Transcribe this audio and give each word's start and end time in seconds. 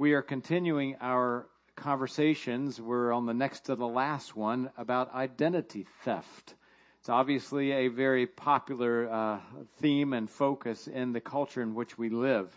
We 0.00 0.12
are 0.12 0.22
continuing 0.22 0.94
our 1.00 1.48
conversations. 1.74 2.80
We're 2.80 3.12
on 3.12 3.26
the 3.26 3.34
next 3.34 3.64
to 3.64 3.74
the 3.74 3.88
last 3.88 4.36
one 4.36 4.70
about 4.78 5.12
identity 5.12 5.88
theft. 6.04 6.54
It's 7.00 7.08
obviously 7.08 7.72
a 7.72 7.88
very 7.88 8.28
popular 8.28 9.10
uh, 9.10 9.40
theme 9.78 10.12
and 10.12 10.30
focus 10.30 10.86
in 10.86 11.12
the 11.12 11.20
culture 11.20 11.62
in 11.62 11.74
which 11.74 11.98
we 11.98 12.10
live. 12.10 12.56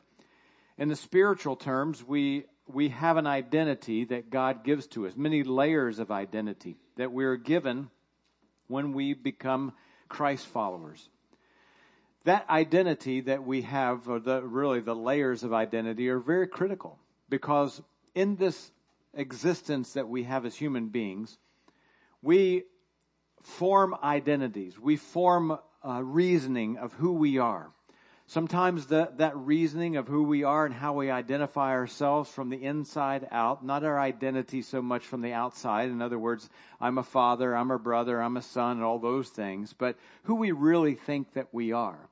In 0.77 0.87
the 0.87 0.95
spiritual 0.95 1.55
terms, 1.55 2.03
we 2.03 2.45
we 2.67 2.89
have 2.89 3.17
an 3.17 3.25
identity 3.25 4.05
that 4.05 4.29
God 4.29 4.63
gives 4.63 4.85
to 4.89 5.07
us, 5.07 5.17
many 5.17 5.41
layers 5.41 5.97
of 5.97 6.11
identity 6.11 6.77
that 6.97 7.11
we're 7.11 7.37
given 7.37 7.89
when 8.67 8.93
we 8.93 9.15
become 9.15 9.73
Christ 10.07 10.45
followers. 10.45 11.09
That 12.25 12.47
identity 12.51 13.21
that 13.21 13.43
we 13.43 13.63
have, 13.63 14.07
or 14.07 14.19
the, 14.19 14.43
really 14.43 14.79
the 14.79 14.95
layers 14.95 15.43
of 15.43 15.53
identity, 15.53 16.07
are 16.07 16.19
very 16.19 16.47
critical 16.47 16.99
because 17.31 17.81
in 18.13 18.35
this 18.35 18.71
existence 19.15 19.93
that 19.93 20.07
we 20.07 20.23
have 20.23 20.45
as 20.45 20.55
human 20.55 20.89
beings, 20.89 21.39
we 22.21 22.65
form 23.41 23.95
identities. 24.03 24.77
We 24.77 24.97
form 24.97 25.57
uh, 25.83 26.03
reasoning 26.03 26.77
of 26.77 26.93
who 26.93 27.13
we 27.13 27.39
are. 27.39 27.71
Sometimes 28.27 28.85
the, 28.85 29.11
that 29.17 29.35
reasoning 29.35 29.95
of 29.97 30.07
who 30.07 30.23
we 30.23 30.43
are 30.43 30.65
and 30.65 30.75
how 30.75 30.93
we 30.93 31.09
identify 31.09 31.71
ourselves 31.71 32.29
from 32.29 32.49
the 32.49 32.63
inside 32.63 33.27
out, 33.31 33.65
not 33.65 33.83
our 33.83 33.99
identity 33.99 34.61
so 34.61 34.81
much 34.81 35.05
from 35.05 35.21
the 35.21 35.33
outside. 35.33 35.89
In 35.89 36.01
other 36.01 36.19
words, 36.19 36.49
I'm 36.79 36.97
a 36.97 37.03
father, 37.03 37.55
I'm 37.55 37.71
a 37.71 37.79
brother, 37.79 38.21
I'm 38.21 38.37
a 38.37 38.41
son, 38.41 38.77
and 38.77 38.83
all 38.83 38.99
those 38.99 39.29
things, 39.29 39.73
but 39.73 39.97
who 40.23 40.35
we 40.35 40.51
really 40.51 40.95
think 40.95 41.33
that 41.33 41.47
we 41.53 41.71
are. 41.71 42.10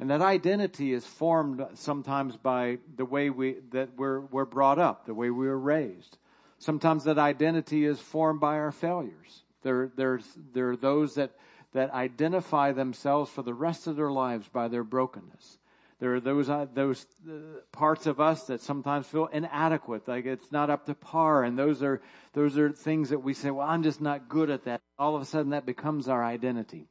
And 0.00 0.10
that 0.10 0.22
identity 0.22 0.92
is 0.92 1.04
formed 1.04 1.64
sometimes 1.74 2.36
by 2.36 2.78
the 2.96 3.04
way 3.04 3.30
we, 3.30 3.56
that 3.70 3.90
we're, 3.96 4.20
we're 4.20 4.46
brought 4.46 4.78
up, 4.78 5.06
the 5.06 5.14
way 5.14 5.30
we 5.30 5.46
were 5.46 5.58
raised. 5.58 6.16
Sometimes 6.58 7.04
that 7.04 7.18
identity 7.18 7.84
is 7.84 8.00
formed 8.00 8.40
by 8.40 8.56
our 8.56 8.72
failures. 8.72 9.42
There, 9.62 9.92
there's, 9.94 10.24
there 10.52 10.70
are 10.70 10.76
those 10.76 11.14
that 11.14 11.32
that 11.72 11.92
identify 11.92 12.72
themselves 12.72 13.30
for 13.30 13.42
the 13.42 13.54
rest 13.54 13.86
of 13.86 13.96
their 13.96 14.10
lives 14.10 14.48
by 14.48 14.68
their 14.68 14.84
brokenness. 14.84 15.58
There 16.00 16.14
are 16.14 16.20
those 16.20 16.48
uh, 16.48 16.66
those 16.72 17.06
uh, 17.28 17.60
parts 17.72 18.06
of 18.06 18.20
us 18.20 18.46
that 18.46 18.62
sometimes 18.62 19.06
feel 19.06 19.26
inadequate, 19.26 20.08
like 20.08 20.24
it's 20.24 20.50
not 20.50 20.70
up 20.70 20.86
to 20.86 20.94
par, 20.94 21.44
and 21.44 21.58
those 21.58 21.82
are 21.82 22.00
those 22.32 22.56
are 22.56 22.70
things 22.72 23.10
that 23.10 23.18
we 23.18 23.34
say, 23.34 23.50
"Well, 23.50 23.68
I'm 23.68 23.82
just 23.82 24.00
not 24.00 24.28
good 24.28 24.48
at 24.48 24.64
that." 24.64 24.80
All 24.98 25.14
of 25.14 25.20
a 25.20 25.26
sudden, 25.26 25.50
that 25.50 25.66
becomes 25.66 26.08
our 26.08 26.24
identity. 26.24 26.88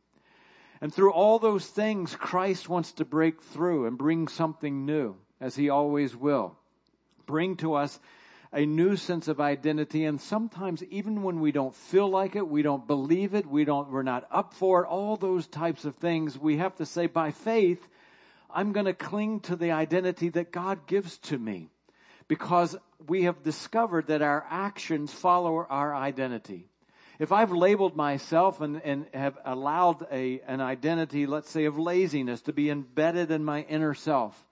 And 0.82 0.94
through 0.94 1.12
all 1.12 1.40
those 1.40 1.66
things, 1.66 2.16
Christ 2.16 2.70
wants 2.70 2.94
to 2.94 3.06
break 3.06 3.42
through 3.42 3.86
and 3.86 3.98
bring 3.98 4.28
something 4.28 4.86
new, 4.86 5.16
as 5.42 5.56
He 5.56 5.70
always 5.70 6.16
will. 6.16 6.58
Bring 7.26 7.58
to 7.58 7.74
us 7.74 8.00
a 8.52 8.66
new 8.66 8.96
sense 8.96 9.28
of 9.28 9.40
identity. 9.40 10.06
And 10.06 10.20
sometimes 10.20 10.84
even 10.86 11.22
when 11.24 11.40
we 11.40 11.52
don't 11.52 11.76
feel 11.76 12.10
like 12.10 12.36
it, 12.36 12.48
we 12.48 12.62
don't 12.62 12.88
believe 12.88 13.36
it, 13.36 13.46
we 13.46 13.66
don't, 13.66 13.92
we're 13.92 14.04
not 14.04 14.28
up 14.32 14.54
for 14.54 14.84
it, 14.84 14.88
all 14.88 15.18
those 15.18 15.48
types 15.48 15.86
of 15.86 15.96
things, 15.96 16.38
we 16.38 16.58
have 16.58 16.76
to 16.78 16.86
say 16.86 17.08
by 17.08 17.32
faith, 17.32 17.86
I'm 18.50 18.72
going 18.72 18.88
to 18.88 18.94
cling 18.94 19.42
to 19.42 19.56
the 19.56 19.72
identity 19.72 20.30
that 20.30 20.52
God 20.52 20.88
gives 20.88 21.18
to 21.20 21.38
me 21.38 21.70
because 22.28 22.76
we 23.08 23.24
have 23.24 23.44
discovered 23.44 24.08
that 24.08 24.22
our 24.22 24.46
actions 24.50 25.14
follow 25.14 25.66
our 25.70 25.96
identity. 25.96 26.68
If 27.20 27.34
I've 27.34 27.52
labeled 27.52 27.98
myself 27.98 28.62
and, 28.62 28.82
and 28.82 29.06
have 29.14 29.38
allowed 29.44 30.08
a, 30.10 30.40
an 30.48 30.62
identity, 30.62 31.26
let's 31.26 31.52
say, 31.52 31.66
of 31.66 31.78
laziness 31.78 32.42
to 32.44 32.54
be 32.54 32.70
embedded 32.70 33.30
in 33.30 33.44
my 33.44 33.64
inner 33.64 33.94
self, 33.94 34.48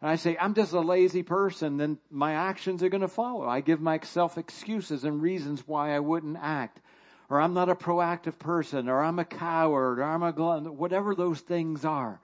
and 0.00 0.08
I 0.08 0.14
say, 0.14 0.36
I'm 0.40 0.54
just 0.54 0.72
a 0.72 0.80
lazy 0.80 1.24
person, 1.24 1.78
then 1.78 1.98
my 2.10 2.34
actions 2.34 2.82
are 2.82 2.88
going 2.88 3.02
to 3.02 3.08
follow. 3.08 3.48
I 3.48 3.60
give 3.60 3.80
myself 3.80 4.38
excuses 4.38 5.02
and 5.02 5.20
reasons 5.20 5.62
why 5.66 5.94
I 5.94 5.98
wouldn't 6.00 6.38
act. 6.40 6.80
Or 7.28 7.40
I'm 7.40 7.54
not 7.54 7.68
a 7.68 7.74
proactive 7.74 8.38
person, 8.38 8.88
or 8.88 9.02
I'm 9.02 9.18
a 9.18 9.24
coward, 9.24 9.98
or 9.98 10.04
I'm 10.04 10.22
a 10.22 10.32
glutton, 10.32 10.76
whatever 10.76 11.14
those 11.14 11.40
things 11.40 11.84
are. 11.84 12.20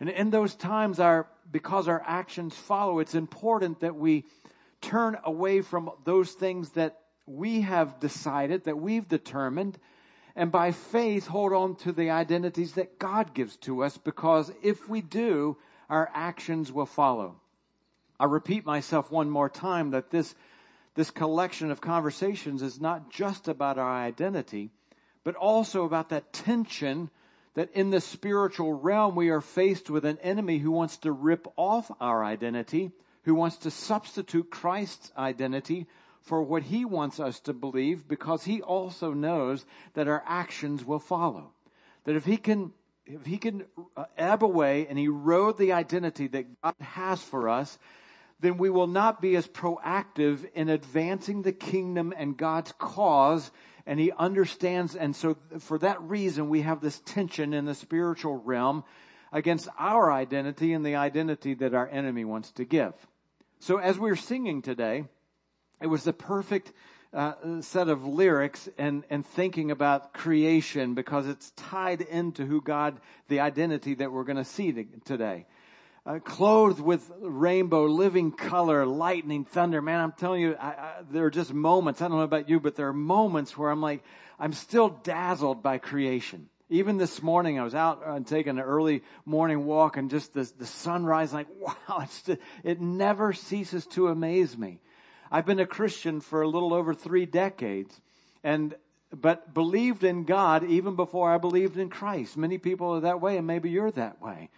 And 0.00 0.08
in 0.08 0.30
those 0.30 0.54
times, 0.54 0.98
our, 0.98 1.28
because 1.50 1.88
our 1.88 2.02
actions 2.06 2.54
follow, 2.54 3.00
it's 3.00 3.14
important 3.14 3.80
that 3.80 3.96
we 3.96 4.24
turn 4.80 5.18
away 5.24 5.60
from 5.60 5.90
those 6.04 6.32
things 6.32 6.70
that 6.70 6.99
we 7.30 7.62
have 7.62 8.00
decided, 8.00 8.64
that 8.64 8.78
we've 8.78 9.08
determined, 9.08 9.78
and 10.36 10.50
by 10.50 10.72
faith 10.72 11.26
hold 11.26 11.52
on 11.52 11.76
to 11.76 11.92
the 11.92 12.10
identities 12.10 12.72
that 12.72 12.98
God 12.98 13.34
gives 13.34 13.56
to 13.58 13.82
us, 13.82 13.96
because 13.98 14.52
if 14.62 14.88
we 14.88 15.00
do, 15.00 15.56
our 15.88 16.10
actions 16.14 16.72
will 16.72 16.86
follow. 16.86 17.36
I 18.18 18.26
repeat 18.26 18.66
myself 18.66 19.10
one 19.10 19.30
more 19.30 19.48
time 19.48 19.90
that 19.90 20.10
this, 20.10 20.34
this 20.94 21.10
collection 21.10 21.70
of 21.70 21.80
conversations 21.80 22.62
is 22.62 22.80
not 22.80 23.10
just 23.10 23.48
about 23.48 23.78
our 23.78 23.92
identity, 23.92 24.70
but 25.24 25.34
also 25.36 25.84
about 25.84 26.10
that 26.10 26.32
tension 26.32 27.10
that 27.54 27.72
in 27.72 27.90
the 27.90 28.00
spiritual 28.00 28.72
realm 28.72 29.16
we 29.16 29.30
are 29.30 29.40
faced 29.40 29.90
with 29.90 30.04
an 30.04 30.18
enemy 30.22 30.58
who 30.58 30.70
wants 30.70 30.98
to 30.98 31.12
rip 31.12 31.48
off 31.56 31.90
our 32.00 32.24
identity, 32.24 32.92
who 33.24 33.34
wants 33.34 33.58
to 33.58 33.70
substitute 33.70 34.50
Christ's 34.50 35.10
identity 35.16 35.86
for 36.22 36.42
what 36.42 36.64
he 36.64 36.84
wants 36.84 37.18
us 37.18 37.40
to 37.40 37.52
believe 37.52 38.06
because 38.06 38.44
he 38.44 38.62
also 38.62 39.12
knows 39.12 39.64
that 39.94 40.08
our 40.08 40.22
actions 40.26 40.84
will 40.84 40.98
follow. 40.98 41.52
That 42.04 42.16
if 42.16 42.24
he 42.24 42.36
can 42.36 42.72
if 43.06 43.26
he 43.26 43.38
can 43.38 43.64
uh, 43.96 44.04
ebb 44.16 44.44
away 44.44 44.86
and 44.88 44.98
erode 44.98 45.58
the 45.58 45.72
identity 45.72 46.28
that 46.28 46.60
God 46.62 46.74
has 46.80 47.20
for 47.20 47.48
us, 47.48 47.76
then 48.38 48.56
we 48.56 48.70
will 48.70 48.86
not 48.86 49.20
be 49.20 49.36
as 49.36 49.48
proactive 49.48 50.48
in 50.54 50.68
advancing 50.68 51.42
the 51.42 51.52
kingdom 51.52 52.14
and 52.16 52.36
God's 52.36 52.72
cause. 52.78 53.50
And 53.86 53.98
he 53.98 54.12
understands. 54.12 54.94
And 54.94 55.16
so 55.16 55.36
for 55.58 55.78
that 55.78 56.00
reason, 56.02 56.48
we 56.48 56.62
have 56.62 56.80
this 56.80 57.00
tension 57.00 57.52
in 57.52 57.64
the 57.64 57.74
spiritual 57.74 58.36
realm 58.36 58.84
against 59.32 59.68
our 59.78 60.12
identity 60.12 60.72
and 60.72 60.84
the 60.84 60.96
identity 60.96 61.54
that 61.54 61.74
our 61.74 61.88
enemy 61.88 62.24
wants 62.24 62.52
to 62.52 62.64
give. 62.64 62.94
So 63.58 63.78
as 63.78 63.98
we're 63.98 64.16
singing 64.16 64.62
today, 64.62 65.04
it 65.80 65.86
was 65.86 66.04
the 66.04 66.12
perfect 66.12 66.72
uh, 67.12 67.60
set 67.60 67.88
of 67.88 68.04
lyrics 68.04 68.68
and, 68.78 69.04
and 69.10 69.26
thinking 69.26 69.70
about 69.70 70.12
creation 70.12 70.94
because 70.94 71.26
it's 71.26 71.50
tied 71.56 72.00
into 72.02 72.44
who 72.44 72.60
God, 72.60 73.00
the 73.28 73.40
identity 73.40 73.94
that 73.94 74.12
we're 74.12 74.24
going 74.24 74.36
to 74.36 74.44
see 74.44 74.86
today. 75.04 75.46
Uh, 76.06 76.18
clothed 76.18 76.80
with 76.80 77.10
rainbow, 77.20 77.84
living 77.84 78.32
color, 78.32 78.86
lightning, 78.86 79.44
thunder. 79.44 79.82
Man, 79.82 80.00
I'm 80.00 80.12
telling 80.12 80.40
you, 80.40 80.54
I, 80.58 80.68
I, 80.68 80.92
there 81.10 81.26
are 81.26 81.30
just 81.30 81.52
moments. 81.52 82.00
I 82.00 82.08
don't 82.08 82.16
know 82.16 82.22
about 82.24 82.48
you, 82.48 82.58
but 82.58 82.74
there 82.74 82.88
are 82.88 82.92
moments 82.94 83.56
where 83.56 83.70
I'm 83.70 83.82
like, 83.82 84.02
I'm 84.38 84.54
still 84.54 84.88
dazzled 84.88 85.62
by 85.62 85.78
creation. 85.78 86.48
Even 86.70 86.96
this 86.96 87.22
morning, 87.22 87.58
I 87.58 87.64
was 87.64 87.74
out 87.74 88.02
and 88.06 88.26
taking 88.26 88.58
an 88.58 88.60
early 88.60 89.02
morning 89.26 89.66
walk, 89.66 89.98
and 89.98 90.08
just 90.08 90.32
the, 90.32 90.50
the 90.58 90.66
sunrise, 90.66 91.34
like, 91.34 91.48
wow, 91.58 92.06
it 92.64 92.80
never 92.80 93.32
ceases 93.32 93.86
to 93.88 94.08
amaze 94.08 94.56
me. 94.56 94.80
I've 95.30 95.46
been 95.46 95.60
a 95.60 95.66
Christian 95.66 96.20
for 96.20 96.42
a 96.42 96.48
little 96.48 96.74
over 96.74 96.92
three 96.92 97.26
decades 97.26 97.98
and, 98.42 98.74
but 99.12 99.54
believed 99.54 100.04
in 100.04 100.24
God 100.24 100.64
even 100.64 100.96
before 100.96 101.32
I 101.32 101.38
believed 101.38 101.76
in 101.76 101.88
Christ. 101.88 102.36
Many 102.36 102.58
people 102.58 102.96
are 102.96 103.00
that 103.00 103.20
way 103.20 103.36
and 103.36 103.46
maybe 103.46 103.70
you're 103.70 103.90
that 103.92 104.20
way. 104.20 104.50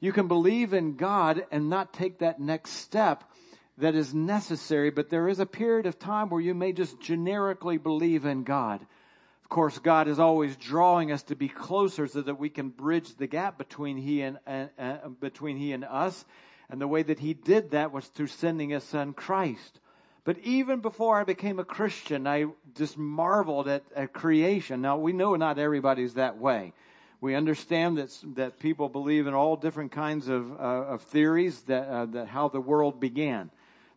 You 0.00 0.12
can 0.12 0.28
believe 0.28 0.74
in 0.74 0.96
God 0.96 1.44
and 1.50 1.70
not 1.70 1.92
take 1.92 2.18
that 2.18 2.40
next 2.40 2.70
step 2.70 3.24
that 3.78 3.94
is 3.94 4.12
necessary, 4.12 4.90
but 4.90 5.08
there 5.08 5.28
is 5.28 5.38
a 5.38 5.46
period 5.46 5.86
of 5.86 5.98
time 5.98 6.30
where 6.30 6.40
you 6.40 6.54
may 6.54 6.72
just 6.72 7.00
generically 7.00 7.78
believe 7.78 8.24
in 8.24 8.42
God. 8.42 8.80
Of 9.44 9.48
course, 9.48 9.78
God 9.78 10.08
is 10.08 10.18
always 10.18 10.54
drawing 10.56 11.10
us 11.10 11.22
to 11.24 11.36
be 11.36 11.48
closer 11.48 12.06
so 12.06 12.20
that 12.20 12.38
we 12.38 12.50
can 12.50 12.68
bridge 12.68 13.14
the 13.16 13.26
gap 13.26 13.56
between 13.56 13.96
He 13.96 14.20
and 14.20 14.38
uh, 14.46 14.66
uh, 14.78 15.08
between 15.08 15.56
He 15.56 15.72
and 15.72 15.84
us. 15.84 16.24
And 16.68 16.80
the 16.80 16.86
way 16.88 17.02
that 17.02 17.18
He 17.18 17.32
did 17.32 17.70
that 17.70 17.92
was 17.92 18.04
through 18.04 18.26
sending 18.26 18.70
His 18.70 18.84
Son 18.84 19.14
Christ. 19.14 19.80
But 20.28 20.40
even 20.40 20.80
before 20.80 21.18
I 21.18 21.24
became 21.24 21.58
a 21.58 21.64
Christian, 21.64 22.26
I 22.26 22.48
just 22.76 22.98
marveled 22.98 23.66
at, 23.66 23.82
at 23.96 24.12
creation. 24.12 24.82
Now 24.82 24.98
we 24.98 25.14
know 25.14 25.34
not 25.36 25.58
everybody's 25.58 26.12
that 26.14 26.36
way. 26.36 26.74
We 27.22 27.34
understand 27.34 27.96
that 27.96 28.14
that 28.34 28.58
people 28.58 28.90
believe 28.90 29.26
in 29.26 29.32
all 29.32 29.56
different 29.56 29.90
kinds 29.90 30.28
of 30.28 30.52
uh, 30.52 30.92
of 30.92 31.00
theories 31.00 31.62
that 31.62 31.88
uh, 31.88 32.04
that 32.12 32.28
how 32.28 32.48
the 32.50 32.60
world 32.60 33.00
began. 33.00 33.50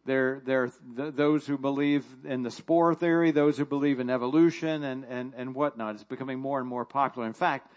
There, 0.06 0.42
there 0.46 0.64
are 0.64 0.72
th- 0.96 1.16
those 1.16 1.46
who 1.46 1.58
believe 1.58 2.06
in 2.24 2.44
the 2.44 2.52
spore 2.52 2.96
theory, 2.96 3.32
those 3.32 3.58
who 3.58 3.66
believe 3.66 4.00
in 4.00 4.10
evolution, 4.10 4.86
and 4.86 5.04
and 5.04 5.34
and 5.36 5.54
whatnot. 5.54 5.96
It's 5.96 6.06
becoming 6.06 6.40
more 6.40 6.60
and 6.60 6.68
more 6.70 6.86
popular. 6.86 7.28
In 7.28 7.34
fact, 7.34 7.70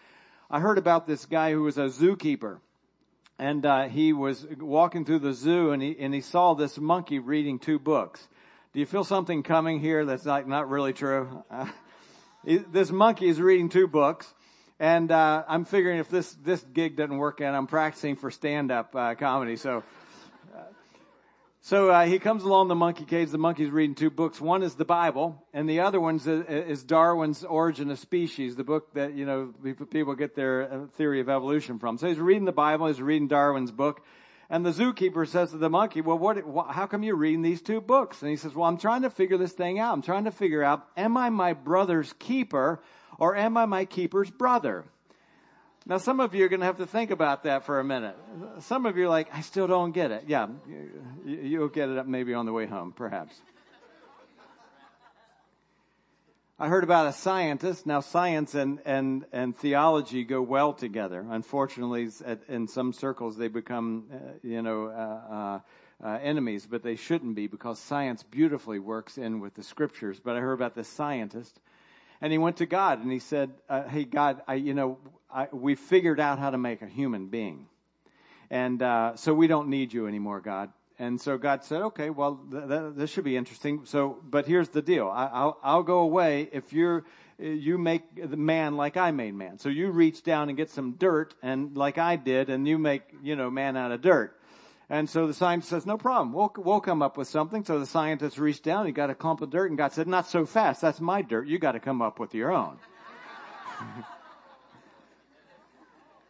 I 0.48 0.60
heard 0.60 0.78
about 0.78 1.08
this 1.08 1.26
guy 1.26 1.50
who 1.50 1.62
was 1.62 1.76
a 1.76 1.88
zookeeper, 1.88 2.58
and 3.36 3.66
uh, 3.66 3.88
he 3.88 4.12
was 4.12 4.46
walking 4.60 5.04
through 5.04 5.18
the 5.18 5.34
zoo, 5.34 5.72
and 5.72 5.82
he 5.82 5.96
and 5.98 6.14
he 6.14 6.20
saw 6.20 6.54
this 6.54 6.78
monkey 6.78 7.18
reading 7.18 7.58
two 7.58 7.80
books. 7.80 8.28
Do 8.74 8.80
you 8.80 8.86
feel 8.86 9.04
something 9.04 9.44
coming 9.44 9.78
here 9.78 10.04
that's 10.04 10.24
not, 10.24 10.48
not 10.48 10.68
really 10.68 10.92
true? 10.92 11.44
Uh, 11.48 11.68
this 12.72 12.90
monkey 12.90 13.28
is 13.28 13.40
reading 13.40 13.68
two 13.68 13.86
books. 13.86 14.26
And 14.80 15.12
uh, 15.12 15.44
I'm 15.46 15.64
figuring 15.64 16.00
if 16.00 16.08
this, 16.08 16.32
this 16.42 16.60
gig 16.72 16.96
doesn't 16.96 17.16
work 17.16 17.40
out, 17.40 17.54
I'm 17.54 17.68
practicing 17.68 18.16
for 18.16 18.32
stand-up 18.32 18.96
uh, 18.96 19.14
comedy. 19.14 19.54
So, 19.54 19.84
uh, 20.52 20.62
So 21.60 21.90
uh, 21.90 22.06
he 22.06 22.18
comes 22.18 22.42
along 22.42 22.66
the 22.66 22.74
monkey 22.74 23.04
cage. 23.04 23.30
The 23.30 23.38
monkey's 23.38 23.70
reading 23.70 23.94
two 23.94 24.10
books. 24.10 24.40
One 24.40 24.64
is 24.64 24.74
the 24.74 24.84
Bible, 24.84 25.40
and 25.52 25.70
the 25.70 25.78
other 25.78 26.00
one 26.00 26.20
is 26.26 26.82
Darwin's 26.82 27.44
Origin 27.44 27.92
of 27.92 28.00
Species, 28.00 28.56
the 28.56 28.64
book 28.64 28.92
that 28.94 29.14
you 29.14 29.24
know 29.24 29.54
people 29.88 30.16
get 30.16 30.34
their 30.34 30.62
uh, 30.64 30.86
theory 30.96 31.20
of 31.20 31.28
evolution 31.28 31.78
from. 31.78 31.96
So 31.96 32.08
he's 32.08 32.18
reading 32.18 32.44
the 32.44 32.50
Bible. 32.50 32.88
He's 32.88 33.00
reading 33.00 33.28
Darwin's 33.28 33.70
book, 33.70 34.02
and 34.54 34.64
the 34.64 34.70
zookeeper 34.70 35.26
says 35.26 35.50
to 35.50 35.58
the 35.58 35.68
monkey, 35.68 36.00
"Well, 36.00 36.16
what? 36.16 36.36
How 36.70 36.86
come 36.86 37.02
you're 37.02 37.16
reading 37.16 37.42
these 37.42 37.60
two 37.60 37.80
books?" 37.80 38.22
And 38.22 38.30
he 38.30 38.36
says, 38.36 38.54
"Well, 38.54 38.68
I'm 38.68 38.78
trying 38.78 39.02
to 39.02 39.10
figure 39.10 39.36
this 39.36 39.52
thing 39.52 39.80
out. 39.80 39.92
I'm 39.92 40.00
trying 40.00 40.26
to 40.26 40.30
figure 40.30 40.62
out: 40.62 40.86
Am 40.96 41.16
I 41.16 41.28
my 41.28 41.54
brother's 41.54 42.12
keeper, 42.20 42.80
or 43.18 43.34
am 43.34 43.56
I 43.56 43.66
my 43.66 43.84
keeper's 43.84 44.30
brother?" 44.30 44.84
Now, 45.86 45.98
some 45.98 46.20
of 46.20 46.36
you 46.36 46.44
are 46.44 46.48
going 46.48 46.60
to 46.60 46.66
have 46.66 46.76
to 46.76 46.86
think 46.86 47.10
about 47.10 47.42
that 47.42 47.66
for 47.66 47.80
a 47.80 47.84
minute. 47.84 48.16
Some 48.60 48.86
of 48.86 48.96
you 48.96 49.06
are 49.06 49.08
like, 49.08 49.28
I 49.34 49.40
still 49.40 49.66
don't 49.66 49.90
get 49.90 50.12
it. 50.12 50.24
Yeah, 50.28 50.46
you'll 51.26 51.68
get 51.68 51.88
it 51.90 51.98
up 51.98 52.06
maybe 52.06 52.32
on 52.32 52.46
the 52.46 52.52
way 52.52 52.66
home, 52.66 52.92
perhaps. 52.96 53.38
I 56.56 56.68
heard 56.68 56.84
about 56.84 57.08
a 57.08 57.12
scientist. 57.12 57.84
Now, 57.84 57.98
science 57.98 58.54
and, 58.54 58.78
and, 58.84 59.24
and 59.32 59.56
theology 59.56 60.22
go 60.22 60.40
well 60.40 60.72
together. 60.72 61.26
Unfortunately, 61.28 62.08
in 62.48 62.68
some 62.68 62.92
circles, 62.92 63.36
they 63.36 63.48
become, 63.48 64.04
uh, 64.12 64.16
you 64.44 64.62
know, 64.62 64.86
uh, 64.86 65.34
uh, 65.34 66.06
uh, 66.06 66.18
enemies, 66.22 66.64
but 66.64 66.84
they 66.84 66.94
shouldn't 66.94 67.34
be 67.34 67.48
because 67.48 67.80
science 67.80 68.22
beautifully 68.22 68.78
works 68.78 69.18
in 69.18 69.40
with 69.40 69.54
the 69.54 69.64
scriptures. 69.64 70.20
But 70.24 70.36
I 70.36 70.40
heard 70.40 70.52
about 70.52 70.76
this 70.76 70.86
scientist, 70.86 71.58
and 72.20 72.30
he 72.30 72.38
went 72.38 72.58
to 72.58 72.66
God 72.66 73.02
and 73.02 73.10
he 73.10 73.18
said, 73.18 73.50
uh, 73.68 73.88
"Hey, 73.88 74.04
God, 74.04 74.40
I, 74.46 74.54
you 74.54 74.74
know, 74.74 74.98
I, 75.32 75.48
we 75.50 75.74
figured 75.74 76.20
out 76.20 76.38
how 76.38 76.50
to 76.50 76.58
make 76.58 76.82
a 76.82 76.86
human 76.86 77.26
being. 77.26 77.66
And 78.48 78.80
uh, 78.80 79.16
so 79.16 79.34
we 79.34 79.48
don't 79.48 79.70
need 79.70 79.92
you 79.92 80.06
anymore, 80.06 80.40
God. 80.40 80.70
And 81.04 81.20
so 81.20 81.36
God 81.36 81.62
said, 81.64 81.82
okay, 81.82 82.08
well, 82.08 82.40
th- 82.50 82.66
th- 82.66 82.94
this 82.96 83.10
should 83.10 83.24
be 83.24 83.36
interesting. 83.36 83.84
So, 83.84 84.18
but 84.24 84.46
here's 84.46 84.70
the 84.70 84.80
deal. 84.80 85.08
I, 85.08 85.44
will 85.44 85.58
I'll 85.62 85.82
go 85.82 85.98
away 85.98 86.48
if 86.50 86.72
you're, 86.72 87.04
you 87.38 87.76
make 87.76 88.02
the 88.30 88.38
man 88.38 88.76
like 88.76 88.96
I 88.96 89.10
made 89.10 89.34
man. 89.34 89.58
So 89.58 89.68
you 89.68 89.90
reach 89.90 90.22
down 90.22 90.48
and 90.48 90.56
get 90.56 90.70
some 90.70 90.92
dirt 90.92 91.34
and 91.42 91.76
like 91.76 91.98
I 91.98 92.16
did 92.16 92.48
and 92.48 92.66
you 92.66 92.78
make, 92.78 93.02
you 93.22 93.36
know, 93.36 93.50
man 93.50 93.76
out 93.76 93.92
of 93.92 94.00
dirt. 94.00 94.34
And 94.88 95.08
so 95.08 95.26
the 95.26 95.34
scientist 95.34 95.70
says, 95.70 95.84
no 95.84 95.98
problem. 95.98 96.32
We'll, 96.32 96.52
we'll 96.56 96.80
come 96.80 97.02
up 97.02 97.18
with 97.18 97.28
something. 97.28 97.64
So 97.64 97.78
the 97.78 97.86
scientist 97.86 98.38
reached 98.38 98.62
down, 98.62 98.86
he 98.86 98.92
got 98.92 99.10
a 99.10 99.14
clump 99.14 99.42
of 99.42 99.50
dirt 99.50 99.68
and 99.68 99.76
God 99.76 99.92
said, 99.92 100.08
not 100.08 100.26
so 100.26 100.46
fast. 100.46 100.80
That's 100.80 101.00
my 101.00 101.20
dirt. 101.20 101.46
You 101.48 101.58
got 101.58 101.72
to 101.72 101.80
come 101.80 102.00
up 102.00 102.18
with 102.18 102.34
your 102.34 102.50
own. 102.50 102.78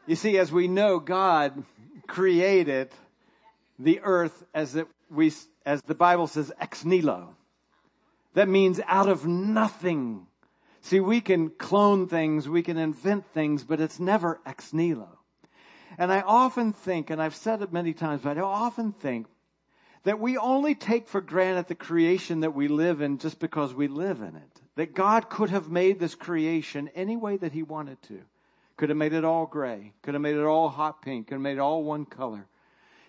You 0.07 0.17
see, 0.17 0.37
as 0.37 0.53
we 0.53 0.69
know, 0.69 0.99
God 0.99 1.65
created 2.07 2.91
the 3.79 4.01
earth 4.03 4.45
as 4.55 4.77
it, 4.77 4.87
we, 5.11 5.33
as 5.65 5.83
the 5.83 5.95
Bible 5.95 6.27
says, 6.27 6.53
ex 6.61 6.85
nihilo. 6.85 7.35
That 8.35 8.49
means 8.49 8.81
out 8.87 9.09
of 9.09 9.27
nothing. 9.27 10.27
See, 10.81 11.01
we 11.01 11.21
can 11.21 11.51
clone 11.51 12.09
things, 12.09 12.49
we 12.49 12.63
can 12.63 12.77
invent 12.77 13.27
things, 13.33 13.65
but 13.65 13.81
it's 13.81 14.01
never 14.01 14.41
ex 14.45 14.73
nihilo. 14.73 15.19
And 15.97 16.13
I 16.13 16.21
often 16.21 16.73
think, 16.73 17.11
and 17.11 17.23
I've 17.23 17.37
said 17.37 17.63
it 17.63 17.73
many 17.73 17.93
times, 17.93 18.23
but 18.23 18.37
I 18.37 18.41
often 18.41 18.93
think 18.93 19.27
that 20.03 20.21
we 20.21 20.37
only 20.37 20.75
take 20.75 21.09
for 21.09 21.21
granted 21.21 21.69
the 21.69 21.75
creation 21.75 22.41
that 22.41 22.55
we 22.55 22.69
live 22.69 23.01
in 23.01 23.19
just 23.19 23.39
because 23.39 23.73
we 23.73 23.89
live 23.89 24.21
in 24.21 24.37
it. 24.37 24.61
That 24.77 24.95
God 24.95 25.31
could 25.31 25.51
have 25.51 25.71
made 25.71 25.99
this 25.99 26.15
creation 26.15 26.91
any 26.95 27.17
way 27.17 27.37
that 27.37 27.53
He 27.53 27.63
wanted 27.63 28.03
to. 28.03 28.21
Could 28.77 28.89
have 28.89 28.99
made 28.99 29.13
it 29.13 29.25
all 29.25 29.47
gray. 29.47 29.93
Could 30.03 30.15
have 30.15 30.21
made 30.21 30.37
it 30.37 30.45
all 30.45 30.69
hot 30.69 31.01
pink. 31.01 31.29
Could 31.29 31.35
have 31.35 31.43
made 31.43 31.59
it 31.59 31.61
all 31.61 31.85
one 31.85 32.05
color. 32.05 32.47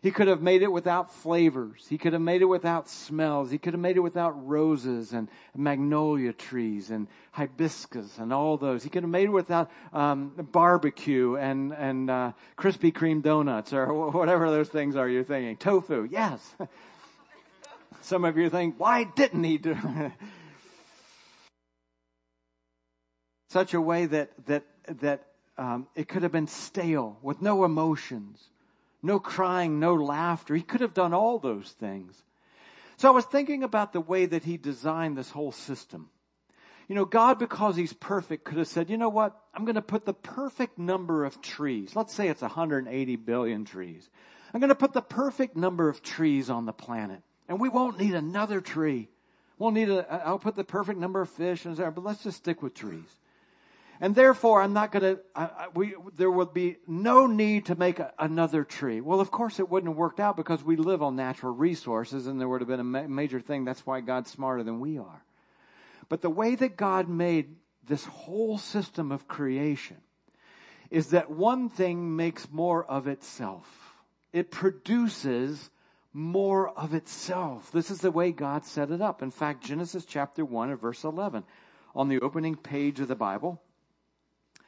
He 0.06 0.12
could 0.12 0.28
have 0.28 0.40
made 0.40 0.62
it 0.62 0.72
without 0.72 1.12
flavors. 1.12 1.84
He 1.90 1.98
could 1.98 2.13
have 2.13 2.22
made 2.22 2.44
it 2.44 2.46
without 2.46 2.88
smells. 2.88 3.50
He 3.50 3.57
could 3.57 3.74
have 3.74 3.81
made 3.81 3.98
it 3.98 4.02
without 4.02 4.48
roses 4.48 5.13
and 5.13 5.28
magnolia 5.57 6.31
trees 6.31 6.92
and 6.92 7.07
hibiscus 7.31 8.19
and 8.19 8.31
all 8.31 8.56
those. 8.57 8.84
He 8.84 8.92
could 8.92 9.02
have 9.02 9.10
made 9.10 9.24
it 9.24 9.31
without 9.31 9.72
um, 9.94 10.34
barbecue 10.52 11.38
and 11.38 11.74
and 11.74 12.12
uh, 12.12 12.34
Krispy 12.56 12.94
Kreme 12.94 13.24
donuts 13.24 13.74
or 13.74 14.12
whatever 14.12 14.52
those 14.52 14.69
things 14.69 14.96
are 14.96 15.10
you're 15.10 15.24
thinking. 15.24 15.57
Tofu, 15.57 16.07
yes. 16.12 16.40
Some 18.02 18.25
of 18.25 18.38
you 18.38 18.52
think, 18.52 18.75
why 18.80 19.06
didn't 19.06 19.44
he 19.44 19.57
do? 19.57 19.75
Such 23.50 23.74
a 23.74 23.81
way 23.81 24.06
that 24.06 24.30
that 24.46 24.66
that 25.00 25.25
um, 25.57 25.88
it 25.96 26.07
could 26.07 26.22
have 26.22 26.31
been 26.31 26.46
stale 26.46 27.18
with 27.24 27.42
no 27.42 27.66
emotions, 27.66 28.52
no 29.06 29.19
crying, 29.19 29.80
no 29.80 29.94
laughter. 29.94 30.56
He 30.56 30.62
could 30.62 30.81
have 30.81 30.94
done 30.94 31.13
all 31.13 31.40
those 31.40 31.72
things. 31.80 32.24
So 32.98 33.07
I 33.07 33.12
was 33.12 33.25
thinking 33.25 33.63
about 33.63 33.94
the 33.94 34.02
way 34.02 34.25
that 34.25 34.44
he 34.44 34.57
designed 34.57 35.18
this 35.18 35.30
whole 35.30 35.52
system. 35.52 36.10
You 36.88 36.96
know, 36.96 37.06
God, 37.06 37.40
because 37.40 37.75
he's 37.75 37.94
perfect, 37.94 38.46
could 38.46 38.57
have 38.57 38.68
said, 38.68 38.90
you 38.90 38.98
know 38.98 39.10
what? 39.10 39.40
I'm 39.54 39.66
going 39.66 39.75
to 39.75 39.81
put 39.81 40.06
the 40.06 40.13
perfect 40.13 40.78
number 40.78 41.25
of 41.25 41.42
trees. 41.42 41.96
Let's 41.96 42.13
say 42.13 42.28
it's 42.28 42.42
180 42.42 43.16
billion 43.18 43.66
trees. 43.66 44.10
I'm 44.54 44.60
going 44.60 44.69
to 44.69 44.75
put 44.75 44.94
the 44.94 45.02
perfect 45.02 45.56
number 45.56 45.90
of 45.90 46.02
trees 46.02 46.50
on 46.50 46.66
the 46.66 46.74
planet. 46.74 47.22
And 47.48 47.60
we 47.60 47.69
won't 47.69 48.00
need 48.00 48.13
another 48.13 48.62
tree. 48.62 49.10
We'll 49.57 49.72
need 49.72 49.90
a, 49.90 50.25
I'll 50.25 50.40
put 50.40 50.56
the 50.56 50.63
perfect 50.63 51.00
number 51.00 51.22
of 51.22 51.30
fish 51.30 51.66
and 51.66 51.75
but 51.78 52.04
let's 52.04 52.24
just 52.24 52.38
stick 52.38 52.62
with 52.62 52.74
trees. 52.74 53.19
And 54.01 54.13
therefore, 54.13 54.62
I'm 54.62 54.74
not 54.74 54.92
going 54.92 55.18
to, 55.18 56.00
there 56.15 56.31
would 56.31 56.53
be 56.53 56.77
no 56.86 57.27
need 57.27 57.68
to 57.68 57.75
make 57.75 58.00
a, 58.00 58.12
another 58.19 58.63
tree. 58.63 59.00
Well, 59.00 59.21
of 59.21 59.31
course 59.31 59.59
it 59.59 59.69
wouldn't 59.69 59.89
have 59.89 59.97
worked 59.97 60.19
out 60.19 60.36
because 60.36 60.63
we 60.63 60.75
live 60.75 61.01
on 61.01 61.15
natural 61.15 61.53
resources 61.53 62.27
and 62.27 62.39
there 62.39 62.50
would 62.50 62.62
have 62.62 62.68
been 62.68 62.81
a 62.81 62.83
ma- 62.83 63.07
major 63.07 63.39
thing. 63.39 63.63
That's 63.63 63.86
why 63.86 64.01
God's 64.01 64.31
smarter 64.31 64.63
than 64.63 64.80
we 64.80 64.97
are. 64.97 65.24
But 66.09 66.21
the 66.21 66.30
way 66.30 66.56
that 66.56 66.75
God 66.75 67.07
made 67.07 67.56
this 67.88 68.06
whole 68.06 68.57
system 68.57 69.12
of 69.12 69.27
creation 69.27 69.97
is 70.92 71.12
that 71.12 71.31
one 71.31 71.69
thing 71.69 72.15
makes 72.15 72.51
more 72.51 72.83
of 72.86 73.07
itself. 73.07 73.68
It 74.33 74.51
produces 74.51 75.69
more 76.13 76.69
of 76.69 76.94
itself. 76.94 77.71
This 77.71 77.92
is 77.92 78.00
the 78.00 78.12
way 78.12 78.31
God 78.31 78.65
set 78.65 78.92
it 78.92 79.01
up. 79.01 79.21
In 79.21 79.31
fact, 79.31 79.63
Genesis 79.63 80.06
chapter 80.06 80.45
1 80.45 80.69
and 80.69 80.80
verse 80.80 81.03
11 81.03 81.44
on 81.95 82.09
the 82.09 82.19
opening 82.21 82.56
page 82.56 83.00
of 83.00 83.07
the 83.07 83.15
Bible, 83.15 83.62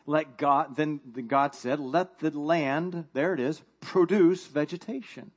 let 0.07 0.37
God, 0.37 0.75
then 0.75 0.99
God 1.27 1.53
said, 1.53 1.79
let 1.79 2.17
the 2.19 2.31
land, 2.31 3.05
there 3.13 3.33
it 3.33 3.39
is, 3.39 3.61
produce 3.81 4.47
vegetation. 4.47 5.31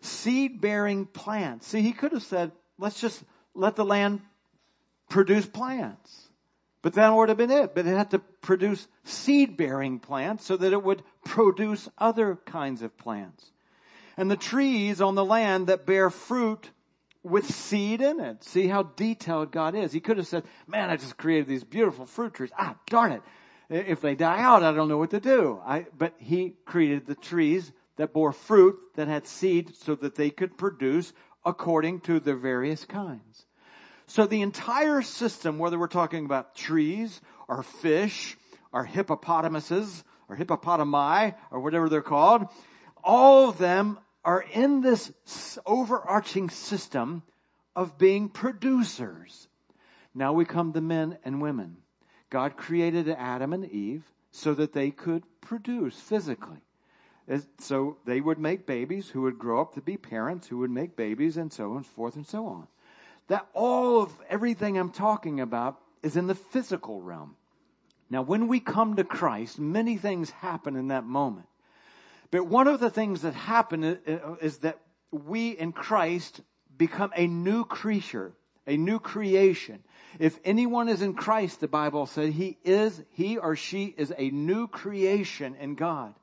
Seed 0.00 0.60
bearing 0.60 1.06
plants. 1.06 1.66
See, 1.66 1.82
he 1.82 1.92
could 1.92 2.12
have 2.12 2.22
said, 2.22 2.52
let's 2.78 3.00
just 3.00 3.22
let 3.54 3.74
the 3.74 3.84
land 3.84 4.20
produce 5.10 5.44
plants. 5.44 6.28
But 6.82 6.94
that 6.94 7.12
would 7.14 7.30
have 7.30 7.38
been 7.38 7.50
it. 7.50 7.74
But 7.74 7.86
it 7.86 7.96
had 7.96 8.10
to 8.12 8.18
produce 8.18 8.86
seed 9.04 9.56
bearing 9.56 9.98
plants 9.98 10.44
so 10.44 10.56
that 10.56 10.72
it 10.72 10.82
would 10.82 11.02
produce 11.24 11.88
other 11.98 12.36
kinds 12.44 12.82
of 12.82 12.96
plants. 12.96 13.50
And 14.16 14.30
the 14.30 14.36
trees 14.36 15.00
on 15.00 15.14
the 15.14 15.24
land 15.24 15.66
that 15.66 15.86
bear 15.86 16.10
fruit 16.10 16.70
with 17.24 17.50
seed 17.50 18.02
in 18.02 18.20
it. 18.20 18.44
See 18.44 18.68
how 18.68 18.82
detailed 18.82 19.50
God 19.50 19.74
is. 19.74 19.92
He 19.92 20.00
could 20.00 20.18
have 20.18 20.26
said, 20.26 20.44
man, 20.68 20.90
I 20.90 20.96
just 20.96 21.16
created 21.16 21.48
these 21.48 21.64
beautiful 21.64 22.06
fruit 22.06 22.34
trees. 22.34 22.50
Ah, 22.56 22.76
darn 22.86 23.12
it. 23.12 23.22
If 23.68 24.00
they 24.00 24.14
die 24.14 24.40
out, 24.40 24.62
I 24.62 24.72
don't 24.72 24.88
know 24.88 24.98
what 24.98 25.10
to 25.10 25.20
do. 25.20 25.60
I, 25.64 25.86
but 25.96 26.14
he 26.18 26.56
created 26.64 27.06
the 27.06 27.14
trees 27.14 27.72
that 27.96 28.12
bore 28.12 28.32
fruit 28.32 28.78
that 28.96 29.08
had 29.08 29.26
seed 29.26 29.74
so 29.76 29.94
that 29.96 30.16
they 30.16 30.30
could 30.30 30.58
produce 30.58 31.12
according 31.44 32.00
to 32.00 32.20
their 32.20 32.36
various 32.36 32.84
kinds. 32.84 33.46
So 34.06 34.26
the 34.26 34.42
entire 34.42 35.02
system, 35.02 35.58
whether 35.58 35.78
we're 35.78 35.86
talking 35.86 36.24
about 36.24 36.54
trees 36.54 37.20
or 37.48 37.62
fish 37.62 38.36
or 38.72 38.84
hippopotamuses 38.84 40.04
or 40.28 40.36
hippopotami 40.36 41.34
or 41.50 41.60
whatever 41.60 41.88
they're 41.88 42.02
called, 42.02 42.46
all 43.02 43.48
of 43.48 43.58
them 43.58 43.98
are 44.24 44.44
in 44.52 44.80
this 44.80 45.10
overarching 45.64 46.50
system 46.50 47.22
of 47.76 47.98
being 47.98 48.28
producers. 48.28 49.48
Now 50.14 50.32
we 50.32 50.44
come 50.44 50.72
to 50.72 50.80
men 50.80 51.18
and 51.24 51.40
women. 51.40 51.78
God 52.30 52.56
created 52.56 53.08
Adam 53.08 53.52
and 53.52 53.64
Eve 53.70 54.02
so 54.30 54.54
that 54.54 54.72
they 54.72 54.90
could 54.90 55.22
produce 55.40 55.98
physically. 55.98 56.62
So 57.58 57.96
they 58.04 58.20
would 58.20 58.38
make 58.38 58.66
babies 58.66 59.08
who 59.08 59.22
would 59.22 59.38
grow 59.38 59.60
up 59.60 59.74
to 59.74 59.80
be 59.80 59.96
parents 59.96 60.46
who 60.46 60.58
would 60.58 60.70
make 60.70 60.96
babies 60.96 61.36
and 61.36 61.52
so 61.52 61.70
on 61.70 61.76
and 61.78 61.86
forth 61.86 62.16
and 62.16 62.26
so 62.26 62.46
on. 62.46 62.66
That 63.28 63.46
all 63.54 64.02
of 64.02 64.12
everything 64.28 64.76
I'm 64.76 64.90
talking 64.90 65.40
about 65.40 65.80
is 66.02 66.16
in 66.16 66.26
the 66.26 66.34
physical 66.34 67.00
realm. 67.00 67.36
Now, 68.10 68.20
when 68.20 68.48
we 68.48 68.60
come 68.60 68.96
to 68.96 69.04
Christ, 69.04 69.58
many 69.58 69.96
things 69.96 70.30
happen 70.30 70.76
in 70.76 70.88
that 70.88 71.04
moment. 71.06 71.46
But 72.30 72.46
one 72.46 72.68
of 72.68 72.80
the 72.80 72.90
things 72.90 73.22
that 73.22 73.34
happen 73.34 73.82
is 74.42 74.58
that 74.58 74.80
we 75.10 75.50
in 75.50 75.72
Christ 75.72 76.42
become 76.76 77.12
a 77.16 77.26
new 77.26 77.64
creature, 77.64 78.34
a 78.66 78.76
new 78.76 78.98
creation. 78.98 79.82
If 80.18 80.38
anyone 80.44 80.88
is 80.88 81.02
in 81.02 81.14
Christ, 81.14 81.60
the 81.60 81.68
Bible 81.68 82.06
said, 82.06 82.30
he 82.32 82.56
is, 82.64 83.02
he 83.12 83.36
or 83.36 83.56
she 83.56 83.94
is 83.96 84.12
a 84.16 84.30
new 84.30 84.68
creation 84.68 85.56
in 85.60 85.74
God. 85.74 86.14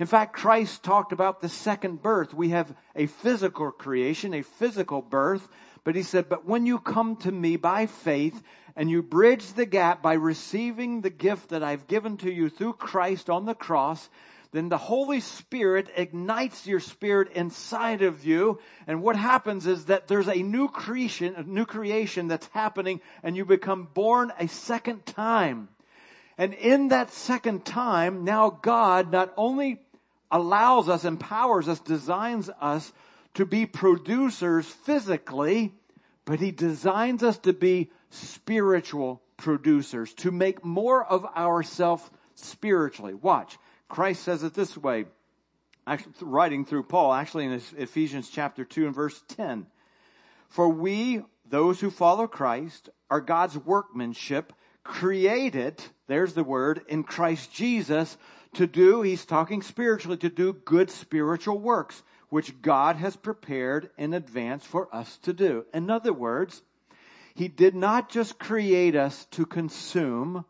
In 0.00 0.06
fact, 0.06 0.34
Christ 0.34 0.82
talked 0.82 1.12
about 1.12 1.40
the 1.40 1.48
second 1.48 2.02
birth. 2.02 2.34
We 2.34 2.48
have 2.50 2.74
a 2.96 3.06
physical 3.06 3.70
creation, 3.70 4.34
a 4.34 4.42
physical 4.42 5.02
birth, 5.02 5.46
but 5.84 5.94
he 5.94 6.02
said, 6.02 6.28
but 6.28 6.46
when 6.46 6.66
you 6.66 6.78
come 6.78 7.16
to 7.16 7.30
me 7.30 7.56
by 7.56 7.86
faith 7.86 8.42
and 8.74 8.90
you 8.90 9.02
bridge 9.02 9.52
the 9.52 9.66
gap 9.66 10.02
by 10.02 10.14
receiving 10.14 11.00
the 11.00 11.10
gift 11.10 11.50
that 11.50 11.62
I've 11.62 11.86
given 11.86 12.16
to 12.18 12.32
you 12.32 12.48
through 12.48 12.72
Christ 12.74 13.30
on 13.30 13.44
the 13.44 13.54
cross, 13.54 14.08
then 14.54 14.68
the 14.68 14.78
Holy 14.78 15.18
Spirit 15.18 15.88
ignites 15.96 16.64
your 16.64 16.78
spirit 16.78 17.32
inside 17.32 18.02
of 18.02 18.24
you. 18.24 18.60
And 18.86 19.02
what 19.02 19.16
happens 19.16 19.66
is 19.66 19.86
that 19.86 20.06
there's 20.06 20.28
a 20.28 20.44
new 20.44 20.68
creation, 20.68 21.34
a 21.34 21.42
new 21.42 21.66
creation 21.66 22.28
that's 22.28 22.46
happening 22.52 23.00
and 23.24 23.36
you 23.36 23.44
become 23.44 23.88
born 23.92 24.32
a 24.38 24.46
second 24.46 25.06
time. 25.06 25.70
And 26.38 26.54
in 26.54 26.90
that 26.90 27.10
second 27.10 27.64
time, 27.64 28.22
now 28.22 28.48
God 28.48 29.10
not 29.10 29.34
only 29.36 29.80
allows 30.30 30.88
us, 30.88 31.04
empowers 31.04 31.66
us, 31.66 31.80
designs 31.80 32.48
us 32.60 32.92
to 33.34 33.44
be 33.44 33.66
producers 33.66 34.66
physically, 34.66 35.74
but 36.24 36.38
He 36.38 36.52
designs 36.52 37.24
us 37.24 37.38
to 37.38 37.52
be 37.52 37.90
spiritual 38.10 39.20
producers, 39.36 40.14
to 40.14 40.30
make 40.30 40.64
more 40.64 41.04
of 41.04 41.24
ourselves 41.24 42.08
spiritually. 42.36 43.14
Watch. 43.14 43.58
Christ 43.88 44.22
says 44.22 44.42
it 44.42 44.54
this 44.54 44.76
way, 44.76 45.06
writing 46.20 46.64
through 46.64 46.84
Paul, 46.84 47.12
actually 47.12 47.44
in 47.44 47.60
Ephesians 47.76 48.30
chapter 48.30 48.64
2 48.64 48.86
and 48.86 48.94
verse 48.94 49.22
10. 49.28 49.66
For 50.48 50.68
we, 50.68 51.22
those 51.48 51.80
who 51.80 51.90
follow 51.90 52.26
Christ, 52.26 52.88
are 53.10 53.20
God's 53.20 53.56
workmanship, 53.58 54.52
created, 54.82 55.82
there's 56.06 56.34
the 56.34 56.44
word, 56.44 56.82
in 56.88 57.04
Christ 57.04 57.52
Jesus 57.52 58.16
to 58.54 58.66
do, 58.66 59.02
he's 59.02 59.24
talking 59.24 59.62
spiritually, 59.62 60.16
to 60.18 60.28
do 60.28 60.52
good 60.52 60.90
spiritual 60.90 61.58
works, 61.58 62.02
which 62.28 62.60
God 62.62 62.96
has 62.96 63.16
prepared 63.16 63.90
in 63.98 64.14
advance 64.14 64.64
for 64.64 64.94
us 64.94 65.18
to 65.18 65.32
do. 65.32 65.64
In 65.72 65.90
other 65.90 66.12
words, 66.12 66.62
he 67.34 67.48
did 67.48 67.74
not 67.74 68.10
just 68.10 68.38
create 68.38 68.94
us 68.94 69.26
to 69.32 69.44
consume, 69.44 70.44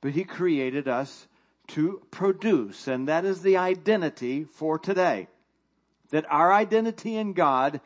but 0.00 0.12
he 0.12 0.24
created 0.24 0.88
us 0.88 1.26
to 1.74 2.02
produce. 2.10 2.88
And 2.88 3.08
that 3.08 3.24
is 3.24 3.42
the 3.42 3.56
identity 3.56 4.44
for 4.44 4.78
today. 4.78 5.28
That 6.10 6.26
our 6.30 6.52
identity 6.52 7.16
in 7.16 7.32
God 7.32 7.80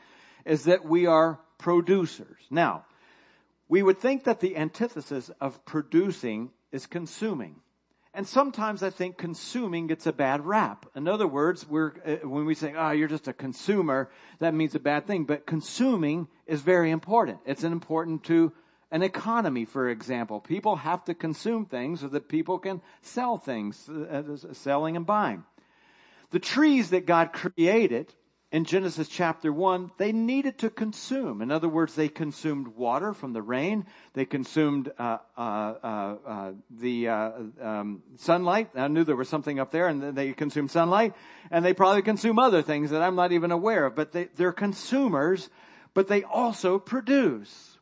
is 0.44 0.64
that 0.64 0.84
we 0.84 1.06
are 1.06 1.40
producers. 1.58 2.40
Now, 2.50 2.84
we 3.68 3.82
would 3.82 3.98
think 3.98 4.24
that 4.24 4.40
the 4.40 4.56
antithesis 4.56 5.30
of 5.40 5.64
producing 5.64 6.50
is 6.72 6.86
consuming. 6.86 7.56
And 8.16 8.28
sometimes 8.28 8.84
I 8.84 8.90
think 8.90 9.18
consuming 9.18 9.88
gets 9.88 10.06
a 10.06 10.12
bad 10.12 10.46
rap. 10.46 10.86
In 10.94 11.08
other 11.08 11.26
words, 11.26 11.66
we're, 11.68 11.92
uh, 12.06 12.28
when 12.28 12.44
we 12.44 12.54
say, 12.54 12.72
oh, 12.76 12.92
you're 12.92 13.08
just 13.08 13.26
a 13.26 13.32
consumer, 13.32 14.08
that 14.38 14.54
means 14.54 14.76
a 14.76 14.80
bad 14.80 15.06
thing. 15.06 15.24
But 15.24 15.46
consuming 15.46 16.28
is 16.46 16.60
very 16.60 16.92
important. 16.92 17.38
It's 17.44 17.64
important 17.64 18.22
to 18.24 18.52
an 18.94 19.02
economy, 19.02 19.64
for 19.64 19.88
example. 19.88 20.38
People 20.38 20.76
have 20.76 21.04
to 21.06 21.14
consume 21.14 21.66
things 21.66 22.00
so 22.00 22.06
that 22.06 22.28
people 22.28 22.60
can 22.60 22.80
sell 23.02 23.36
things, 23.36 23.88
uh, 23.88 24.36
selling 24.52 24.96
and 24.96 25.04
buying. 25.04 25.42
The 26.30 26.38
trees 26.38 26.90
that 26.90 27.04
God 27.04 27.32
created 27.32 28.14
in 28.52 28.64
Genesis 28.64 29.08
chapter 29.08 29.52
1, 29.52 29.90
they 29.98 30.12
needed 30.12 30.58
to 30.58 30.70
consume. 30.70 31.42
In 31.42 31.50
other 31.50 31.68
words, 31.68 31.96
they 31.96 32.08
consumed 32.08 32.68
water 32.68 33.12
from 33.12 33.32
the 33.32 33.42
rain. 33.42 33.84
They 34.12 34.26
consumed 34.26 34.92
uh, 34.96 35.18
uh, 35.36 35.40
uh, 35.40 36.16
uh 36.24 36.52
the 36.70 37.08
uh, 37.08 37.30
um, 37.60 38.02
sunlight. 38.18 38.70
I 38.76 38.86
knew 38.86 39.02
there 39.02 39.16
was 39.16 39.28
something 39.28 39.58
up 39.58 39.72
there, 39.72 39.88
and 39.88 40.14
they 40.14 40.34
consume 40.34 40.68
sunlight. 40.68 41.14
And 41.50 41.64
they 41.64 41.74
probably 41.74 42.02
consume 42.02 42.38
other 42.38 42.62
things 42.62 42.90
that 42.90 43.02
I'm 43.02 43.16
not 43.16 43.32
even 43.32 43.50
aware 43.50 43.86
of. 43.86 43.96
But 43.96 44.12
they, 44.12 44.26
they're 44.36 44.52
consumers, 44.52 45.50
but 45.94 46.06
they 46.06 46.22
also 46.22 46.78
produce. 46.78 47.76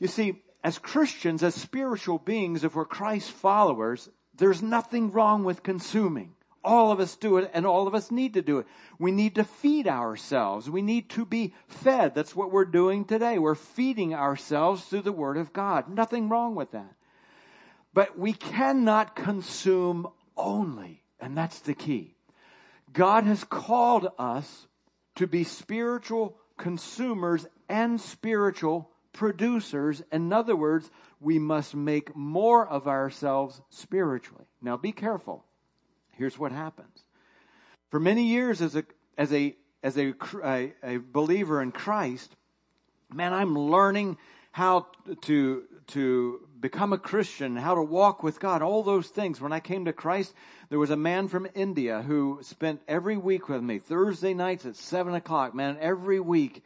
You 0.00 0.08
see, 0.08 0.42
as 0.62 0.78
Christians, 0.78 1.42
as 1.42 1.54
spiritual 1.54 2.18
beings, 2.18 2.64
if 2.64 2.74
we're 2.74 2.84
Christ 2.84 3.30
followers, 3.30 4.08
there's 4.36 4.62
nothing 4.62 5.10
wrong 5.10 5.44
with 5.44 5.62
consuming. 5.62 6.34
All 6.62 6.92
of 6.92 7.00
us 7.00 7.16
do 7.16 7.38
it 7.38 7.50
and 7.54 7.64
all 7.64 7.86
of 7.86 7.94
us 7.94 8.10
need 8.10 8.34
to 8.34 8.42
do 8.42 8.58
it. 8.58 8.66
We 8.98 9.12
need 9.12 9.36
to 9.36 9.44
feed 9.44 9.88
ourselves. 9.88 10.68
We 10.68 10.82
need 10.82 11.08
to 11.10 11.24
be 11.24 11.54
fed. 11.68 12.14
That's 12.14 12.36
what 12.36 12.52
we're 12.52 12.66
doing 12.66 13.06
today. 13.06 13.38
We're 13.38 13.54
feeding 13.54 14.14
ourselves 14.14 14.84
through 14.84 15.02
the 15.02 15.12
Word 15.12 15.38
of 15.38 15.54
God. 15.54 15.88
Nothing 15.88 16.28
wrong 16.28 16.54
with 16.54 16.72
that. 16.72 16.94
But 17.94 18.18
we 18.18 18.34
cannot 18.34 19.16
consume 19.16 20.06
only. 20.36 21.02
And 21.18 21.36
that's 21.36 21.60
the 21.60 21.74
key. 21.74 22.14
God 22.92 23.24
has 23.24 23.42
called 23.44 24.08
us 24.18 24.66
to 25.16 25.26
be 25.26 25.44
spiritual 25.44 26.36
consumers 26.58 27.46
and 27.68 28.00
spiritual 28.00 28.89
producers. 29.12 30.02
In 30.12 30.32
other 30.32 30.56
words, 30.56 30.90
we 31.20 31.38
must 31.38 31.74
make 31.74 32.14
more 32.16 32.66
of 32.66 32.88
ourselves 32.88 33.60
spiritually. 33.70 34.46
Now 34.62 34.76
be 34.76 34.92
careful. 34.92 35.44
Here's 36.12 36.38
what 36.38 36.52
happens. 36.52 37.04
For 37.90 37.98
many 38.00 38.24
years 38.24 38.62
as 38.62 38.76
a, 38.76 38.84
as 39.18 39.32
a, 39.32 39.56
as 39.82 39.98
a, 39.98 40.14
a, 40.44 40.72
a 40.82 40.98
believer 40.98 41.60
in 41.60 41.72
Christ, 41.72 42.34
man, 43.12 43.32
I'm 43.32 43.58
learning 43.58 44.16
how 44.52 44.86
to, 45.22 45.62
to 45.88 46.48
become 46.60 46.92
a 46.92 46.98
Christian, 46.98 47.56
how 47.56 47.74
to 47.74 47.82
walk 47.82 48.22
with 48.22 48.40
God, 48.40 48.62
all 48.62 48.82
those 48.82 49.08
things. 49.08 49.40
When 49.40 49.52
I 49.52 49.60
came 49.60 49.86
to 49.86 49.92
Christ, 49.92 50.34
there 50.68 50.78
was 50.78 50.90
a 50.90 50.96
man 50.96 51.28
from 51.28 51.46
India 51.54 52.02
who 52.02 52.40
spent 52.42 52.80
every 52.86 53.16
week 53.16 53.48
with 53.48 53.62
me, 53.62 53.78
Thursday 53.78 54.34
nights 54.34 54.66
at 54.66 54.76
seven 54.76 55.14
o'clock, 55.14 55.54
man, 55.54 55.78
every 55.80 56.20
week 56.20 56.62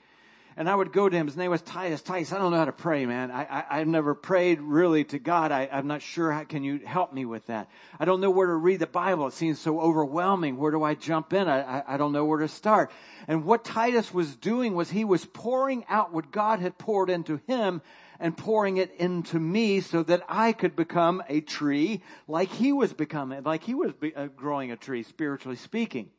and 0.57 0.69
I 0.69 0.75
would 0.75 0.93
go 0.93 1.09
to 1.09 1.17
him. 1.17 1.27
His 1.27 1.37
name 1.37 1.51
was 1.51 1.63
Titus. 1.63 2.03
Titus, 2.03 2.33
I 2.33 2.39
don't 2.39 2.51
know 2.51 2.59
how 2.59 2.65
to 2.65 2.73
pray, 2.73 3.07
man. 3.07 3.31
I, 3.31 3.65
I, 3.69 3.79
have 3.79 3.89
never 3.89 4.15
prayed 4.15 4.61
really 4.61 5.05
to 5.05 5.19
God. 5.19 5.51
I, 5.53 5.69
I'm 5.71 5.87
not 5.87 6.03
sure. 6.03 6.31
How 6.31 6.45
can 6.45 6.63
you 6.63 6.81
help 6.85 7.13
me 7.13 7.25
with 7.25 7.47
that? 7.47 7.69
I 7.99 8.05
don't 8.05 8.21
know 8.21 8.31
where 8.31 8.47
to 8.47 8.55
read 8.55 8.81
the 8.81 8.87
Bible. 8.87 9.27
It 9.27 9.35
seems 9.35 9.61
so 9.61 9.81
overwhelming. 9.81 10.57
Where 10.57 10.71
do 10.71 10.83
I 10.83 10.95
jump 10.95 11.33
in? 11.33 11.49
I, 11.49 11.79
I, 11.79 11.95
I 11.95 11.97
don't 11.97 12.13
know 12.13 12.25
where 12.25 12.41
to 12.41 12.49
start. 12.49 12.91
And 13.27 13.45
what 13.45 13.65
Titus 13.65 14.13
was 14.15 14.35
doing 14.37 14.75
was 14.75 14.91
he 14.91 15.05
was 15.05 15.25
pouring 15.25 15.85
out 15.89 16.13
what 16.13 16.31
God 16.31 16.61
had 16.61 16.79
poured 16.79 17.11
into 17.11 17.41
him 17.47 17.83
and 18.21 18.37
pouring 18.37 18.77
it 18.77 18.95
into 18.99 19.39
me 19.41 19.81
so 19.81 20.03
that 20.05 20.23
I 20.29 20.53
could 20.53 20.77
become 20.77 21.23
a 21.29 21.41
tree 21.41 22.03
like 22.29 22.49
he 22.49 22.73
was 22.73 22.93
becoming, 22.93 23.43
like 23.43 23.65
he 23.65 23.75
was 23.75 23.93
uh, 24.15 24.27
growing 24.27 24.71
a 24.71 24.77
tree, 24.77 25.03
spiritually 25.03 25.57
speaking. 25.57 26.11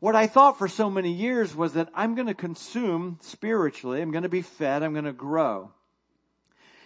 What 0.00 0.14
I 0.14 0.28
thought 0.28 0.58
for 0.58 0.68
so 0.68 0.88
many 0.88 1.12
years 1.12 1.56
was 1.56 1.72
that 1.72 1.88
I'm 1.92 2.14
going 2.14 2.28
to 2.28 2.34
consume 2.34 3.18
spiritually, 3.20 4.00
I'm 4.00 4.12
going 4.12 4.22
to 4.22 4.28
be 4.28 4.42
fed, 4.42 4.82
I'm 4.82 4.92
going 4.92 5.06
to 5.06 5.12
grow. 5.12 5.72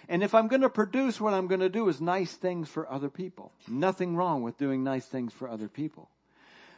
And 0.08 0.22
if 0.22 0.34
I'm 0.34 0.48
going 0.48 0.62
to 0.62 0.70
produce, 0.70 1.20
what 1.20 1.34
I'm 1.34 1.46
going 1.46 1.60
to 1.60 1.68
do 1.68 1.88
is 1.88 2.00
nice 2.00 2.32
things 2.32 2.68
for 2.68 2.90
other 2.90 3.10
people. 3.10 3.52
Nothing 3.68 4.16
wrong 4.16 4.42
with 4.42 4.58
doing 4.58 4.82
nice 4.82 5.06
things 5.06 5.32
for 5.32 5.48
other 5.48 5.68
people. 5.68 6.08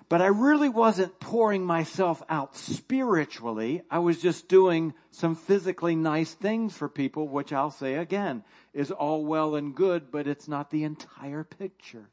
But 0.09 0.21
I 0.21 0.27
really 0.27 0.69
wasn't 0.69 1.19
pouring 1.19 1.65
myself 1.65 2.23
out 2.29 2.57
spiritually. 2.57 3.83
I 3.91 4.01
was 4.01 4.21
just 4.21 4.49
doing 4.49 4.93
some 5.13 5.35
physically 5.35 5.97
nice 5.97 6.35
things 6.35 6.77
for 6.77 6.89
people, 6.89 7.27
which 7.27 7.53
I'll 7.53 7.71
say 7.71 7.95
again 7.95 8.45
is 8.75 8.91
all 8.91 9.25
well 9.25 9.55
and 9.55 9.75
good, 9.75 10.11
but 10.11 10.27
it's 10.27 10.49
not 10.49 10.71
the 10.71 10.85
entire 10.85 11.45
picture. 11.45 12.11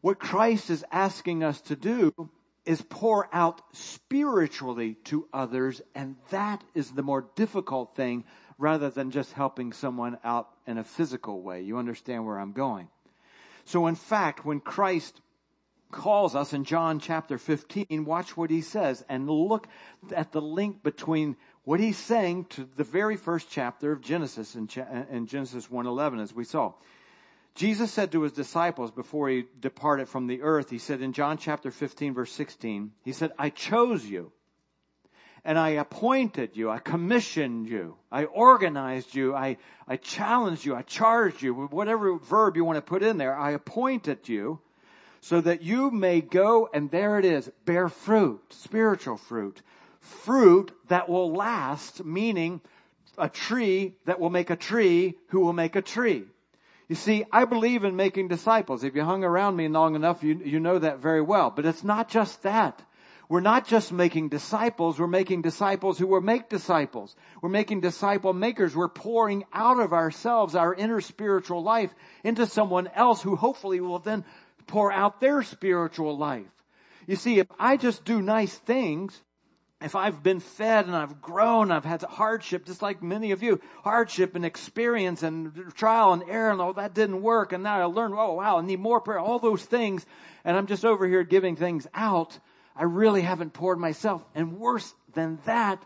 What 0.00 0.20
Christ 0.20 0.70
is 0.70 0.84
asking 0.92 1.42
us 1.42 1.60
to 1.62 1.76
do 1.76 2.30
is 2.64 2.82
pour 2.82 3.28
out 3.32 3.60
spiritually 3.72 4.94
to 5.04 5.26
others, 5.32 5.82
and 5.94 6.16
that 6.30 6.62
is 6.74 6.90
the 6.90 7.02
more 7.02 7.26
difficult 7.34 7.96
thing 7.96 8.24
rather 8.58 8.90
than 8.90 9.10
just 9.10 9.32
helping 9.32 9.72
someone 9.72 10.18
out 10.22 10.48
in 10.66 10.78
a 10.78 10.84
physical 10.84 11.42
way. 11.42 11.62
You 11.62 11.78
understand 11.78 12.24
where 12.24 12.38
I'm 12.38 12.52
going. 12.52 12.88
So 13.64 13.86
in 13.86 13.96
fact, 13.96 14.44
when 14.44 14.60
Christ 14.60 15.20
calls 15.90 16.34
us 16.34 16.52
in 16.52 16.64
John 16.64 17.00
chapter 17.00 17.38
15, 17.38 18.04
watch 18.04 18.36
what 18.36 18.50
he 18.50 18.60
says 18.60 19.04
and 19.08 19.28
look 19.28 19.66
at 20.14 20.32
the 20.32 20.40
link 20.40 20.82
between 20.82 21.36
what 21.64 21.80
he's 21.80 21.98
saying 21.98 22.46
to 22.46 22.68
the 22.76 22.84
very 22.84 23.16
first 23.16 23.48
chapter 23.50 23.92
of 23.92 24.00
Genesis 24.00 24.56
in, 24.56 24.66
Genesis 24.66 25.68
1:11 25.68 26.20
as 26.20 26.34
we 26.34 26.44
saw. 26.44 26.72
Jesus 27.54 27.92
said 27.92 28.12
to 28.12 28.22
his 28.22 28.32
disciples 28.32 28.90
before 28.90 29.28
he 29.28 29.44
departed 29.60 30.08
from 30.08 30.26
the 30.26 30.42
earth, 30.42 30.70
he 30.70 30.78
said 30.78 31.02
in 31.02 31.12
John 31.12 31.36
chapter 31.36 31.70
15 31.70 32.14
verse 32.14 32.32
16, 32.32 32.92
he 33.04 33.12
said, 33.12 33.32
I 33.38 33.50
chose 33.50 34.04
you 34.04 34.32
and 35.44 35.58
I 35.58 35.70
appointed 35.70 36.56
you, 36.56 36.70
I 36.70 36.78
commissioned 36.78 37.68
you, 37.68 37.96
I 38.10 38.24
organized 38.24 39.14
you, 39.14 39.34
I, 39.34 39.56
I 39.88 39.96
challenged 39.96 40.64
you, 40.64 40.74
I 40.74 40.82
charged 40.82 41.42
you, 41.42 41.52
whatever 41.54 42.16
verb 42.16 42.56
you 42.56 42.64
want 42.64 42.76
to 42.76 42.82
put 42.82 43.02
in 43.02 43.18
there, 43.18 43.36
I 43.36 43.50
appointed 43.50 44.28
you 44.28 44.60
so 45.20 45.40
that 45.40 45.62
you 45.62 45.90
may 45.90 46.20
go 46.20 46.68
and 46.72 46.90
there 46.90 47.18
it 47.18 47.24
is, 47.24 47.50
bear 47.64 47.88
fruit, 47.88 48.40
spiritual 48.50 49.16
fruit, 49.16 49.62
fruit 50.00 50.72
that 50.88 51.08
will 51.08 51.32
last, 51.32 52.04
meaning 52.04 52.60
a 53.18 53.28
tree 53.28 53.94
that 54.06 54.18
will 54.18 54.30
make 54.30 54.50
a 54.50 54.56
tree 54.56 55.18
who 55.28 55.40
will 55.40 55.52
make 55.52 55.76
a 55.76 55.82
tree. 55.82 56.24
You 56.92 56.96
see, 56.96 57.24
I 57.32 57.46
believe 57.46 57.84
in 57.84 57.96
making 57.96 58.28
disciples. 58.28 58.84
If 58.84 58.94
you 58.94 59.02
hung 59.02 59.24
around 59.24 59.56
me 59.56 59.66
long 59.66 59.94
enough, 59.94 60.22
you, 60.22 60.38
you 60.44 60.60
know 60.60 60.78
that 60.78 60.98
very 60.98 61.22
well. 61.22 61.48
But 61.48 61.64
it's 61.64 61.82
not 61.82 62.10
just 62.10 62.42
that. 62.42 62.82
We're 63.30 63.40
not 63.40 63.66
just 63.66 63.92
making 63.92 64.28
disciples, 64.28 65.00
we're 65.00 65.06
making 65.06 65.40
disciples 65.40 65.96
who 65.96 66.06
will 66.06 66.20
make 66.20 66.50
disciples. 66.50 67.16
We're 67.40 67.48
making 67.48 67.80
disciple 67.80 68.34
makers. 68.34 68.76
We're 68.76 68.90
pouring 68.90 69.44
out 69.54 69.80
of 69.80 69.94
ourselves, 69.94 70.54
our 70.54 70.74
inner 70.74 71.00
spiritual 71.00 71.62
life, 71.62 71.94
into 72.24 72.46
someone 72.46 72.90
else 72.94 73.22
who 73.22 73.36
hopefully 73.36 73.80
will 73.80 74.00
then 74.00 74.26
pour 74.66 74.92
out 74.92 75.18
their 75.18 75.42
spiritual 75.42 76.18
life. 76.18 76.52
You 77.06 77.16
see, 77.16 77.38
if 77.38 77.46
I 77.58 77.78
just 77.78 78.04
do 78.04 78.20
nice 78.20 78.54
things, 78.54 79.18
if 79.84 79.94
I've 79.94 80.22
been 80.22 80.40
fed 80.40 80.86
and 80.86 80.94
I've 80.94 81.20
grown, 81.20 81.70
I've 81.70 81.84
had 81.84 82.02
hardship, 82.02 82.64
just 82.66 82.82
like 82.82 83.02
many 83.02 83.32
of 83.32 83.42
you, 83.42 83.60
hardship 83.84 84.34
and 84.34 84.44
experience 84.44 85.22
and 85.22 85.72
trial 85.74 86.12
and 86.12 86.22
error 86.28 86.50
and 86.50 86.60
all 86.60 86.72
that 86.74 86.94
didn't 86.94 87.22
work. 87.22 87.52
And 87.52 87.62
now 87.62 87.80
I 87.80 87.84
learned, 87.84 88.14
oh 88.16 88.34
wow, 88.34 88.58
I 88.58 88.62
need 88.62 88.80
more 88.80 89.00
prayer, 89.00 89.18
all 89.18 89.38
those 89.38 89.64
things. 89.64 90.04
And 90.44 90.56
I'm 90.56 90.66
just 90.66 90.84
over 90.84 91.06
here 91.06 91.24
giving 91.24 91.56
things 91.56 91.86
out. 91.94 92.38
I 92.74 92.84
really 92.84 93.22
haven't 93.22 93.52
poured 93.52 93.78
myself. 93.78 94.24
And 94.34 94.58
worse 94.58 94.94
than 95.14 95.38
that, 95.44 95.84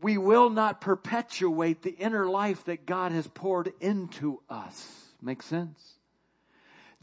we 0.00 0.18
will 0.18 0.50
not 0.50 0.80
perpetuate 0.80 1.82
the 1.82 1.90
inner 1.90 2.26
life 2.26 2.64
that 2.64 2.86
God 2.86 3.12
has 3.12 3.26
poured 3.26 3.72
into 3.80 4.40
us. 4.48 5.06
Make 5.22 5.42
sense? 5.42 5.95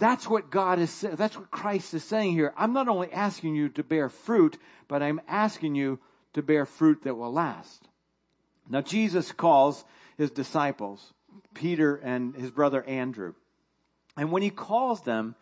That's 0.04 0.28
what 0.28 0.50
God 0.50 0.80
is, 0.80 1.00
that's 1.00 1.38
what 1.38 1.50
Christ 1.50 1.94
is 1.94 2.04
saying 2.04 2.34
here. 2.34 2.54
I'm 2.58 2.74
not 2.74 2.90
only 2.90 3.10
asking 3.14 3.56
you 3.56 3.70
to 3.70 3.84
bear 3.84 4.10
fruit, 4.10 4.58
but 4.90 5.02
I'm 5.02 5.22
asking 5.30 5.76
you 5.76 5.98
to 6.34 6.42
bear 6.42 6.66
fruit 6.66 7.04
that 7.04 7.16
will 7.16 7.32
last. 7.32 7.88
Now 8.70 8.82
Jesus 8.82 9.32
calls 9.32 9.86
his 10.18 10.30
disciples, 10.30 11.14
Peter 11.54 11.96
and 11.96 12.36
his 12.36 12.52
brother 12.52 12.84
Andrew. 12.84 13.34
And 14.18 14.30
when 14.30 14.42
he 14.42 14.50
calls 14.50 15.04
them, 15.04 15.36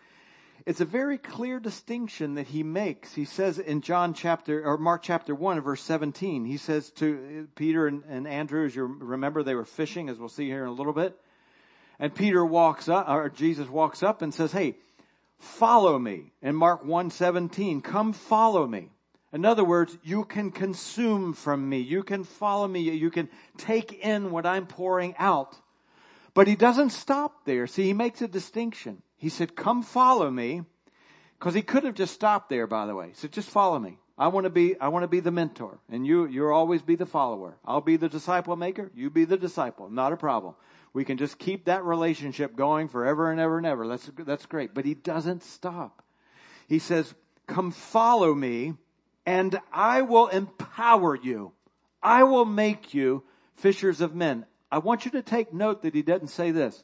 it's 0.68 0.80
a 0.80 0.86
very 0.86 1.18
clear 1.18 1.60
distinction 1.60 2.36
that 2.36 2.46
he 2.46 2.62
makes. 2.62 3.15
He 3.15 3.25
says 3.25 3.58
in 3.58 3.82
John 3.82 4.13
chapter, 4.13 4.63
or 4.63 4.77
Mark 4.77 5.01
chapter 5.01 5.34
1, 5.34 5.62
verse 5.62 5.82
17, 5.82 6.46
he 6.46 6.58
says 6.58 6.91
to 6.98 7.48
Peter 7.56 7.88
and, 7.88 8.03
and 8.08 8.27
Andrew, 8.27 8.68
as 8.68 8.75
you 8.75 8.84
remember, 8.84 9.41
they 9.41 9.56
were 9.56 9.65
fishing, 9.65 10.08
as 10.08 10.20
we'll 10.20 10.30
see 10.30 10.46
here 10.46 10.62
in 10.62 10.70
a 10.70 10.72
little 10.72 10.94
bit. 10.94 11.20
And 12.01 12.13
Peter 12.15 12.43
walks 12.43 12.89
up, 12.89 13.08
or 13.08 13.29
Jesus 13.29 13.70
walks 13.70 14.01
up 14.01 14.24
and 14.24 14.34
says, 14.34 14.51
Hey, 14.51 14.75
follow 15.38 16.00
me. 16.00 16.34
In 16.41 16.55
Mark 16.55 16.84
1:17, 16.84 17.84
come 17.84 18.12
follow 18.12 18.65
me. 18.65 18.89
In 19.31 19.46
other 19.46 19.63
words, 19.63 19.96
you 20.03 20.25
can 20.25 20.51
consume 20.51 21.34
from 21.34 21.70
me. 21.70 21.79
You 21.79 22.03
can 22.03 22.24
follow 22.24 22.67
me. 22.67 22.81
You 22.81 23.12
can 23.12 23.29
take 23.58 23.93
in 24.03 24.31
what 24.31 24.48
I'm 24.48 24.65
pouring 24.65 25.15
out. 25.17 25.55
But 26.34 26.48
he 26.48 26.55
doesn't 26.55 26.89
stop 26.89 27.46
there. 27.46 27.67
See, 27.67 27.84
he 27.84 27.93
makes 27.93 28.22
a 28.22 28.27
distinction. 28.27 29.03
He 29.17 29.29
said, 29.29 29.55
come 29.55 29.84
follow 29.84 30.29
me. 30.29 30.63
Cause 31.39 31.53
he 31.53 31.62
could 31.62 31.84
have 31.86 31.96
just 31.96 32.13
stopped 32.13 32.50
there, 32.50 32.67
by 32.67 32.86
the 32.86 32.96
way. 32.96 33.10
He 33.10 33.13
said, 33.15 33.31
just 33.31 33.50
follow 33.50 33.79
me. 33.79 33.98
I 34.17 34.27
want 34.27 34.43
to 34.46 34.50
be, 34.50 34.79
I 34.79 34.89
want 34.89 35.03
to 35.03 35.08
be 35.08 35.22
the 35.22 35.31
mentor 35.31 35.79
and 35.89 36.05
you, 36.05 36.27
you'll 36.27 36.53
always 36.53 36.81
be 36.81 36.96
the 36.96 37.05
follower. 37.05 37.58
I'll 37.65 37.81
be 37.81 37.96
the 37.96 38.10
disciple 38.10 38.55
maker. 38.55 38.91
You 38.93 39.10
be 39.10 39.25
the 39.25 39.38
disciple. 39.38 39.89
Not 39.89 40.13
a 40.13 40.17
problem. 40.17 40.55
We 40.93 41.05
can 41.05 41.17
just 41.17 41.39
keep 41.39 41.65
that 41.65 41.83
relationship 41.83 42.55
going 42.55 42.89
forever 42.89 43.31
and 43.31 43.39
ever 43.39 43.57
and 43.57 43.65
ever. 43.65 43.88
That's, 43.88 44.10
that's 44.19 44.45
great. 44.45 44.74
But 44.74 44.86
he 44.86 44.93
doesn't 44.93 45.43
stop. 45.43 46.03
He 46.67 46.79
says, 46.79 47.13
come 47.48 47.71
follow 47.71 48.33
me 48.33 48.74
and 49.25 49.60
I 49.71 50.01
will 50.01 50.27
empower 50.27 51.15
you. 51.15 51.53
I 52.03 52.24
will 52.24 52.45
make 52.45 52.93
you 52.93 53.24
fishers 53.55 54.01
of 54.01 54.15
men. 54.15 54.45
I 54.71 54.79
want 54.79 55.05
you 55.05 55.12
to 55.12 55.21
take 55.21 55.53
note 55.53 55.83
that 55.83 55.93
he 55.93 56.01
doesn't 56.01 56.29
say 56.29 56.51
this. 56.51 56.83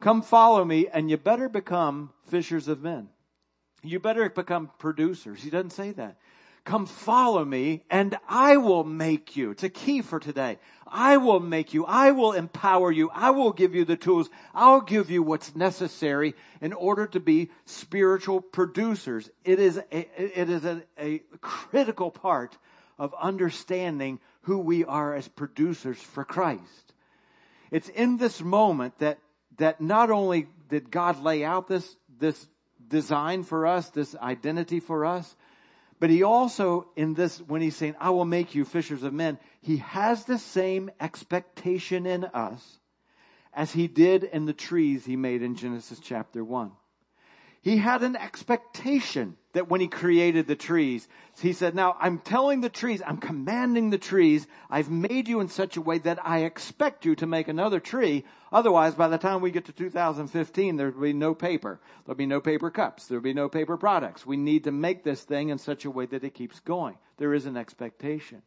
Come 0.00 0.22
follow 0.22 0.64
me 0.64 0.88
and 0.88 1.10
you 1.10 1.16
better 1.16 1.48
become 1.48 2.10
fishers 2.26 2.68
of 2.68 2.82
men. 2.82 3.08
You 3.82 4.00
better 4.00 4.28
become 4.30 4.70
producers. 4.78 5.42
He 5.42 5.50
doesn't 5.50 5.70
say 5.70 5.90
that. 5.92 6.16
Come 6.64 6.86
follow 6.86 7.44
me 7.44 7.82
and 7.90 8.16
I 8.28 8.56
will 8.56 8.84
make 8.84 9.36
you. 9.36 9.50
It's 9.50 9.64
a 9.64 9.68
key 9.68 10.00
for 10.00 10.20
today. 10.20 10.58
I 10.86 11.16
will 11.16 11.40
make 11.40 11.74
you. 11.74 11.84
I 11.86 12.12
will 12.12 12.32
empower 12.32 12.92
you. 12.92 13.10
I 13.12 13.30
will 13.30 13.52
give 13.52 13.74
you 13.74 13.84
the 13.84 13.96
tools. 13.96 14.28
I'll 14.54 14.82
give 14.82 15.10
you 15.10 15.22
what's 15.22 15.56
necessary 15.56 16.34
in 16.60 16.72
order 16.72 17.06
to 17.08 17.20
be 17.20 17.50
spiritual 17.64 18.40
producers. 18.40 19.28
It 19.44 19.58
is 19.58 19.78
a, 19.78 20.40
it 20.40 20.50
is 20.50 20.64
a, 20.64 20.82
a 20.98 21.22
critical 21.40 22.10
part 22.10 22.56
of 22.98 23.14
understanding 23.20 24.20
who 24.42 24.58
we 24.58 24.84
are 24.84 25.14
as 25.14 25.26
producers 25.26 25.98
for 25.98 26.24
Christ. 26.24 26.92
It's 27.70 27.88
in 27.88 28.18
this 28.18 28.40
moment 28.40 28.98
that, 28.98 29.18
that 29.56 29.80
not 29.80 30.10
only 30.10 30.46
did 30.68 30.90
God 30.90 31.22
lay 31.22 31.42
out 31.42 31.68
this, 31.68 31.96
this 32.20 32.46
design 32.86 33.42
for 33.42 33.66
us, 33.66 33.88
this 33.88 34.14
identity 34.16 34.78
for 34.78 35.06
us, 35.06 35.34
but 36.02 36.10
he 36.10 36.24
also, 36.24 36.88
in 36.96 37.14
this, 37.14 37.38
when 37.38 37.62
he's 37.62 37.76
saying, 37.76 37.94
I 38.00 38.10
will 38.10 38.24
make 38.24 38.56
you 38.56 38.64
fishers 38.64 39.04
of 39.04 39.12
men, 39.12 39.38
he 39.60 39.76
has 39.76 40.24
the 40.24 40.36
same 40.36 40.90
expectation 41.00 42.06
in 42.06 42.24
us 42.24 42.80
as 43.52 43.70
he 43.70 43.86
did 43.86 44.24
in 44.24 44.44
the 44.44 44.52
trees 44.52 45.04
he 45.04 45.14
made 45.14 45.42
in 45.42 45.54
Genesis 45.54 46.00
chapter 46.00 46.42
1. 46.42 46.72
He 47.62 47.76
had 47.76 48.02
an 48.02 48.16
expectation 48.16 49.36
that 49.52 49.70
when 49.70 49.80
he 49.80 49.86
created 49.86 50.48
the 50.48 50.56
trees, 50.56 51.06
he 51.40 51.52
said, 51.52 51.76
now 51.76 51.96
I'm 52.00 52.18
telling 52.18 52.60
the 52.60 52.68
trees, 52.68 53.00
I'm 53.06 53.18
commanding 53.18 53.90
the 53.90 53.98
trees, 53.98 54.48
I've 54.68 54.90
made 54.90 55.28
you 55.28 55.38
in 55.38 55.46
such 55.46 55.76
a 55.76 55.80
way 55.80 55.98
that 55.98 56.18
I 56.26 56.40
expect 56.40 57.04
you 57.04 57.14
to 57.16 57.26
make 57.26 57.46
another 57.46 57.78
tree. 57.78 58.24
Otherwise, 58.50 58.96
by 58.96 59.06
the 59.06 59.16
time 59.16 59.40
we 59.40 59.52
get 59.52 59.66
to 59.66 59.72
2015, 59.72 60.76
there'll 60.76 61.00
be 61.00 61.12
no 61.12 61.36
paper. 61.36 61.78
There'll 62.04 62.16
be 62.16 62.26
no 62.26 62.40
paper 62.40 62.68
cups. 62.68 63.06
There'll 63.06 63.22
be 63.22 63.32
no 63.32 63.48
paper 63.48 63.76
products. 63.76 64.26
We 64.26 64.36
need 64.36 64.64
to 64.64 64.72
make 64.72 65.04
this 65.04 65.22
thing 65.22 65.50
in 65.50 65.58
such 65.58 65.84
a 65.84 65.90
way 65.90 66.06
that 66.06 66.24
it 66.24 66.34
keeps 66.34 66.58
going. 66.58 66.98
There 67.18 67.32
is 67.32 67.46
an 67.46 67.56
expectation. 67.56 68.42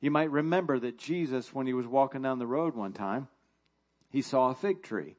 You 0.00 0.10
might 0.10 0.32
remember 0.32 0.80
that 0.80 0.98
Jesus, 0.98 1.54
when 1.54 1.68
he 1.68 1.74
was 1.74 1.86
walking 1.86 2.22
down 2.22 2.40
the 2.40 2.46
road 2.48 2.74
one 2.74 2.92
time, 2.92 3.28
he 4.10 4.20
saw 4.20 4.50
a 4.50 4.54
fig 4.56 4.82
tree. 4.82 5.14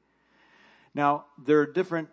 Now, 0.93 1.25
there 1.41 1.61
are 1.61 1.65
different 1.65 2.09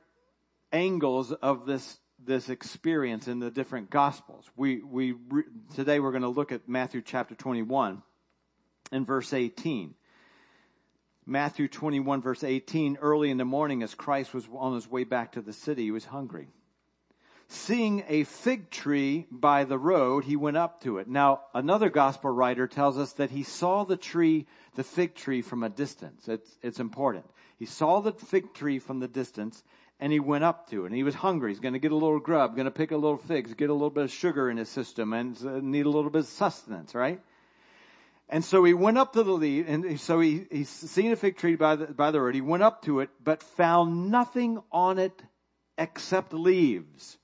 angles 0.72 1.32
of 1.32 1.66
this 1.66 1.98
this 2.22 2.50
experience 2.50 3.28
in 3.28 3.38
the 3.38 3.50
different 3.50 3.90
gospels. 3.90 4.44
We 4.56 4.82
we 4.82 5.14
today 5.74 6.00
we're 6.00 6.10
going 6.12 6.22
to 6.22 6.28
look 6.28 6.52
at 6.52 6.68
Matthew 6.68 7.02
chapter 7.02 7.34
21 7.34 8.02
and 8.92 9.06
verse 9.06 9.32
18. 9.32 9.94
Matthew 11.26 11.68
21 11.68 12.22
verse 12.22 12.44
18, 12.44 12.98
early 13.00 13.30
in 13.30 13.36
the 13.36 13.44
morning 13.44 13.82
as 13.82 13.94
Christ 13.94 14.34
was 14.34 14.46
on 14.52 14.74
his 14.74 14.90
way 14.90 15.04
back 15.04 15.32
to 15.32 15.40
the 15.40 15.52
city, 15.52 15.84
he 15.84 15.90
was 15.90 16.04
hungry. 16.04 16.48
Seeing 17.52 18.04
a 18.06 18.22
fig 18.24 18.70
tree 18.70 19.26
by 19.28 19.64
the 19.64 19.78
road, 19.78 20.24
he 20.24 20.36
went 20.36 20.56
up 20.56 20.82
to 20.82 20.98
it. 20.98 21.08
Now, 21.08 21.40
another 21.52 21.90
gospel 21.90 22.30
writer 22.30 22.68
tells 22.68 22.96
us 22.96 23.14
that 23.14 23.30
he 23.30 23.42
saw 23.42 23.82
the 23.82 23.96
tree, 23.96 24.46
the 24.76 24.84
fig 24.84 25.16
tree 25.16 25.42
from 25.42 25.64
a 25.64 25.68
distance. 25.68 26.28
It's, 26.28 26.58
it's 26.62 26.78
important. 26.78 27.26
He 27.58 27.66
saw 27.66 28.00
the 28.00 28.12
fig 28.12 28.54
tree 28.54 28.78
from 28.78 29.00
the 29.00 29.08
distance 29.08 29.64
and 30.00 30.10
he 30.10 30.18
went 30.18 30.42
up 30.44 30.68
to 30.70 30.84
it. 30.84 30.86
And 30.86 30.94
he 30.94 31.02
was 31.02 31.14
hungry. 31.14 31.50
He's 31.50 31.60
going 31.60 31.74
to 31.74 31.78
get 31.78 31.92
a 31.92 31.96
little 31.96 32.18
grub, 32.18 32.56
going 32.56 32.64
to 32.64 32.70
pick 32.70 32.90
a 32.90 32.96
little 32.96 33.18
figs, 33.18 33.52
get 33.54 33.70
a 33.70 33.74
little 33.74 33.90
bit 33.90 34.04
of 34.04 34.10
sugar 34.10 34.50
in 34.50 34.56
his 34.56 34.68
system, 34.68 35.12
and 35.12 35.36
uh, 35.44 35.60
need 35.60 35.86
a 35.86 35.90
little 35.90 36.10
bit 36.10 36.20
of 36.20 36.26
sustenance, 36.26 36.94
right? 36.94 37.20
And 38.28 38.44
so 38.44 38.64
he 38.64 38.74
went 38.74 38.96
up 38.96 39.12
to 39.12 39.22
the 39.22 39.32
leaf, 39.32 39.66
and 39.68 40.00
so 40.00 40.20
he, 40.20 40.46
he's 40.50 40.68
seen 40.68 41.12
a 41.12 41.16
fig 41.16 41.36
tree 41.36 41.56
by 41.56 41.76
the, 41.76 41.86
by 41.86 42.12
the 42.12 42.20
road. 42.20 42.34
He 42.34 42.40
went 42.40 42.62
up 42.62 42.82
to 42.82 43.00
it, 43.00 43.10
but 43.22 43.42
found 43.42 44.10
nothing 44.10 44.62
on 44.72 44.98
it 44.98 45.20
except 45.76 46.32
leaves. 46.32 47.18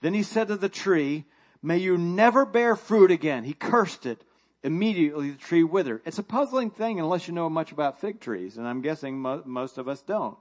Then 0.00 0.14
he 0.14 0.22
said 0.22 0.48
to 0.48 0.56
the 0.56 0.68
tree, 0.68 1.24
may 1.62 1.78
you 1.78 1.98
never 1.98 2.46
bear 2.46 2.76
fruit 2.76 3.10
again. 3.10 3.44
He 3.44 3.54
cursed 3.54 4.06
it. 4.06 4.22
Immediately 4.62 5.30
the 5.30 5.38
tree 5.38 5.64
withered. 5.64 6.02
It's 6.06 6.18
a 6.18 6.22
puzzling 6.22 6.70
thing 6.70 7.00
unless 7.00 7.26
you 7.26 7.34
know 7.34 7.50
much 7.50 7.72
about 7.72 8.00
fig 8.00 8.20
trees, 8.20 8.56
and 8.56 8.66
I'm 8.66 8.80
guessing 8.80 9.18
mo- 9.18 9.42
most 9.44 9.76
of 9.76 9.88
us 9.88 10.00
don't. 10.02 10.38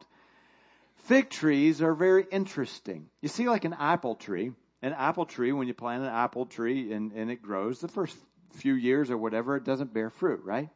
Fig 1.04 1.30
trees 1.30 1.82
are 1.82 1.96
very 1.96 2.26
interesting. 2.32 3.08
You 3.22 3.30
see, 3.30 3.50
like 3.50 3.66
an 3.66 3.76
apple 3.78 4.16
tree, 4.16 4.52
an 4.82 4.94
apple 4.94 5.26
tree, 5.26 5.52
when 5.52 5.68
you 5.68 5.74
plant 5.74 6.04
an 6.04 6.10
apple 6.10 6.46
tree 6.46 6.94
and, 6.94 7.12
and 7.12 7.32
it 7.32 7.42
grows, 7.42 7.80
the 7.80 7.88
first 7.88 8.18
few 8.54 8.74
years 8.74 9.10
or 9.10 9.18
whatever, 9.18 9.56
it 9.56 9.64
doesn't 9.64 9.94
bear 9.94 10.10
fruit, 10.10 10.42
right? 10.44 10.70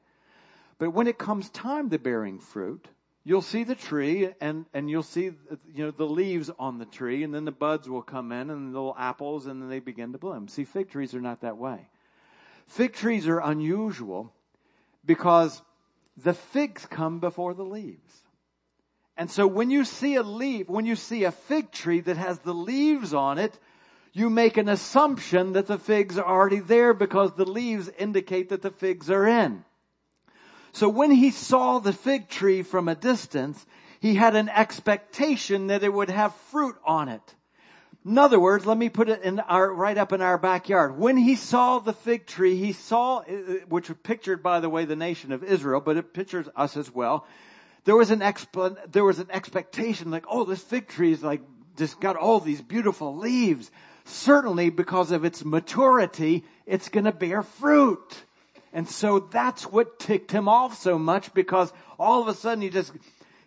But 0.80 0.92
when 0.92 1.08
it 1.08 1.18
comes 1.18 1.50
time 1.50 1.90
to 1.92 2.00
bearing 2.00 2.40
fruit, 2.40 2.88
you'll 3.24 3.44
see 3.44 3.64
the 3.64 3.76
tree 3.76 4.30
and, 4.42 4.66
and 4.74 4.90
you'll 4.90 5.04
see, 5.04 5.32
you 5.74 5.86
know, 5.86 5.92
the 5.92 6.08
leaves 6.08 6.50
on 6.58 6.80
the 6.80 6.86
tree 6.86 7.24
and 7.24 7.34
then 7.34 7.46
the 7.46 7.52
buds 7.52 7.88
will 7.88 8.02
come 8.02 8.32
in 8.32 8.50
and 8.50 8.74
the 8.74 8.78
little 8.78 8.96
apples 8.98 9.46
and 9.46 9.62
then 9.62 9.70
they 9.70 9.80
begin 9.80 10.12
to 10.12 10.18
bloom. 10.18 10.48
See, 10.48 10.64
fig 10.66 10.90
trees 10.90 11.14
are 11.14 11.22
not 11.22 11.42
that 11.42 11.58
way. 11.58 11.88
Fig 12.68 12.94
trees 12.94 13.28
are 13.28 13.40
unusual 13.40 14.34
because 15.06 15.62
the 16.18 16.34
figs 16.34 16.86
come 16.90 17.20
before 17.20 17.54
the 17.54 17.64
leaves. 17.64 18.25
And 19.18 19.32
so 19.32 19.48
when 19.48 19.70
you 19.70 19.86
see 19.86 20.16
a 20.16 20.24
leaf, 20.24 20.68
when 20.68 20.86
you 20.86 20.96
see 20.96 21.24
a 21.24 21.32
fig 21.32 21.72
tree 21.72 22.02
that 22.02 22.18
has 22.18 22.40
the 22.40 22.54
leaves 22.54 23.14
on 23.14 23.38
it, 23.38 23.58
you 24.12 24.30
make 24.30 24.58
an 24.58 24.70
assumption 24.70 25.54
that 25.54 25.68
the 25.68 25.78
figs 25.78 26.18
are 26.18 26.26
already 26.26 26.60
there 26.60 26.94
because 26.94 27.34
the 27.34 27.46
leaves 27.46 27.90
indicate 27.98 28.50
that 28.50 28.62
the 28.62 28.72
figs 28.72 29.10
are 29.10 29.26
in. 29.28 29.64
So 30.72 30.90
when 30.90 31.12
he 31.12 31.32
saw 31.32 31.80
the 31.80 31.94
fig 31.94 32.28
tree 32.28 32.62
from 32.62 32.90
a 32.90 32.96
distance, 32.96 33.66
he 34.02 34.16
had 34.16 34.36
an 34.36 34.50
expectation 34.50 35.68
that 35.68 35.84
it 35.84 35.94
would 35.94 36.10
have 36.10 36.36
fruit 36.52 36.76
on 36.86 37.10
it. 37.10 37.36
In 38.06 38.18
other 38.18 38.40
words, 38.40 38.66
let 38.66 38.78
me 38.78 38.90
put 38.90 39.10
it 39.10 39.24
in 39.24 39.40
our, 39.40 39.74
right 39.74 39.98
up 39.98 40.14
in 40.14 40.22
our 40.22 40.38
backyard. 40.38 40.98
When 40.98 41.18
he 41.18 41.36
saw 41.36 41.80
the 41.80 41.94
fig 41.94 42.28
tree, 42.28 42.56
he 42.56 42.72
saw, 42.72 43.22
which 43.68 43.90
pictured 44.04 44.44
by 44.44 44.60
the 44.60 44.70
way 44.70 44.86
the 44.86 44.96
nation 44.96 45.32
of 45.32 45.44
Israel, 45.44 45.82
but 45.82 45.98
it 45.98 46.14
pictures 46.14 46.48
us 46.56 46.78
as 46.78 46.94
well. 46.94 47.26
There 47.86 47.96
was 47.96 48.12
an 48.12 48.20
expl- 48.20 48.78
there 48.92 49.04
was 49.04 49.20
an 49.20 49.30
expectation 49.32 50.12
like, 50.12 50.26
oh, 50.28 50.44
this 50.44 50.62
fig 50.62 50.88
tree 50.88 51.12
is 51.12 51.24
like, 51.24 51.42
just 51.78 52.00
got 52.00 52.16
all 52.16 52.40
these 52.40 52.62
beautiful 52.62 53.16
leaves. 53.16 53.72
Certainly 54.06 54.72
because 54.72 55.12
of 55.12 55.24
its 55.24 55.46
maturity, 55.46 56.44
it's 56.66 56.90
gonna 56.90 57.12
bear 57.12 57.44
fruit. 57.44 58.24
And 58.74 58.90
so 58.90 59.20
that's 59.20 59.64
what 59.64 60.00
ticked 60.00 60.32
him 60.32 60.50
off 60.50 60.78
so 60.78 61.00
much 61.00 61.34
because 61.34 61.72
all 61.98 62.22
of 62.22 62.28
a 62.28 62.34
sudden 62.34 62.62
he 62.62 62.70
just, 62.70 62.92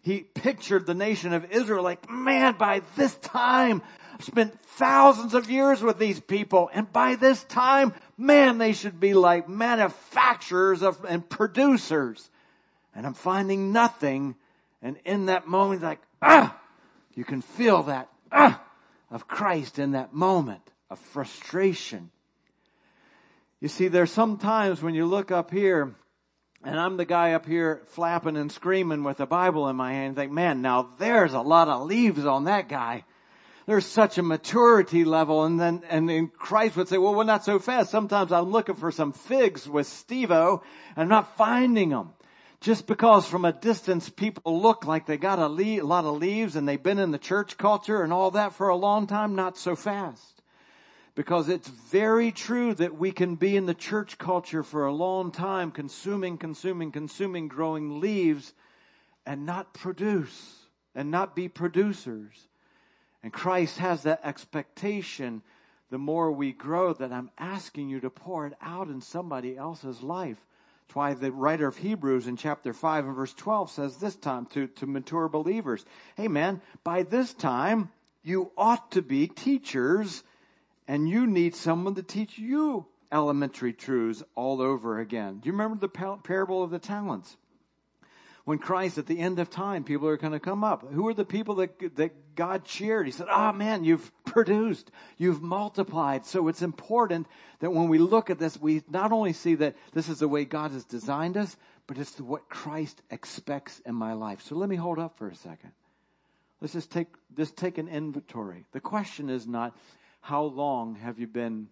he 0.03 0.21
pictured 0.21 0.87
the 0.87 0.95
nation 0.95 1.33
of 1.33 1.51
Israel 1.53 1.83
like, 1.83 2.09
man, 2.09 2.55
by 2.57 2.83
this 2.97 3.15
time, 3.17 3.83
I've 4.15 4.25
spent 4.25 4.59
thousands 4.63 5.35
of 5.35 5.51
years 5.51 5.83
with 5.83 5.99
these 5.99 6.19
people, 6.19 6.71
and 6.73 6.91
by 6.93 7.17
this 7.17 7.45
time, 7.45 7.93
man, 8.17 8.59
they 8.59 8.73
should 8.73 8.99
be 8.99 9.15
like 9.15 9.49
manufacturers 9.49 10.83
of, 10.83 11.05
and 11.05 11.29
producers. 11.29 12.31
And 12.95 13.07
I'm 13.07 13.15
finding 13.15 13.73
nothing. 13.73 14.35
And 14.83 14.99
in 15.05 15.27
that 15.27 15.47
moment, 15.47 15.83
like, 15.83 16.01
ah, 16.23 16.59
you 17.15 17.25
can 17.25 17.43
feel 17.43 17.85
that, 17.85 18.09
ah, 18.33 18.63
of 19.11 19.29
Christ 19.29 19.79
in 19.79 19.93
that 19.93 20.13
moment 20.13 20.63
of 20.91 20.99
frustration. 20.99 22.11
You 23.61 23.69
see, 23.69 23.89
there's 23.89 24.13
some 24.13 24.39
times 24.39 24.83
when 24.83 24.95
you 24.95 25.07
look 25.07 25.31
up 25.31 25.51
here 25.51 25.95
and 26.65 26.79
I'm 26.79 26.97
the 26.97 27.05
guy 27.05 27.33
up 27.33 27.47
here 27.47 27.83
flapping 27.89 28.37
and 28.37 28.51
screaming 28.51 29.05
with 29.05 29.21
a 29.21 29.27
Bible 29.27 29.69
in 29.69 29.77
my 29.77 29.93
hand, 29.93 30.17
think, 30.17 30.33
man, 30.33 30.61
now 30.61 30.91
there's 30.99 31.33
a 31.33 31.41
lot 31.41 31.69
of 31.69 31.87
leaves 31.87 32.27
on 32.27 32.45
that 32.45 32.69
guy. 32.69 33.05
There's 33.67 33.87
such 33.87 34.19
a 34.19 34.23
maturity 34.23 35.05
level. 35.05 35.45
And 35.45 35.61
then, 35.61 35.83
and 35.89 36.09
then 36.09 36.29
Christ 36.29 36.77
would 36.77 36.89
say, 36.89 36.99
well, 36.99 37.15
we're 37.15 37.25
not 37.25 37.45
so 37.45 37.59
fast. 37.59 37.91
Sometimes 37.91 38.33
I'm 38.33 38.51
looking 38.51 38.75
for 38.75 38.91
some 38.91 39.13
figs 39.13 39.69
with 39.69 39.87
Stevo 39.87 40.63
and 40.97 41.03
I'm 41.03 41.09
not 41.09 41.37
finding 41.37 41.91
them. 41.91 42.11
Just 42.61 42.89
because 42.89 43.27
from 43.27 43.45
a 43.45 43.53
distance 43.53 44.09
people 44.09 44.61
look 44.61 44.85
like 44.85 45.07
they 45.07 45.17
got 45.17 45.39
a, 45.39 45.47
le- 45.47 45.85
lot 45.85 46.05
of 46.05 46.17
leaves 46.17 46.57
and 46.57 46.69
they've 46.69 46.83
been 46.83 46.99
in 46.99 47.13
the 47.13 47.19
church 47.19 47.57
culture 47.57 48.03
and 48.03 48.13
all 48.13 48.33
that 48.33 48.53
for 48.53 48.69
a 48.69 48.77
long 48.77 49.07
time, 49.07 49.37
not 49.37 49.57
so 49.57 49.77
fast. 49.77 50.43
Because 51.15 51.49
it's 51.49 51.69
very 51.69 52.33
true 52.33 52.75
that 52.75 52.97
we 52.97 53.13
can 53.13 53.37
be 53.37 53.57
in 53.57 53.67
the 53.67 53.75
church 53.75 54.19
culture 54.19 54.63
for 54.63 54.87
a 54.87 54.93
long 54.93 55.31
time, 55.31 55.71
consuming, 55.71 56.37
consuming, 56.37 56.91
consuming, 56.91 57.49
growing 57.49 58.01
leaves 58.01 58.53
and 59.25 59.47
not 59.47 59.75
produce 59.75 60.57
and 60.95 61.11
not 61.11 61.37
be 61.37 61.49
producers. 61.49 62.49
And 63.23 63.33
Christ 63.33 63.79
has 63.79 64.03
that 64.03 64.21
expectation 64.25 65.43
the 65.91 65.99
more 65.99 66.31
we 66.31 66.53
grow 66.53 66.93
that 66.93 67.13
I'm 67.13 67.31
asking 67.39 67.89
you 67.89 68.01
to 68.01 68.11
pour 68.11 68.47
it 68.47 68.55
out 68.61 68.89
in 68.89 69.01
somebody 69.01 69.57
else's 69.57 70.03
life. 70.03 70.39
Why 70.95 71.15
the 71.15 71.31
writer 71.31 71.69
of 71.69 71.77
Hebrews 71.77 72.27
in 72.27 72.37
chapter 72.37 72.73
5 72.73 73.07
and 73.07 73.15
verse 73.15 73.35
12 73.35 73.71
says 73.71 73.97
this 73.99 74.17
time 74.17 74.47
to, 74.47 74.67
to 74.67 74.87
mature 74.87 75.29
believers, 75.29 75.85
Hey 76.17 76.29
man, 76.29 76.61
by 76.83 77.03
this 77.03 77.35
time 77.35 77.91
you 78.23 78.51
ought 78.57 78.93
to 78.93 79.03
be 79.03 79.29
teachers 79.29 80.25
and 80.89 81.09
you 81.09 81.27
need 81.27 81.55
someone 81.55 81.95
to 81.97 82.03
teach 82.03 82.39
you 82.39 82.87
elementary 83.13 83.73
truths 83.73 84.23
all 84.35 84.61
over 84.61 84.99
again. 84.99 85.39
Do 85.39 85.47
you 85.47 85.53
remember 85.53 85.79
the 85.79 86.19
parable 86.23 86.63
of 86.63 86.71
the 86.71 86.79
talents? 86.79 87.37
When 88.49 88.59
Christ 88.59 88.97
at 88.97 89.05
the 89.05 89.19
end 89.19 89.41
of 89.41 89.51
time, 89.51 89.85
people 89.85 90.09
are 90.09 90.17
going 90.17 90.33
to 90.33 90.41
come 90.41 90.65
up. 90.65 90.91
Who 90.91 91.07
are 91.09 91.13
the 91.13 91.27
people 91.27 91.57
that, 91.57 91.97
that 91.97 92.35
God 92.35 92.65
cheered? 92.65 93.05
He 93.05 93.13
said, 93.13 93.27
oh 93.31 93.53
man, 93.53 93.85
you've 93.85 94.11
produced, 94.25 94.91
you've 95.19 95.43
multiplied. 95.43 96.25
So 96.25 96.49
it's 96.49 96.63
important 96.63 97.27
that 97.61 97.75
when 97.75 97.91
we 97.91 97.99
look 97.99 98.31
at 98.31 98.39
this, 98.39 98.59
we 98.59 98.83
not 98.89 99.13
only 99.13 99.35
see 99.35 99.57
that 99.57 99.77
this 99.93 100.09
is 100.09 100.21
the 100.21 100.29
way 100.29 100.47
God 100.47 100.71
has 100.71 100.87
designed 100.87 101.37
us, 101.37 101.59
but 101.87 101.99
it's 101.99 102.19
what 102.19 102.49
Christ 102.49 103.03
expects 103.11 103.83
in 103.85 103.95
my 103.95 104.15
life. 104.15 104.41
So 104.41 104.55
let 104.55 104.71
me 104.71 104.77
hold 104.77 104.99
up 104.99 105.19
for 105.19 105.29
a 105.29 105.35
second. 105.35 105.73
Let's 106.63 106.73
just 106.73 106.91
take, 106.91 107.09
just 107.37 107.55
take 107.55 107.77
an 107.77 107.89
inventory. 107.89 108.65
The 108.73 108.81
question 108.81 109.29
is 109.29 109.47
not, 109.47 109.77
how 110.23 110.45
long 110.45 110.95
have 110.95 111.19
you 111.19 111.27
been 111.27 111.69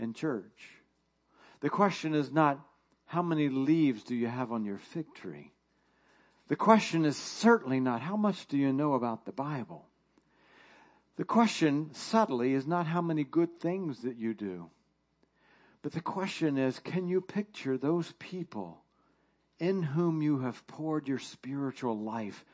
in 0.00 0.14
church? 0.14 0.70
The 1.60 1.68
question 1.68 2.14
is 2.14 2.32
not, 2.32 2.66
how 3.04 3.20
many 3.20 3.50
leaves 3.50 4.04
do 4.04 4.14
you 4.14 4.28
have 4.28 4.52
on 4.52 4.64
your 4.64 4.78
fig 4.78 5.12
tree? 5.14 5.50
The 6.48 6.56
question 6.56 7.04
is 7.04 7.16
certainly 7.16 7.80
not, 7.80 8.02
how 8.02 8.16
much 8.16 8.46
do 8.46 8.58
you 8.58 8.72
know 8.72 8.94
about 8.94 9.24
the 9.24 9.32
Bible? 9.32 9.86
The 11.16 11.24
question, 11.24 11.90
subtly, 11.94 12.52
is 12.52 12.66
not 12.66 12.86
how 12.86 13.00
many 13.00 13.24
good 13.24 13.60
things 13.60 14.02
that 14.02 14.16
you 14.16 14.34
do. 14.34 14.70
But 15.82 15.92
the 15.92 16.00
question 16.00 16.58
is, 16.58 16.78
can 16.78 17.08
you 17.08 17.20
picture 17.20 17.78
those 17.78 18.12
people 18.18 18.82
in 19.58 19.82
whom 19.82 20.22
you 20.22 20.40
have 20.40 20.66
poured 20.66 21.08
your 21.08 21.18
spiritual 21.18 21.98
life 21.98 22.44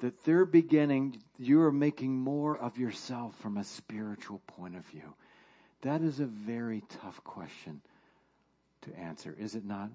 that 0.00 0.24
they're 0.24 0.44
beginning, 0.44 1.22
you 1.38 1.60
are 1.62 1.72
making 1.72 2.18
more 2.18 2.58
of 2.58 2.78
yourself 2.78 3.36
from 3.36 3.56
a 3.56 3.64
spiritual 3.64 4.40
point 4.46 4.76
of 4.76 4.84
view? 4.86 5.14
That 5.82 6.02
is 6.02 6.20
a 6.20 6.26
very 6.26 6.82
tough 7.00 7.22
question 7.22 7.80
to 8.82 8.98
answer, 8.98 9.34
is 9.38 9.54
it 9.54 9.64
not? 9.64 9.90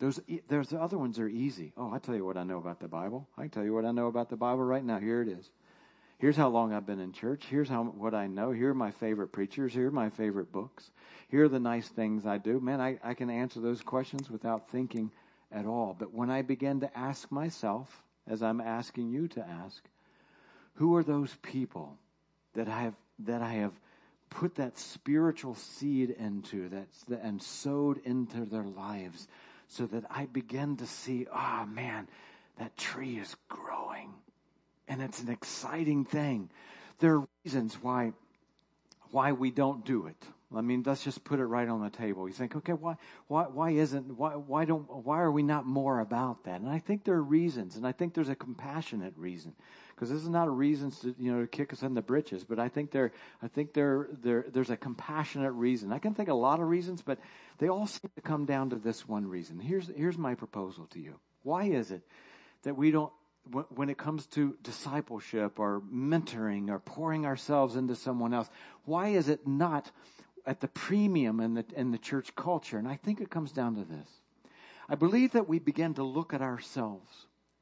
Those, 0.00 0.20
there's 0.48 0.68
the 0.68 0.80
other 0.80 0.98
ones 0.98 1.16
that 1.16 1.22
are 1.22 1.28
easy. 1.28 1.72
Oh, 1.76 1.92
I 1.92 1.98
tell 1.98 2.14
you 2.14 2.24
what 2.24 2.36
I 2.36 2.42
know 2.42 2.58
about 2.58 2.80
the 2.80 2.88
Bible. 2.88 3.28
I 3.38 3.42
can 3.42 3.50
tell 3.50 3.64
you 3.64 3.72
what 3.72 3.84
I 3.84 3.92
know 3.92 4.08
about 4.08 4.28
the 4.28 4.36
Bible 4.36 4.64
right 4.64 4.84
now. 4.84 4.98
Here 4.98 5.22
it 5.22 5.28
is. 5.28 5.48
Here's 6.18 6.36
how 6.36 6.48
long 6.48 6.72
I've 6.72 6.86
been 6.86 7.00
in 7.00 7.12
church. 7.12 7.44
Here's 7.48 7.68
how 7.68 7.84
what 7.84 8.14
I 8.14 8.26
know. 8.26 8.50
Here 8.50 8.70
are 8.70 8.74
my 8.74 8.92
favorite 8.92 9.28
preachers. 9.28 9.72
Here 9.72 9.88
are 9.88 9.92
my 9.92 10.10
favorite 10.10 10.52
books. 10.52 10.90
Here 11.28 11.44
are 11.44 11.48
the 11.48 11.60
nice 11.60 11.88
things 11.88 12.26
I 12.26 12.38
do. 12.38 12.60
Man, 12.60 12.80
I, 12.80 12.98
I 13.02 13.14
can 13.14 13.30
answer 13.30 13.60
those 13.60 13.82
questions 13.82 14.30
without 14.30 14.70
thinking 14.70 15.10
at 15.52 15.66
all. 15.66 15.94
But 15.98 16.14
when 16.14 16.30
I 16.30 16.42
begin 16.42 16.80
to 16.80 16.98
ask 16.98 17.30
myself, 17.30 17.88
as 18.26 18.42
I'm 18.42 18.60
asking 18.60 19.10
you 19.10 19.28
to 19.28 19.46
ask, 19.46 19.82
who 20.74 20.96
are 20.96 21.04
those 21.04 21.34
people 21.42 21.96
that 22.54 22.68
I 22.68 22.82
have 22.82 22.94
that 23.20 23.42
I 23.42 23.52
have 23.54 23.72
put 24.30 24.56
that 24.56 24.78
spiritual 24.78 25.54
seed 25.54 26.10
into 26.10 26.68
that 26.70 26.88
and 27.22 27.40
sowed 27.40 28.00
into 28.04 28.44
their 28.44 28.64
lives 28.64 29.28
so 29.74 29.86
that 29.86 30.04
I 30.10 30.26
begin 30.26 30.76
to 30.78 30.86
see, 30.86 31.26
oh 31.32 31.66
man, 31.66 32.08
that 32.58 32.76
tree 32.76 33.18
is 33.18 33.34
growing 33.48 34.12
and 34.88 35.02
it's 35.02 35.20
an 35.20 35.30
exciting 35.30 36.04
thing. 36.04 36.50
There 36.98 37.16
are 37.16 37.28
reasons 37.44 37.74
why 37.82 38.12
why 39.10 39.30
we 39.32 39.50
don't 39.52 39.84
do 39.84 40.06
it. 40.06 40.16
I 40.54 40.60
mean, 40.60 40.82
let's 40.84 41.04
just 41.04 41.22
put 41.24 41.38
it 41.38 41.44
right 41.44 41.68
on 41.68 41.82
the 41.82 41.90
table. 41.90 42.28
You 42.28 42.34
think, 42.34 42.56
okay, 42.56 42.72
why, 42.72 42.96
why, 43.28 43.44
why 43.44 43.70
isn't, 43.70 44.18
why, 44.18 44.32
why 44.32 44.64
don't, 44.64 44.88
why 45.04 45.20
are 45.20 45.30
we 45.30 45.42
not 45.42 45.66
more 45.66 46.00
about 46.00 46.44
that? 46.44 46.60
And 46.60 46.68
I 46.68 46.80
think 46.80 47.04
there 47.04 47.14
are 47.14 47.22
reasons, 47.22 47.76
and 47.76 47.86
I 47.86 47.92
think 47.92 48.14
there's 48.14 48.28
a 48.28 48.34
compassionate 48.34 49.14
reason, 49.16 49.54
because 49.94 50.10
this 50.10 50.22
is 50.22 50.28
not 50.28 50.48
a 50.48 50.50
reason 50.50 50.90
to, 50.90 51.14
you 51.18 51.32
know, 51.32 51.40
to 51.42 51.46
kick 51.46 51.72
us 51.72 51.82
in 51.82 51.94
the 51.94 52.02
britches, 52.02 52.44
but 52.44 52.58
I 52.58 52.68
think 52.68 52.90
there, 52.90 53.12
I 53.42 53.48
think 53.48 53.72
there, 53.72 54.08
there, 54.22 54.44
there's 54.52 54.70
a 54.70 54.76
compassionate 54.76 55.52
reason. 55.52 55.92
I 55.92 55.98
can 55.98 56.14
think 56.14 56.28
a 56.28 56.34
lot 56.34 56.60
of 56.60 56.68
reasons, 56.68 57.02
but 57.02 57.18
they 57.58 57.68
all 57.68 57.86
seem 57.86 58.10
to 58.16 58.22
come 58.22 58.44
down 58.44 58.70
to 58.70 58.76
this 58.76 59.06
one 59.08 59.26
reason. 59.26 59.60
Here's, 59.60 59.90
here's 59.96 60.18
my 60.18 60.34
proposal 60.34 60.86
to 60.92 61.00
you. 61.00 61.18
Why 61.42 61.64
is 61.64 61.90
it 61.90 62.02
that 62.62 62.76
we 62.76 62.90
don't 62.90 63.12
when 63.74 63.90
it 63.90 63.98
comes 63.98 64.26
to 64.28 64.56
discipleship 64.62 65.60
or 65.60 65.82
mentoring 65.92 66.70
or 66.70 66.78
pouring 66.78 67.26
ourselves 67.26 67.76
into 67.76 67.94
someone 67.94 68.32
else, 68.32 68.48
why 68.84 69.08
is 69.08 69.28
it 69.28 69.46
not 69.46 69.90
at 70.46 70.60
the 70.60 70.68
premium 70.68 71.40
in 71.40 71.54
the, 71.54 71.64
in 71.76 71.90
the 71.90 71.98
church 71.98 72.34
culture? 72.34 72.78
And 72.78 72.88
I 72.88 72.96
think 72.96 73.20
it 73.20 73.30
comes 73.30 73.52
down 73.52 73.74
to 73.74 73.84
this. 73.84 74.08
I 74.88 74.94
believe 74.94 75.32
that 75.32 75.48
we 75.48 75.58
begin 75.58 75.94
to 75.94 76.04
look 76.04 76.32
at 76.32 76.42
ourselves 76.42 77.10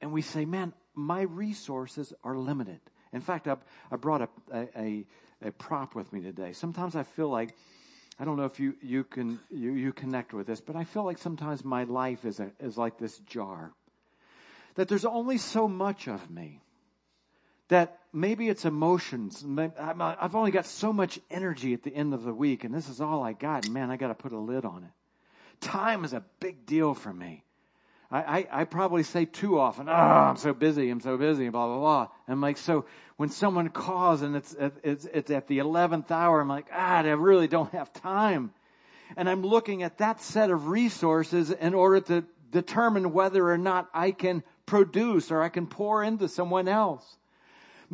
and 0.01 0.13
we 0.13 0.23
say, 0.23 0.45
man, 0.45 0.73
my 0.95 1.23
resources 1.23 2.13
are 2.23 2.37
limited. 2.37 2.81
In 3.13 3.21
fact, 3.21 3.49
I, 3.49 3.57
I 3.91 3.97
brought 3.97 4.23
a, 4.23 4.29
a, 4.77 5.05
a 5.45 5.51
prop 5.53 5.95
with 5.95 6.13
me 6.13 6.21
today. 6.21 6.53
Sometimes 6.53 6.97
I 6.97 7.03
feel 7.03 7.29
like, 7.29 7.55
I 8.19 8.25
don't 8.25 8.37
know 8.37 8.45
if 8.45 8.59
you, 8.61 8.75
you 8.83 9.05
can, 9.05 9.39
you, 9.51 9.73
you 9.73 9.93
connect 9.93 10.33
with 10.33 10.47
this, 10.47 10.61
but 10.61 10.77
I 10.77 10.85
feel 10.85 11.05
like 11.05 11.19
sometimes 11.19 11.65
my 11.65 11.85
life 11.85 12.25
is 12.25 12.41
a, 12.41 12.51
is 12.61 12.79
like 12.79 12.99
this 12.99 13.19
jar 13.19 13.73
that 14.75 14.89
there's 14.89 15.05
only 15.05 15.39
so 15.39 15.69
much 15.69 16.09
of 16.09 16.31
me. 16.31 16.61
That 17.69 17.99
maybe 18.13 18.49
it's 18.49 18.65
emotions. 18.65 19.45
I've 19.79 20.35
only 20.35 20.51
got 20.51 20.67
so 20.67 20.93
much 20.93 21.19
energy 21.31 21.73
at 21.73 21.83
the 21.83 21.95
end 21.95 22.13
of 22.13 22.23
the 22.23 22.35
week, 22.35 22.65
and 22.65 22.75
this 22.75 22.89
is 22.89 23.01
all 23.01 23.23
I 23.23 23.33
got. 23.33 23.69
Man, 23.69 23.91
I 23.91 23.97
got 23.97 24.09
to 24.09 24.15
put 24.15 24.33
a 24.33 24.39
lid 24.39 24.65
on 24.65 24.85
it. 24.85 24.91
Time 25.61 26.05
is 26.05 26.13
a 26.13 26.25
big 26.41 26.67
deal 26.67 26.93
for 26.93 27.13
me. 27.13 27.45
I, 28.13 28.21
I, 28.21 28.49
I, 28.61 28.65
probably 28.65 29.05
say 29.05 29.25
too 29.25 29.59
often, 29.59 29.89
oh, 29.89 29.93
I'm 29.93 30.37
so 30.37 30.53
busy, 30.53 30.91
I'm 30.91 31.01
so 31.01 31.17
busy, 31.17 31.49
blah, 31.49 31.67
blah, 31.67 31.79
blah. 31.79 32.09
And 32.27 32.35
I'm 32.35 32.41
like, 32.43 32.59
so 32.59 32.85
when 33.17 33.31
someone 33.31 33.71
calls 33.71 34.21
and 34.21 34.37
it's, 34.37 34.55
it's, 34.85 35.07
it's 35.07 35.31
at 35.31 35.49
the 35.49 35.59
11th 35.59 36.11
hour, 36.11 36.41
I'm 36.41 36.49
like, 36.49 36.67
ah, 36.71 36.99
I 36.99 37.09
really 37.13 37.49
don't 37.49 37.73
have 37.73 37.91
time. 37.93 38.53
And 39.17 39.31
I'm 39.31 39.43
looking 39.43 39.83
at 39.83 39.99
that 39.99 40.21
set 40.21 40.51
of 40.51 40.69
resources 40.69 41.51
in 41.51 41.73
order 41.73 42.01
to 42.01 42.25
determine 42.51 43.15
whether 43.15 43.51
or 43.51 43.59
not 43.59 43.89
I 43.95 44.11
can 44.11 44.43
produce 44.67 45.31
or 45.31 45.43
I 45.43 45.49
can 45.49 45.67
pour 45.67 46.05
into 46.05 46.29
someone 46.29 46.69
else. 46.69 47.05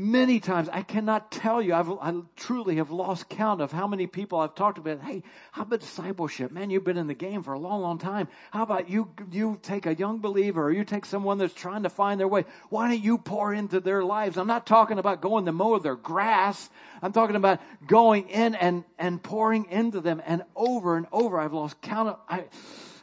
Many 0.01 0.39
times, 0.39 0.69
I 0.73 0.83
cannot 0.83 1.33
tell 1.33 1.61
you, 1.61 1.75
I've, 1.75 1.91
I 1.91 2.15
truly 2.37 2.77
have 2.77 2.93
lost 2.93 3.29
count 3.29 3.61
of 3.61 3.73
how 3.73 3.89
many 3.89 4.07
people 4.07 4.39
I've 4.39 4.55
talked 4.55 4.79
about. 4.79 5.01
Hey, 5.01 5.25
how 5.51 5.63
about 5.63 5.81
discipleship? 5.81 6.53
Man, 6.53 6.71
you've 6.71 6.85
been 6.85 6.97
in 6.97 7.09
the 7.09 7.15
game 7.15 7.43
for 7.43 7.53
a 7.53 7.59
long, 7.59 7.83
long 7.83 7.99
time. 7.99 8.29
How 8.53 8.63
about 8.63 8.89
you, 8.89 9.11
you 9.33 9.59
take 9.61 9.87
a 9.87 9.95
young 9.97 10.21
believer 10.21 10.63
or 10.63 10.71
you 10.71 10.85
take 10.85 11.05
someone 11.05 11.39
that's 11.39 11.53
trying 11.53 11.83
to 11.83 11.91
find 11.91 12.21
their 12.21 12.29
way? 12.29 12.45
Why 12.69 12.87
don't 12.91 13.03
you 13.03 13.19
pour 13.19 13.53
into 13.53 13.81
their 13.81 14.05
lives? 14.05 14.37
I'm 14.37 14.47
not 14.47 14.69
talking 14.69 15.01
about 15.01 15.21
going 15.21 15.47
to 15.47 15.53
mow 15.53 15.77
their 15.81 15.97
grass. 15.97 16.71
I'm 17.03 17.13
talking 17.13 17.35
about 17.35 17.61
going 17.85 18.29
in 18.29 18.55
and, 18.55 18.85
and 19.01 19.21
pouring 19.21 19.65
into 19.65 20.01
them 20.01 20.23
and 20.25 20.45
over 20.55 20.97
and 20.97 21.09
over. 21.11 21.41
I've 21.41 21.55
lost 21.55 21.81
count 21.83 22.11
of, 22.11 22.19
I, 22.29 22.45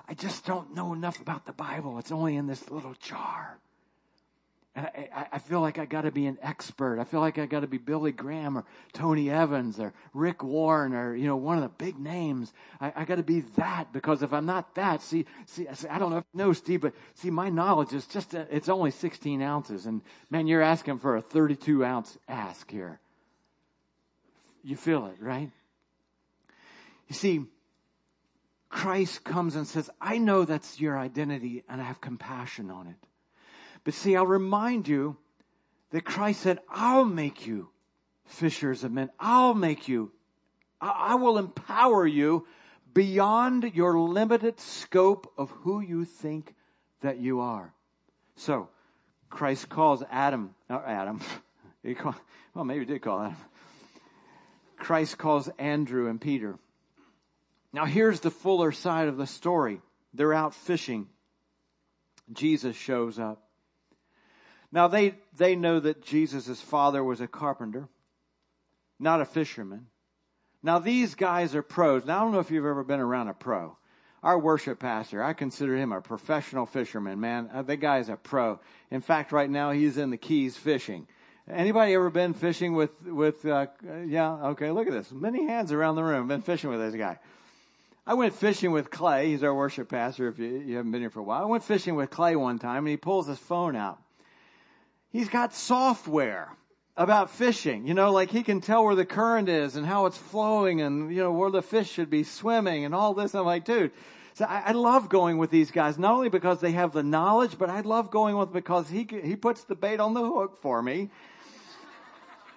I 0.08 0.14
just 0.14 0.46
don't 0.46 0.74
know 0.74 0.94
enough 0.94 1.20
about 1.20 1.46
the 1.46 1.52
Bible. 1.52 2.00
It's 2.00 2.14
only 2.14 2.38
in 2.38 2.48
this 2.48 2.72
little 2.72 2.96
jar. 3.02 3.60
I, 4.76 5.28
I, 5.32 5.40
feel 5.40 5.62
like 5.62 5.80
I 5.80 5.86
got 5.86 6.02
to 6.02 6.12
be 6.12 6.26
an 6.26 6.38
expert. 6.42 7.00
I 7.00 7.06
feel 7.06 7.22
like 7.22 7.38
I 7.38 7.46
got 7.46 7.62
to 7.62 7.68
be 7.68 7.78
Billy 7.78 8.12
Graham 8.12 8.58
or 8.58 8.66
Tony 8.92 9.30
Evans 9.30 9.80
or 9.80 9.94
Rick 10.14 10.44
Warren 10.44 10.94
or 10.94 11.16
you 11.16 11.28
know 11.28 11.38
one 11.38 11.56
of 11.56 11.64
the 11.64 11.70
big 11.70 11.98
names. 11.98 12.52
I, 12.82 12.92
I 12.94 13.06
got 13.06 13.16
to 13.16 13.24
be 13.24 13.42
that 13.56 13.94
because 13.94 14.22
if 14.22 14.34
I'm 14.34 14.46
not 14.46 14.76
that, 14.76 15.02
see, 15.02 15.28
see, 15.46 15.66
I 15.90 15.98
don't 15.98 16.12
know 16.12 16.18
if 16.18 16.26
you 16.34 16.38
know 16.40 16.52
Steve, 16.52 16.82
but 16.82 16.94
see, 17.14 17.30
my 17.30 17.50
knowledge 17.50 17.94
is 17.94 18.06
just 18.08 18.34
a, 18.34 18.54
it's 18.54 18.68
only 18.68 18.92
16 18.92 19.42
ounces, 19.42 19.86
and 19.86 20.02
man, 20.30 20.46
you're 20.46 20.62
asking 20.62 21.00
for 21.00 21.16
a 21.16 21.22
32 21.22 21.86
ounce 21.86 22.18
ask 22.28 22.70
here. 22.70 23.00
You 24.62 24.76
feel 24.76 25.06
it, 25.06 25.22
right? 25.22 25.52
You 27.08 27.16
see, 27.16 27.46
Christ 28.68 29.24
comes 29.24 29.56
and 29.56 29.66
says, 29.66 29.90
"I 30.02 30.18
know 30.18 30.44
that's 30.44 30.82
your 30.82 30.98
identity, 30.98 31.64
and 31.70 31.80
I 31.80 31.86
have 31.86 32.02
compassion 32.02 32.70
on 32.70 32.88
it." 32.88 33.08
But 33.86 33.94
see, 33.94 34.18
I'll 34.18 34.28
remind 34.28 34.90
you 34.90 35.16
that 35.92 36.04
Christ 36.04 36.42
said, 36.42 36.60
I'll 36.70 37.06
make 37.06 37.48
you 37.48 37.70
fishers 38.26 38.84
of 38.84 38.92
men. 38.92 39.10
I'll 39.20 39.54
make 39.54 39.88
you. 39.88 40.12
I 40.82 41.16
will 41.16 41.38
empower 41.38 42.06
you 42.06 42.46
beyond 42.94 43.72
your 43.76 43.98
limited 43.98 44.60
scope 44.60 45.32
of 45.38 45.52
who 45.52 45.80
you 45.80 46.04
think 46.04 46.54
that 47.02 47.20
you 47.20 47.40
are. 47.40 47.74
So, 48.36 48.70
Christ 49.30 49.70
calls 49.70 50.04
Adam, 50.12 50.54
not 50.70 50.86
Adam, 50.86 51.22
he 51.84 51.94
called, 51.94 52.16
well, 52.54 52.66
maybe 52.66 52.82
he 52.82 52.86
did 52.86 53.02
call 53.02 53.22
Adam. 53.22 53.38
Christ 54.78 55.18
calls 55.18 55.50
Andrew 55.58 56.10
and 56.10 56.20
Peter. 56.20 56.58
Now, 57.72 57.86
here's 57.86 58.20
the 58.20 58.32
fuller 58.32 58.72
side 58.72 59.08
of 59.08 59.18
the 59.18 59.28
story. 59.28 59.82
They're 60.14 60.34
out 60.34 60.54
fishing. 60.54 61.08
Jesus 62.32 62.76
shows 62.76 63.20
up. 63.20 63.45
Now 64.72 64.88
they, 64.88 65.16
they 65.38 65.56
know 65.56 65.80
that 65.80 66.04
Jesus' 66.04 66.62
father 66.62 67.04
was 67.04 67.22
a 67.22 67.28
carpenter, 67.28 67.88
not 69.00 69.22
a 69.22 69.26
fisherman. 69.26 69.88
Now 70.64 70.80
these 70.80 71.16
guys 71.16 71.56
are 71.56 71.62
pros. 71.62 72.06
Now 72.06 72.20
I 72.20 72.24
don't 72.24 72.34
know 72.34 72.40
if 72.40 72.52
you've 72.52 72.66
ever 72.66 72.84
been 72.84 73.00
around 73.00 73.28
a 73.28 73.34
pro. 73.34 73.78
Our 74.24 74.40
worship 74.40 74.80
pastor, 74.80 75.24
I 75.24 75.34
consider 75.34 75.76
him 75.76 75.92
a 75.92 76.02
professional 76.02 76.66
fisherman, 76.66 77.20
man. 77.20 77.50
Uh, 77.54 77.62
the 77.62 77.78
guy's 77.78 78.10
a 78.10 78.16
pro. 78.16 78.60
In 78.90 79.02
fact, 79.02 79.32
right 79.32 79.50
now 79.50 79.70
he's 79.70 79.98
in 79.98 80.10
the 80.10 80.18
Keys 80.18 80.58
fishing. 80.58 81.08
Anybody 81.48 81.94
ever 81.94 82.10
been 82.10 82.34
fishing 82.34 82.74
with, 82.74 82.90
with, 83.04 83.46
uh, 83.46 83.68
yeah, 84.08 84.48
okay, 84.48 84.72
look 84.72 84.88
at 84.88 84.94
this. 84.94 85.12
Many 85.12 85.46
hands 85.46 85.72
around 85.72 85.96
the 85.96 86.04
room 86.04 86.28
been 86.28 86.42
fishing 86.42 86.72
with 86.72 86.80
this 86.80 86.96
guy. 86.96 87.20
I 88.08 88.16
went 88.16 88.34
fishing 88.34 88.72
with 88.72 88.90
Clay. 88.90 89.30
He's 89.30 89.44
our 89.44 89.54
worship 89.54 89.90
pastor 89.90 90.28
if 90.28 90.40
you, 90.40 90.48
you 90.48 90.78
haven't 90.78 90.92
been 90.92 91.02
here 91.02 91.12
for 91.12 91.20
a 91.20 91.24
while. 91.24 91.44
I 91.44 91.46
went 91.46 91.64
fishing 91.64 91.94
with 91.94 92.10
Clay 92.10 92.36
one 92.36 92.58
time 92.58 92.80
and 92.80 92.88
he 92.88 92.98
pulls 92.98 93.28
his 93.28 93.38
phone 93.38 93.76
out 93.76 94.00
he's 95.16 95.30
got 95.30 95.54
software 95.54 96.50
about 96.98 97.30
fishing. 97.30 97.88
You 97.88 97.94
know, 97.94 98.12
like 98.12 98.30
he 98.32 98.44
can 98.44 98.60
tell 98.60 98.84
where 98.84 98.96
the 98.96 99.06
current 99.06 99.48
is 99.48 99.78
and 99.78 99.86
how 99.86 100.08
it's 100.08 100.18
flowing 100.18 100.82
and, 100.82 101.10
you 101.10 101.24
know, 101.24 101.32
where 101.32 101.50
the 101.50 101.62
fish 101.62 101.90
should 101.90 102.10
be 102.10 102.24
swimming 102.24 102.84
and 102.84 102.94
all 102.94 103.14
this. 103.14 103.34
I'm 103.34 103.46
like, 103.46 103.64
dude. 103.64 103.92
So 104.34 104.44
I, 104.44 104.64
I 104.66 104.72
love 104.74 105.08
going 105.08 105.38
with 105.38 105.50
these 105.50 105.72
guys, 105.72 105.98
not 105.98 106.12
only 106.12 106.28
because 106.28 106.60
they 106.60 106.72
have 106.72 106.92
the 106.92 107.04
knowledge, 107.04 107.58
but 107.58 107.70
I 107.70 107.80
love 107.80 108.12
going 108.12 108.36
with 108.36 108.52
because 108.52 108.90
he, 108.90 109.08
he 109.24 109.38
puts 109.38 109.64
the 109.64 109.76
bait 109.76 110.02
on 110.02 110.14
the 110.14 110.20
hook 110.20 110.58
for 110.62 110.82
me. 110.82 111.10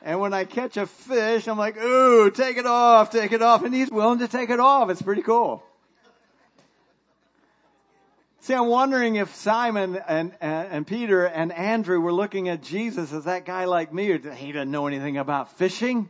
And 0.02 0.18
when 0.18 0.34
I 0.34 0.44
catch 0.44 0.76
a 0.76 0.86
fish, 0.86 1.46
I'm 1.46 1.58
like, 1.58 1.76
ooh, 1.80 2.32
take 2.32 2.56
it 2.56 2.66
off, 2.66 3.10
take 3.10 3.30
it 3.30 3.42
off. 3.42 3.62
And 3.62 3.72
he's 3.72 3.90
willing 3.90 4.18
to 4.18 4.26
take 4.26 4.50
it 4.50 4.58
off. 4.58 4.90
It's 4.90 5.02
pretty 5.02 5.22
cool. 5.22 5.62
See, 8.40 8.54
I'm 8.54 8.68
wondering 8.68 9.16
if 9.16 9.34
Simon 9.34 10.00
and, 10.08 10.32
and, 10.40 10.68
and, 10.70 10.86
Peter 10.86 11.26
and 11.26 11.52
Andrew 11.52 12.00
were 12.00 12.12
looking 12.12 12.48
at 12.48 12.62
Jesus 12.62 13.12
as 13.12 13.24
that 13.24 13.44
guy 13.44 13.64
like 13.64 13.92
me, 13.92 14.12
or 14.12 14.18
he 14.32 14.46
didn't 14.52 14.70
know 14.70 14.86
anything 14.86 15.16
about 15.16 15.58
fishing. 15.58 16.08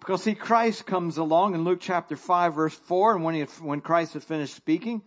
Because 0.00 0.24
see, 0.24 0.34
Christ 0.34 0.86
comes 0.86 1.18
along 1.18 1.54
in 1.54 1.62
Luke 1.62 1.78
chapter 1.80 2.16
5 2.16 2.54
verse 2.54 2.74
4, 2.74 3.14
and 3.14 3.24
when, 3.24 3.34
he, 3.36 3.42
when 3.60 3.80
Christ 3.80 4.14
had 4.14 4.24
finished 4.24 4.54
speaking, 4.54 5.02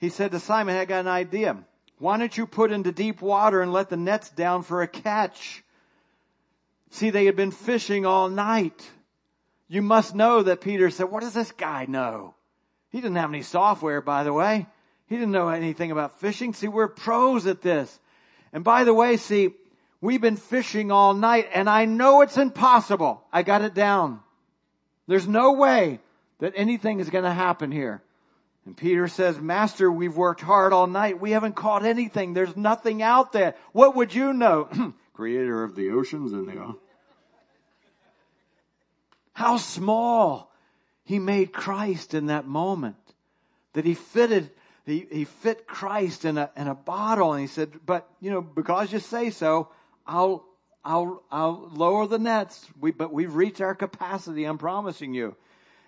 he 0.00 0.08
said 0.08 0.32
to 0.32 0.40
Simon, 0.40 0.76
I 0.76 0.84
got 0.84 1.00
an 1.00 1.08
idea. 1.08 1.56
Why 1.98 2.18
don't 2.18 2.36
you 2.36 2.46
put 2.46 2.72
into 2.72 2.90
deep 2.90 3.22
water 3.22 3.62
and 3.62 3.72
let 3.72 3.88
the 3.88 3.96
nets 3.96 4.28
down 4.30 4.64
for 4.64 4.82
a 4.82 4.88
catch? 4.88 5.62
See, 6.90 7.10
they 7.10 7.26
had 7.26 7.36
been 7.36 7.52
fishing 7.52 8.04
all 8.04 8.28
night. 8.28 8.90
You 9.68 9.82
must 9.82 10.14
know 10.14 10.42
that 10.42 10.60
Peter 10.60 10.90
said, 10.90 11.10
what 11.10 11.22
does 11.22 11.34
this 11.34 11.52
guy 11.52 11.86
know? 11.86 12.34
He 12.90 13.00
didn't 13.00 13.16
have 13.16 13.30
any 13.30 13.42
software, 13.42 14.00
by 14.00 14.24
the 14.24 14.32
way. 14.32 14.66
He 15.08 15.16
didn't 15.16 15.32
know 15.32 15.48
anything 15.48 15.90
about 15.90 16.18
fishing. 16.20 16.52
See, 16.52 16.68
we're 16.68 16.88
pros 16.88 17.46
at 17.46 17.62
this. 17.62 18.00
And 18.52 18.64
by 18.64 18.84
the 18.84 18.94
way, 18.94 19.16
see, 19.16 19.50
we've 20.00 20.20
been 20.20 20.36
fishing 20.36 20.90
all 20.90 21.14
night 21.14 21.48
and 21.52 21.70
I 21.70 21.84
know 21.84 22.22
it's 22.22 22.38
impossible. 22.38 23.22
I 23.32 23.42
got 23.42 23.62
it 23.62 23.74
down. 23.74 24.20
There's 25.06 25.28
no 25.28 25.52
way 25.52 26.00
that 26.40 26.54
anything 26.56 27.00
is 27.00 27.10
going 27.10 27.24
to 27.24 27.32
happen 27.32 27.70
here. 27.70 28.02
And 28.64 28.76
Peter 28.76 29.06
says, 29.06 29.38
Master, 29.38 29.90
we've 29.90 30.16
worked 30.16 30.40
hard 30.40 30.72
all 30.72 30.88
night. 30.88 31.20
We 31.20 31.30
haven't 31.30 31.54
caught 31.54 31.84
anything. 31.84 32.34
There's 32.34 32.56
nothing 32.56 33.00
out 33.00 33.32
there. 33.32 33.54
What 33.72 33.94
would 33.94 34.12
you 34.12 34.32
know? 34.32 34.68
Creator 35.14 35.62
of 35.62 35.76
the 35.76 35.90
oceans 35.90 36.32
and 36.32 36.48
the. 36.48 36.60
Ocean. 36.60 36.76
How 39.32 39.58
small 39.58 40.50
he 41.04 41.20
made 41.20 41.52
Christ 41.52 42.12
in 42.12 42.26
that 42.26 42.46
moment. 42.46 42.96
That 43.74 43.84
he 43.84 43.94
fitted 43.94 44.50
he, 44.86 45.06
he 45.10 45.24
fit 45.24 45.66
Christ 45.66 46.24
in 46.24 46.38
a, 46.38 46.50
in 46.56 46.68
a 46.68 46.74
bottle 46.74 47.32
and 47.32 47.40
he 47.40 47.48
said, 47.48 47.72
but, 47.84 48.08
you 48.20 48.30
know, 48.30 48.40
because 48.40 48.92
you 48.92 49.00
say 49.00 49.30
so, 49.30 49.68
I'll, 50.06 50.46
I'll, 50.84 51.22
I'll 51.30 51.68
lower 51.72 52.06
the 52.06 52.18
nets. 52.18 52.64
We, 52.80 52.92
but 52.92 53.12
we've 53.12 53.34
reached 53.34 53.60
our 53.60 53.74
capacity, 53.74 54.44
I'm 54.44 54.58
promising 54.58 55.12
you. 55.12 55.34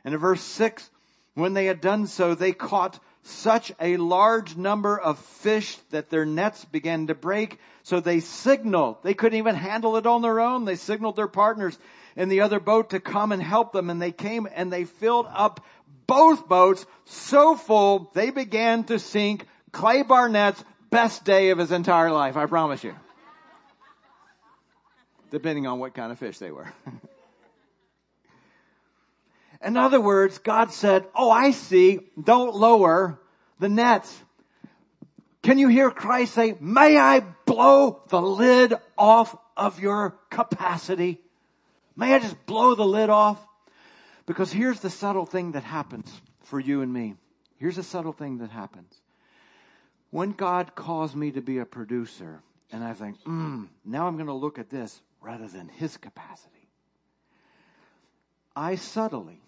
And 0.05 0.13
in 0.15 0.21
verse 0.21 0.43
six, 0.43 0.91
when 1.35 1.55
they 1.55 1.67
had 1.67 1.81
done 1.81 2.09
so, 2.09 2.35
they 2.35 2.53
caught 2.53 2.99
such 3.23 3.71
a 3.81 3.97
large 3.97 4.57
number 4.57 4.99
of 4.99 5.19
fish 5.19 5.77
that 5.91 6.11
their 6.11 6.25
nets 6.25 6.65
began 6.65 7.07
to 7.07 7.15
break. 7.15 7.59
So 7.83 8.01
they 8.01 8.21
signaled. 8.21 9.03
They 9.03 9.15
couldn't 9.15 9.39
even 9.39 9.55
handle 9.55 9.97
it 9.97 10.07
on 10.07 10.23
their 10.23 10.41
own. 10.41 10.65
They 10.65 10.77
signaled 10.77 11.17
their 11.17 11.29
partners 11.29 11.79
in 12.17 12.29
the 12.29 12.41
other 12.41 12.59
boat 12.59 12.91
to 12.91 13.01
come 13.01 13.33
and 13.33 13.43
help 13.43 13.73
them. 13.73 13.91
And 13.91 14.03
they 14.03 14.13
came 14.13 14.49
and 14.53 14.73
they 14.73 14.85
filled 14.85 15.27
up 15.31 15.65
both 16.09 16.49
boats 16.49 16.85
so 17.05 17.55
full 17.55 18.11
they 18.15 18.31
began 18.31 18.83
to 18.85 18.99
sink. 18.99 19.47
Clay 19.71 20.03
Barnett's 20.03 20.65
best 20.91 21.25
day 21.25 21.51
of 21.51 21.59
his 21.59 21.71
entire 21.71 22.11
life, 22.11 22.37
I 22.37 22.47
promise 22.47 22.83
you. 22.83 22.97
Depending 25.31 25.69
on 25.69 25.79
what 25.79 25.95
kind 25.95 26.11
of 26.11 26.19
fish 26.19 26.39
they 26.39 26.51
were. 26.51 26.73
In 29.65 29.77
other 29.77 30.01
words, 30.01 30.39
God 30.39 30.73
said, 30.73 31.05
Oh, 31.15 31.31
I 31.31 31.51
see. 31.51 32.01
Don't 32.23 32.55
lower 32.55 33.21
the 33.59 33.69
nets. 33.69 34.17
Can 35.43 35.59
you 35.59 35.69
hear 35.69 35.91
Christ 35.91 36.35
say, 36.35 36.57
May 36.61 36.97
I 36.97 37.21
blow 37.45 38.03
the 38.09 38.23
lid 38.23 38.75
off 38.97 39.37
of 39.57 39.81
your 39.81 40.17
capacity? 40.31 41.21
May 41.97 42.15
I 42.15 42.21
just 42.21 42.47
blow 42.47 42.75
the 42.75 42.87
lid 42.87 43.11
off? 43.11 43.45
Because 44.29 44.53
here's 44.53 44.81
the 44.81 44.91
subtle 44.91 45.25
thing 45.25 45.53
that 45.53 45.65
happens 45.65 46.13
for 46.45 46.61
you 46.61 46.83
and 46.83 46.93
me. 46.93 47.15
Here's 47.57 47.79
a 47.79 47.83
subtle 47.83 48.13
thing 48.13 48.39
that 48.39 48.51
happens. 48.51 48.93
When 50.11 50.33
God 50.33 50.75
calls 50.75 51.17
me 51.17 51.31
to 51.31 51.41
be 51.41 51.57
a 51.59 51.65
producer, 51.65 52.43
and 52.71 52.85
I 52.85 52.93
think, 52.93 53.17
hmm, 53.23 53.65
now 53.87 54.07
I'm 54.07 54.17
going 54.17 54.27
to 54.27 54.35
look 54.35 54.59
at 54.59 54.69
this 54.69 55.01
rather 55.23 55.49
than 55.49 55.69
his 55.69 55.97
capacity, 55.97 56.69
I 58.55 58.75
subtly, 58.75 59.41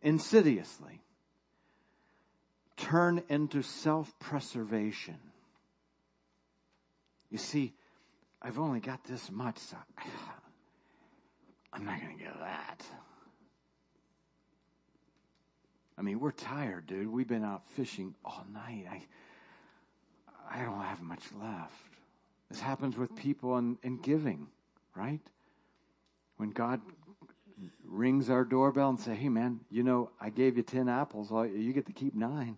insidiously, 0.00 1.02
turn 2.78 3.22
into 3.28 3.60
self 3.60 4.18
preservation. 4.18 5.18
You 7.30 7.36
see, 7.36 7.74
I've 8.40 8.58
only 8.58 8.80
got 8.80 9.04
this 9.04 9.30
much, 9.30 9.58
so 9.58 9.76
I'm 11.74 11.84
not 11.84 12.00
going 12.00 12.16
to 12.16 12.24
get 12.24 12.40
that. 12.40 12.82
I 16.00 16.02
mean, 16.02 16.18
we're 16.18 16.30
tired, 16.32 16.86
dude. 16.86 17.12
We've 17.12 17.28
been 17.28 17.44
out 17.44 17.62
fishing 17.76 18.14
all 18.24 18.46
night. 18.54 18.86
I, 18.90 19.02
I 20.50 20.64
don't 20.64 20.80
have 20.80 21.02
much 21.02 21.24
left. 21.38 21.74
This 22.48 22.58
happens 22.58 22.96
with 22.96 23.14
people 23.14 23.58
in, 23.58 23.76
in 23.82 23.98
giving, 23.98 24.46
right? 24.96 25.20
When 26.38 26.52
God 26.52 26.80
rings 27.84 28.30
our 28.30 28.46
doorbell 28.46 28.88
and 28.88 28.98
say, 28.98 29.14
"Hey, 29.14 29.28
man, 29.28 29.60
you 29.70 29.82
know, 29.82 30.08
I 30.18 30.30
gave 30.30 30.56
you 30.56 30.62
ten 30.62 30.88
apples. 30.88 31.30
You 31.30 31.70
get 31.74 31.84
to 31.84 31.92
keep 31.92 32.14
nine. 32.14 32.56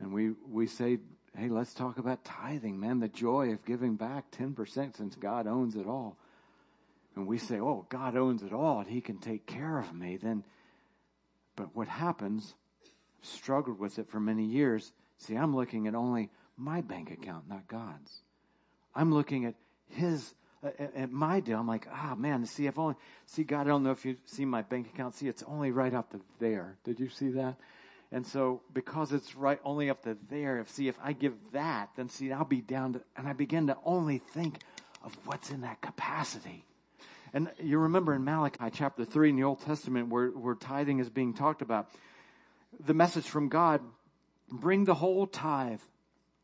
And 0.00 0.12
we 0.12 0.32
we 0.50 0.66
say, 0.66 0.98
"Hey, 1.36 1.48
let's 1.48 1.74
talk 1.74 1.98
about 1.98 2.24
tithing, 2.24 2.80
man. 2.80 2.98
The 2.98 3.08
joy 3.08 3.52
of 3.52 3.64
giving 3.64 3.94
back 3.94 4.24
ten 4.32 4.52
percent 4.52 4.96
since 4.96 5.14
God 5.14 5.46
owns 5.46 5.76
it 5.76 5.86
all." 5.86 6.16
And 7.14 7.28
we 7.28 7.38
say, 7.38 7.60
"Oh, 7.60 7.86
God 7.88 8.16
owns 8.16 8.42
it 8.42 8.52
all, 8.52 8.80
and 8.80 8.88
He 8.88 9.00
can 9.00 9.18
take 9.18 9.46
care 9.46 9.78
of 9.78 9.94
me." 9.94 10.16
Then, 10.16 10.42
but 11.56 11.74
what 11.74 11.88
happens? 11.88 12.54
Struggled 13.22 13.78
with 13.78 13.98
it 13.98 14.08
for 14.08 14.20
many 14.20 14.44
years. 14.44 14.92
See, 15.18 15.34
I'm 15.34 15.54
looking 15.54 15.86
at 15.86 15.94
only 15.94 16.30
my 16.56 16.80
bank 16.80 17.10
account, 17.10 17.48
not 17.48 17.68
God's. 17.68 18.22
I'm 18.94 19.12
looking 19.12 19.44
at 19.44 19.54
His 19.88 20.34
at 20.62 21.10
my 21.10 21.40
deal, 21.40 21.58
I'm 21.58 21.66
like, 21.66 21.88
ah, 21.90 22.10
oh, 22.12 22.16
man, 22.16 22.46
see, 22.46 22.66
if 22.66 22.78
only, 22.78 22.94
see, 23.26 23.42
God, 23.42 23.62
I 23.62 23.64
don't 23.64 23.82
know 23.82 23.90
if 23.90 24.04
you 24.04 24.16
see 24.26 24.44
my 24.44 24.62
bank 24.62 24.88
account. 24.94 25.14
See, 25.14 25.26
it's 25.26 25.42
only 25.42 25.72
right 25.72 25.92
up 25.92 26.10
to 26.12 26.20
there. 26.38 26.76
Did 26.84 27.00
you 27.00 27.08
see 27.08 27.30
that? 27.30 27.56
And 28.12 28.26
so, 28.26 28.60
because 28.72 29.12
it's 29.12 29.34
right 29.34 29.58
only 29.64 29.90
up 29.90 30.02
to 30.04 30.16
there, 30.30 30.60
if 30.60 30.68
see, 30.70 30.86
if 30.86 30.96
I 31.02 31.14
give 31.14 31.34
that, 31.52 31.90
then 31.96 32.08
see, 32.08 32.30
I'll 32.30 32.44
be 32.44 32.60
down 32.60 32.92
to, 32.92 33.02
and 33.16 33.26
I 33.26 33.32
begin 33.32 33.66
to 33.68 33.76
only 33.84 34.18
think 34.18 34.60
of 35.02 35.16
what's 35.24 35.50
in 35.50 35.62
that 35.62 35.80
capacity. 35.80 36.64
And 37.34 37.50
you 37.62 37.78
remember 37.78 38.14
in 38.14 38.24
Malachi 38.24 38.70
chapter 38.72 39.04
3 39.04 39.30
in 39.30 39.36
the 39.36 39.44
Old 39.44 39.60
Testament 39.60 40.08
where, 40.08 40.28
where 40.28 40.54
tithing 40.54 40.98
is 40.98 41.08
being 41.08 41.34
talked 41.34 41.62
about, 41.62 41.88
the 42.84 42.94
message 42.94 43.26
from 43.26 43.48
God, 43.48 43.80
bring 44.50 44.84
the 44.84 44.94
whole 44.94 45.26
tithe 45.26 45.80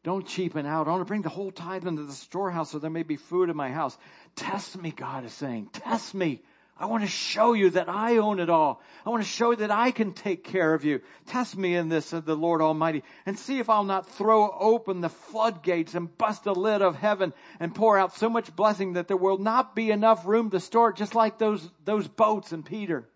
don't 0.05 0.27
cheapen 0.27 0.65
out. 0.65 0.87
I 0.87 0.93
want 0.93 1.03
to 1.03 1.05
bring 1.05 1.23
the 1.23 1.29
whole 1.29 1.51
tithe 1.51 1.87
into 1.87 2.05
the 2.05 2.13
storehouse 2.13 2.71
so 2.71 2.79
there 2.79 2.91
may 2.91 3.03
be 3.03 3.17
food 3.17 3.51
in 3.51 3.57
my 3.57 3.71
house. 3.71 3.99
Test 4.37 4.81
me, 4.81 4.91
God 4.91 5.25
is 5.25 5.33
saying. 5.33 5.69
Test 5.73 6.15
me. 6.15 6.41
I 6.81 6.87
want 6.87 7.03
to 7.03 7.11
show 7.11 7.55
you 7.55 7.71
that 7.71 7.89
I 7.89 8.19
own 8.19 8.39
it 8.39 8.49
all. 8.49 8.81
I 9.05 9.11
want 9.11 9.23
to 9.23 9.29
show 9.29 9.51
you 9.51 9.57
that 9.57 9.71
I 9.73 9.91
can 9.91 10.13
take 10.13 10.45
care 10.45 10.75
of 10.75 10.85
you. 10.85 11.01
Test 11.27 11.57
me 11.57 11.75
in 11.75 11.89
this, 11.89 12.07
said 12.07 12.25
the 12.25 12.37
Lord 12.37 12.61
Almighty, 12.61 13.03
and 13.27 13.37
see 13.37 13.59
if 13.59 13.69
I'll 13.69 13.83
not 13.83 14.09
throw 14.09 14.49
open 14.51 15.01
the 15.01 15.09
floodgates 15.09 15.95
and 15.95 16.17
bust 16.17 16.45
the 16.45 16.55
lid 16.55 16.81
of 16.81 16.95
heaven 16.95 17.33
and 17.59 17.75
pour 17.75 17.99
out 17.99 18.17
so 18.17 18.31
much 18.31 18.55
blessing 18.55 18.93
that 18.93 19.09
there 19.09 19.17
will 19.17 19.39
not 19.39 19.75
be 19.75 19.91
enough 19.91 20.25
room 20.25 20.51
to 20.51 20.61
store 20.61 20.91
it, 20.91 20.97
just 20.97 21.17
like 21.17 21.39
those, 21.39 21.69
those 21.85 22.07
boats 22.07 22.53
in 22.53 22.63
Peter. 22.63 23.09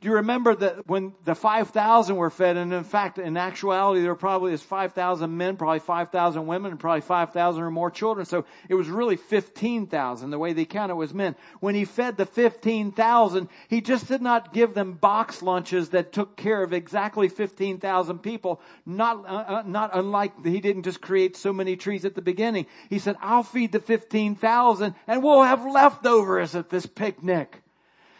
Do 0.00 0.06
you 0.06 0.14
remember 0.14 0.54
that 0.54 0.86
when 0.86 1.12
the 1.24 1.34
5,000 1.34 2.14
were 2.14 2.30
fed, 2.30 2.56
and 2.56 2.72
in 2.72 2.84
fact, 2.84 3.18
in 3.18 3.36
actuality, 3.36 4.00
there 4.00 4.10
were 4.10 4.16
probably 4.16 4.52
is 4.52 4.62
5,000 4.62 5.36
men, 5.36 5.56
probably 5.56 5.80
5,000 5.80 6.46
women, 6.46 6.70
and 6.70 6.78
probably 6.78 7.00
5,000 7.00 7.62
or 7.62 7.70
more 7.70 7.90
children. 7.90 8.24
So 8.24 8.44
it 8.68 8.74
was 8.74 8.88
really 8.88 9.16
15,000. 9.16 10.30
The 10.30 10.38
way 10.38 10.52
they 10.52 10.66
counted 10.66 10.94
was 10.94 11.12
men. 11.12 11.34
When 11.58 11.74
he 11.74 11.84
fed 11.84 12.16
the 12.16 12.26
15,000, 12.26 13.48
he 13.66 13.80
just 13.80 14.06
did 14.06 14.22
not 14.22 14.52
give 14.52 14.72
them 14.72 14.92
box 14.92 15.42
lunches 15.42 15.88
that 15.88 16.12
took 16.12 16.36
care 16.36 16.62
of 16.62 16.72
exactly 16.72 17.28
15,000 17.28 18.20
people. 18.20 18.60
Not, 18.86 19.24
uh, 19.26 19.44
uh, 19.48 19.62
not 19.66 19.90
unlike 19.94 20.44
he 20.44 20.60
didn't 20.60 20.84
just 20.84 21.00
create 21.00 21.36
so 21.36 21.52
many 21.52 21.74
trees 21.74 22.04
at 22.04 22.14
the 22.14 22.22
beginning. 22.22 22.66
He 22.88 23.00
said, 23.00 23.16
I'll 23.20 23.42
feed 23.42 23.72
the 23.72 23.80
15,000 23.80 24.94
and 25.08 25.22
we'll 25.24 25.42
have 25.42 25.66
leftovers 25.66 26.54
at 26.54 26.70
this 26.70 26.86
picnic. 26.86 27.62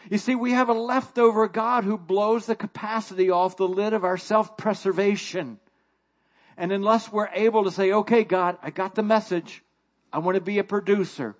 You 0.09 0.17
see, 0.17 0.33
we 0.33 0.51
have 0.53 0.69
a 0.69 0.73
leftover 0.73 1.47
God 1.47 1.83
who 1.83 1.97
blows 1.97 2.47
the 2.47 2.55
capacity 2.55 3.29
off 3.29 3.57
the 3.57 3.67
lid 3.67 3.93
of 3.93 4.03
our 4.03 4.17
self-preservation. 4.17 5.59
And 6.57 6.71
unless 6.71 7.11
we're 7.11 7.29
able 7.31 7.65
to 7.65 7.71
say, 7.71 7.91
okay, 7.91 8.23
God, 8.23 8.57
I 8.63 8.71
got 8.71 8.95
the 8.95 9.03
message. 9.03 9.63
I 10.11 10.17
want 10.19 10.35
to 10.35 10.41
be 10.41 10.57
a 10.57 10.63
producer. 10.63 11.35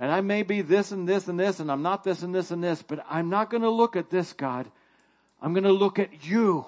And 0.00 0.10
I 0.10 0.22
may 0.22 0.42
be 0.42 0.62
this 0.62 0.90
and 0.90 1.06
this 1.06 1.28
and 1.28 1.38
this, 1.38 1.60
and 1.60 1.70
I'm 1.70 1.82
not 1.82 2.02
this 2.02 2.22
and 2.22 2.34
this 2.34 2.50
and 2.50 2.64
this, 2.64 2.82
but 2.82 3.04
I'm 3.08 3.28
not 3.28 3.50
going 3.50 3.62
to 3.62 3.70
look 3.70 3.94
at 3.94 4.10
this, 4.10 4.32
God. 4.32 4.68
I'm 5.40 5.52
going 5.52 5.64
to 5.64 5.72
look 5.72 5.98
at 5.98 6.26
you. 6.26 6.66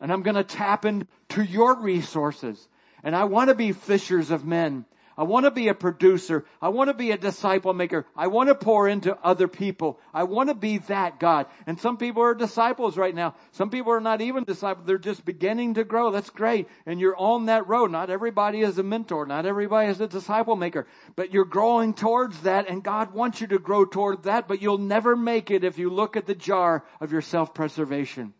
And 0.00 0.12
I'm 0.12 0.22
going 0.22 0.36
to 0.36 0.44
tap 0.44 0.84
into 0.84 1.42
your 1.42 1.80
resources. 1.80 2.68
And 3.02 3.16
I 3.16 3.24
want 3.24 3.48
to 3.48 3.54
be 3.54 3.72
fishers 3.72 4.30
of 4.30 4.44
men. 4.44 4.84
I 5.16 5.24
want 5.24 5.44
to 5.44 5.50
be 5.50 5.68
a 5.68 5.74
producer. 5.74 6.44
I 6.60 6.70
want 6.70 6.88
to 6.88 6.94
be 6.94 7.10
a 7.10 7.18
disciple 7.18 7.74
maker. 7.74 8.06
I 8.16 8.28
want 8.28 8.48
to 8.48 8.54
pour 8.54 8.88
into 8.88 9.16
other 9.22 9.46
people. 9.46 10.00
I 10.14 10.24
want 10.24 10.48
to 10.48 10.54
be 10.54 10.78
that 10.78 11.20
God. 11.20 11.46
And 11.66 11.78
some 11.78 11.98
people 11.98 12.22
are 12.22 12.34
disciples 12.34 12.96
right 12.96 13.14
now. 13.14 13.34
Some 13.52 13.68
people 13.68 13.92
are 13.92 14.00
not 14.00 14.22
even 14.22 14.44
disciples. 14.44 14.86
They're 14.86 14.98
just 14.98 15.24
beginning 15.24 15.74
to 15.74 15.84
grow. 15.84 16.10
That's 16.10 16.30
great. 16.30 16.68
And 16.86 16.98
you're 16.98 17.16
on 17.16 17.46
that 17.46 17.68
road. 17.68 17.90
Not 17.90 18.08
everybody 18.08 18.60
is 18.62 18.78
a 18.78 18.82
mentor. 18.82 19.26
Not 19.26 19.44
everybody 19.44 19.90
is 19.90 20.00
a 20.00 20.08
disciple 20.08 20.56
maker. 20.56 20.86
But 21.14 21.32
you're 21.32 21.44
growing 21.44 21.92
towards 21.92 22.40
that 22.42 22.68
and 22.68 22.82
God 22.82 23.12
wants 23.12 23.40
you 23.40 23.46
to 23.48 23.58
grow 23.58 23.84
toward 23.84 24.22
that, 24.24 24.48
but 24.48 24.62
you'll 24.62 24.78
never 24.78 25.14
make 25.14 25.50
it 25.50 25.64
if 25.64 25.78
you 25.78 25.90
look 25.90 26.16
at 26.16 26.26
the 26.26 26.34
jar 26.34 26.84
of 27.00 27.12
your 27.12 27.22
self-preservation. 27.22 28.32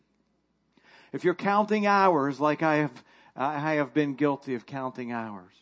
If 1.13 1.25
you're 1.25 1.35
counting 1.35 1.87
hours 1.87 2.41
like 2.41 2.63
I 2.63 2.77
have, 2.77 3.05
I 3.37 3.75
have 3.75 3.93
been 3.93 4.15
guilty 4.15 4.55
of 4.55 4.65
counting 4.65 5.13
hours 5.13 5.62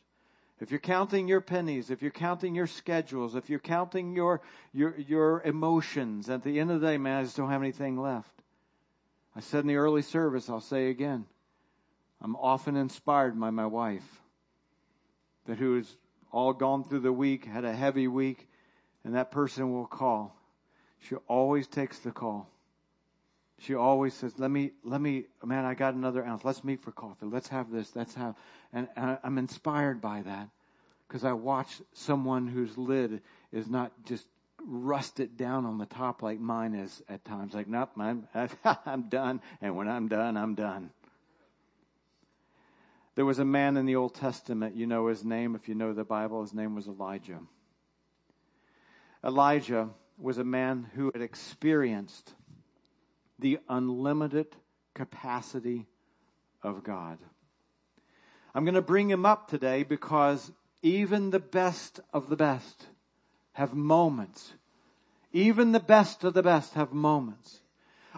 if 0.61 0.71
you're 0.71 0.81
counting 0.81 1.27
your 1.27 1.41
pennies, 1.41 1.91
if 1.91 2.03
you're 2.03 2.11
counting 2.11 2.55
your 2.55 2.67
schedules, 2.67 3.35
if 3.35 3.49
you're 3.49 3.59
counting 3.59 4.15
your, 4.15 4.43
your, 4.73 4.95
your 4.99 5.43
emotions, 5.43 6.29
at 6.29 6.43
the 6.43 6.61
end 6.61 6.71
of 6.71 6.81
the 6.81 6.87
day, 6.87 6.99
man, 6.99 7.21
I 7.21 7.23
just 7.23 7.37
don't 7.37 7.51
have 7.51 7.63
anything 7.63 7.99
left. 7.99 8.43
I 9.35 9.41
said 9.41 9.61
in 9.61 9.69
the 9.69 9.77
early 9.77 10.03
service, 10.03 10.51
I'll 10.51 10.61
say 10.61 10.91
again, 10.91 11.25
I'm 12.21 12.37
often 12.37 12.77
inspired 12.77 13.41
by 13.41 13.51
my 13.51 13.67
wife, 13.67 14.21
that 15.47 15.57
who 15.57 15.77
has 15.77 15.97
all 16.31 16.53
gone 16.53 16.85
through 16.85 17.01
the 17.01 17.13
week, 17.13 17.47
had 17.47 17.65
a 17.65 17.73
heavy 17.73 18.07
week, 18.07 18.47
and 19.03 19.15
that 19.15 19.31
person 19.31 19.73
will 19.73 19.87
call. 19.87 20.37
She 20.99 21.15
always 21.27 21.67
takes 21.67 22.01
the 22.01 22.11
call. 22.11 22.51
She 23.61 23.75
always 23.75 24.15
says, 24.15 24.39
"Let 24.39 24.51
me, 24.51 24.73
let 24.85 25.01
me, 25.01 25.25
man, 25.45 25.65
I 25.65 25.75
got 25.75 25.95
another 25.95 26.25
ounce. 26.25 26.45
Let's 26.45 26.65
meet 26.65 26.83
for 26.83 26.93
coffee. 26.93 27.27
Let's 27.27 27.49
have 27.49 27.71
this. 27.71 27.95
Let's 27.95 28.15
have." 28.15 28.35
And, 28.73 28.89
and 28.97 29.19
I'm 29.23 29.39
inspired 29.39 30.01
by 30.01 30.23
that 30.23 30.49
because 31.07 31.25
I 31.25 31.33
watch 31.33 31.83
someone 31.93 32.47
whose 32.47 32.79
lid 32.79 33.21
is 33.53 33.69
not 33.69 33.93
just 34.05 34.27
rusted 34.67 35.37
down 35.37 35.67
on 35.67 35.79
the 35.79 35.87
top 35.87 36.23
like 36.23 36.41
mine 36.41 36.75
is 36.75 37.03
at 37.09 37.25
times. 37.25 37.53
Like, 37.53 37.69
nope, 37.69 37.91
I'm, 37.97 38.29
I'm 38.87 39.09
done. 39.09 39.41
And 39.61 39.77
when 39.77 39.89
I'm 39.89 40.09
done, 40.09 40.37
I'm 40.37 40.55
done. 40.55 40.91
There 43.17 43.25
was 43.25 43.39
a 43.39 43.45
man 43.45 43.77
in 43.77 43.87
the 43.87 43.97
Old 43.97 44.15
Testament, 44.15 44.77
you 44.77 44.87
know 44.87 45.09
his 45.09 45.25
name, 45.25 45.55
if 45.55 45.69
you 45.69 45.75
know 45.75 45.93
the 45.93 46.05
Bible, 46.05 46.43
his 46.43 46.55
name 46.55 46.75
was 46.75 46.87
Elijah. 46.87 47.41
Elijah 49.25 49.91
was 50.17 50.39
a 50.39 50.45
man 50.45 50.89
who 50.95 51.11
had 51.13 51.23
experienced 51.23 52.33
the 53.41 53.59
unlimited 53.69 54.47
capacity 54.95 55.87
of 56.63 56.85
God. 56.85 57.19
I'm 58.55 58.65
going 58.65 58.75
to 58.75 58.83
bring 58.83 59.11
him 59.11 59.25
up 59.25 59.49
today 59.49 59.83
because 59.83 60.51
even 60.83 61.31
the 61.31 61.41
best 61.41 62.01
of 62.13 62.29
the 62.29 62.37
best 62.37 62.87
have 63.53 63.75
moments. 63.75 64.53
Even 65.33 65.73
the 65.73 65.81
best 65.81 66.25
of 66.25 66.35
the 66.35 66.43
best 66.43 66.75
have 66.75 66.93
moments. 66.93 67.61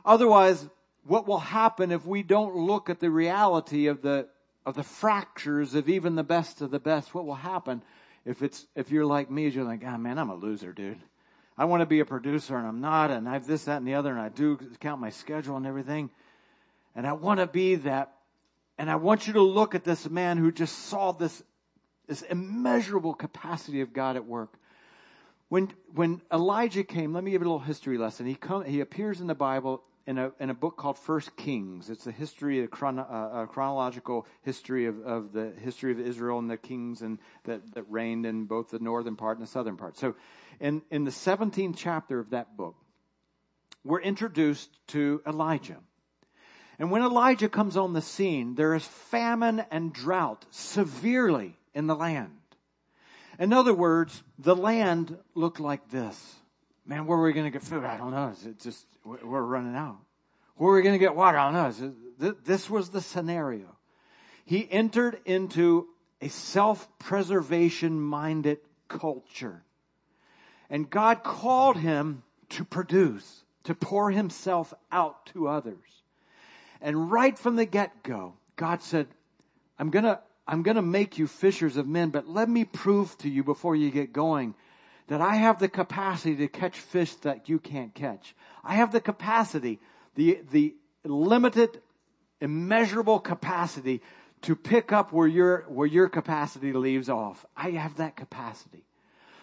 Otherwise, 0.04 0.66
what 1.04 1.26
will 1.26 1.38
happen 1.38 1.92
if 1.92 2.06
we 2.06 2.22
don't 2.22 2.56
look 2.56 2.88
at 2.88 3.00
the 3.00 3.10
reality 3.10 3.88
of 3.88 4.02
the, 4.02 4.28
of 4.64 4.74
the 4.74 4.82
fractures 4.82 5.74
of 5.74 5.88
even 5.88 6.14
the 6.14 6.22
best 6.22 6.62
of 6.62 6.70
the 6.70 6.78
best? 6.78 7.14
What 7.14 7.26
will 7.26 7.34
happen 7.34 7.82
if 8.24 8.42
it's, 8.42 8.66
if 8.74 8.90
you're 8.90 9.06
like 9.06 9.30
me, 9.30 9.48
you're 9.48 9.64
like, 9.64 9.82
ah, 9.84 9.92
oh, 9.94 9.98
man, 9.98 10.18
I'm 10.18 10.30
a 10.30 10.34
loser, 10.34 10.72
dude. 10.72 11.00
I 11.62 11.64
want 11.64 11.80
to 11.80 11.86
be 11.86 12.00
a 12.00 12.04
producer 12.04 12.56
and 12.56 12.66
I'm 12.66 12.80
not, 12.80 13.12
and 13.12 13.28
I 13.28 13.34
have 13.34 13.46
this, 13.46 13.66
that, 13.66 13.76
and 13.76 13.86
the 13.86 13.94
other, 13.94 14.10
and 14.10 14.18
I 14.18 14.30
do 14.30 14.58
count 14.80 15.00
my 15.00 15.10
schedule 15.10 15.56
and 15.56 15.64
everything. 15.64 16.10
And 16.96 17.06
I 17.06 17.12
want 17.12 17.38
to 17.38 17.46
be 17.46 17.76
that. 17.76 18.14
And 18.78 18.90
I 18.90 18.96
want 18.96 19.28
you 19.28 19.34
to 19.34 19.42
look 19.42 19.76
at 19.76 19.84
this 19.84 20.10
man 20.10 20.38
who 20.38 20.50
just 20.50 20.76
saw 20.76 21.12
this, 21.12 21.40
this 22.08 22.22
immeasurable 22.22 23.14
capacity 23.14 23.80
of 23.80 23.92
God 23.92 24.16
at 24.16 24.26
work. 24.26 24.58
When, 25.50 25.72
when 25.94 26.20
Elijah 26.32 26.82
came, 26.82 27.12
let 27.12 27.22
me 27.22 27.30
give 27.30 27.42
you 27.42 27.46
a 27.46 27.50
little 27.52 27.64
history 27.64 27.96
lesson. 27.96 28.26
He 28.26 28.34
come, 28.34 28.64
he 28.64 28.80
appears 28.80 29.20
in 29.20 29.28
the 29.28 29.34
Bible 29.36 29.84
in 30.06 30.18
a, 30.18 30.32
in 30.40 30.50
a 30.50 30.54
book 30.54 30.76
called 30.76 30.98
First 30.98 31.36
Kings. 31.36 31.90
It's 31.90 32.06
a 32.06 32.12
history, 32.12 32.64
a, 32.64 32.66
chrono, 32.66 33.02
a 33.02 33.46
chronological 33.46 34.26
history 34.42 34.86
of, 34.86 35.00
of 35.00 35.32
the 35.32 35.52
history 35.62 35.92
of 35.92 36.00
Israel 36.00 36.38
and 36.38 36.50
the 36.50 36.56
kings 36.56 37.02
and 37.02 37.18
that, 37.44 37.74
that 37.74 37.84
reigned 37.88 38.26
in 38.26 38.46
both 38.46 38.70
the 38.70 38.78
northern 38.78 39.16
part 39.16 39.38
and 39.38 39.46
the 39.46 39.50
southern 39.50 39.76
part. 39.76 39.96
So 39.96 40.14
in, 40.60 40.82
in 40.90 41.04
the 41.04 41.10
17th 41.10 41.74
chapter 41.76 42.18
of 42.18 42.30
that 42.30 42.56
book, 42.56 42.76
we're 43.84 44.00
introduced 44.00 44.70
to 44.88 45.22
Elijah. 45.26 45.78
And 46.78 46.90
when 46.90 47.02
Elijah 47.02 47.48
comes 47.48 47.76
on 47.76 47.92
the 47.92 48.02
scene, 48.02 48.54
there 48.54 48.74
is 48.74 48.84
famine 48.84 49.64
and 49.70 49.92
drought 49.92 50.44
severely 50.50 51.56
in 51.74 51.86
the 51.86 51.94
land. 51.94 52.38
In 53.38 53.52
other 53.52 53.74
words, 53.74 54.22
the 54.38 54.56
land 54.56 55.16
looked 55.34 55.60
like 55.60 55.90
this. 55.90 56.36
Man, 56.86 57.06
where 57.06 57.18
are 57.18 57.22
we 57.22 57.32
going 57.32 57.46
to 57.46 57.50
get 57.50 57.62
food? 57.62 57.84
I 57.84 57.96
don't 57.96 58.10
know. 58.10 58.28
Is 58.28 58.44
it 58.44 58.58
just, 58.60 58.86
we're 59.04 59.42
running 59.42 59.76
out. 59.76 59.98
Where 60.56 60.72
are 60.72 60.76
we 60.76 60.82
going 60.82 60.94
to 60.94 60.98
get 60.98 61.14
water? 61.14 61.38
I 61.38 61.50
don't 61.50 61.54
know. 62.18 62.34
This 62.44 62.68
was 62.68 62.90
the 62.90 63.00
scenario. 63.00 63.76
He 64.44 64.70
entered 64.70 65.20
into 65.24 65.86
a 66.20 66.28
self-preservation 66.28 68.00
minded 68.00 68.58
culture. 68.88 69.62
And 70.68 70.88
God 70.90 71.22
called 71.22 71.76
him 71.76 72.22
to 72.50 72.64
produce, 72.64 73.44
to 73.64 73.74
pour 73.74 74.10
himself 74.10 74.74
out 74.90 75.26
to 75.26 75.48
others. 75.48 75.76
And 76.80 77.10
right 77.10 77.38
from 77.38 77.56
the 77.56 77.64
get 77.64 78.02
go, 78.02 78.34
God 78.56 78.82
said, 78.82 79.06
I'm 79.78 79.90
gonna, 79.90 80.20
I'm 80.46 80.62
gonna 80.62 80.82
make 80.82 81.18
you 81.18 81.26
fishers 81.26 81.76
of 81.76 81.86
men, 81.86 82.10
but 82.10 82.28
let 82.28 82.48
me 82.48 82.64
prove 82.64 83.16
to 83.18 83.28
you 83.28 83.44
before 83.44 83.76
you 83.76 83.90
get 83.90 84.12
going 84.12 84.54
that 85.12 85.20
I 85.20 85.34
have 85.34 85.58
the 85.58 85.68
capacity 85.68 86.36
to 86.36 86.48
catch 86.48 86.78
fish 86.78 87.14
that 87.16 87.46
you 87.46 87.58
can't 87.58 87.94
catch. 87.94 88.34
I 88.64 88.76
have 88.76 88.92
the 88.92 89.00
capacity, 89.00 89.78
the, 90.14 90.40
the 90.50 90.74
limited, 91.04 91.82
immeasurable 92.40 93.20
capacity 93.20 94.00
to 94.40 94.56
pick 94.56 94.90
up 94.90 95.12
where 95.12 95.28
your, 95.28 95.66
where 95.68 95.86
your 95.86 96.08
capacity 96.08 96.72
leaves 96.72 97.10
off. 97.10 97.44
I 97.54 97.72
have 97.72 97.96
that 97.96 98.16
capacity. 98.16 98.86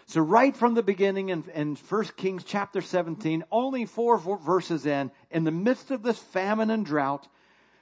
So 0.07 0.21
right 0.21 0.55
from 0.55 0.73
the 0.73 0.81
beginning 0.81 1.29
in, 1.29 1.43
in 1.53 1.75
1 1.75 2.03
Kings 2.17 2.43
chapter 2.43 2.81
17, 2.81 3.43
only 3.51 3.85
four 3.85 4.17
verses 4.17 4.87
in, 4.87 5.11
in 5.29 5.43
the 5.43 5.51
midst 5.51 5.91
of 5.91 6.01
this 6.01 6.17
famine 6.17 6.71
and 6.71 6.83
drought, 6.83 7.27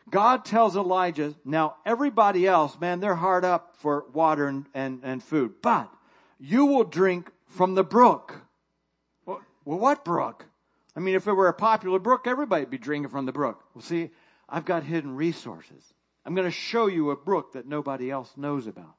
God 0.09 0.43
tells 0.43 0.75
Elijah, 0.75 1.35
now 1.45 1.77
everybody 1.85 2.47
else, 2.47 2.77
man, 2.81 2.99
they're 2.99 3.15
hard 3.15 3.45
up 3.45 3.77
for 3.77 4.03
water 4.11 4.49
and, 4.49 4.65
and, 4.73 4.99
and 5.03 5.23
food, 5.23 5.61
but 5.61 5.89
you 6.37 6.65
will 6.65 6.83
drink 6.83 7.31
from 7.57 7.75
the 7.75 7.83
brook. 7.83 8.35
Well, 9.25 9.79
what 9.79 10.05
brook? 10.05 10.45
I 10.95 11.01
mean, 11.01 11.15
if 11.15 11.27
it 11.27 11.33
were 11.33 11.49
a 11.49 11.53
popular 11.53 11.99
brook, 11.99 12.25
everybody 12.25 12.61
would 12.61 12.71
be 12.71 12.77
drinking 12.77 13.09
from 13.09 13.25
the 13.25 13.33
brook. 13.33 13.61
Well, 13.75 13.81
see, 13.81 14.11
I've 14.47 14.63
got 14.63 14.83
hidden 14.83 15.17
resources. 15.17 15.83
I'm 16.25 16.35
going 16.35 16.47
to 16.47 16.51
show 16.51 16.87
you 16.87 17.11
a 17.11 17.17
brook 17.17 17.53
that 17.53 17.67
nobody 17.67 18.09
else 18.09 18.31
knows 18.37 18.67
about. 18.67 18.95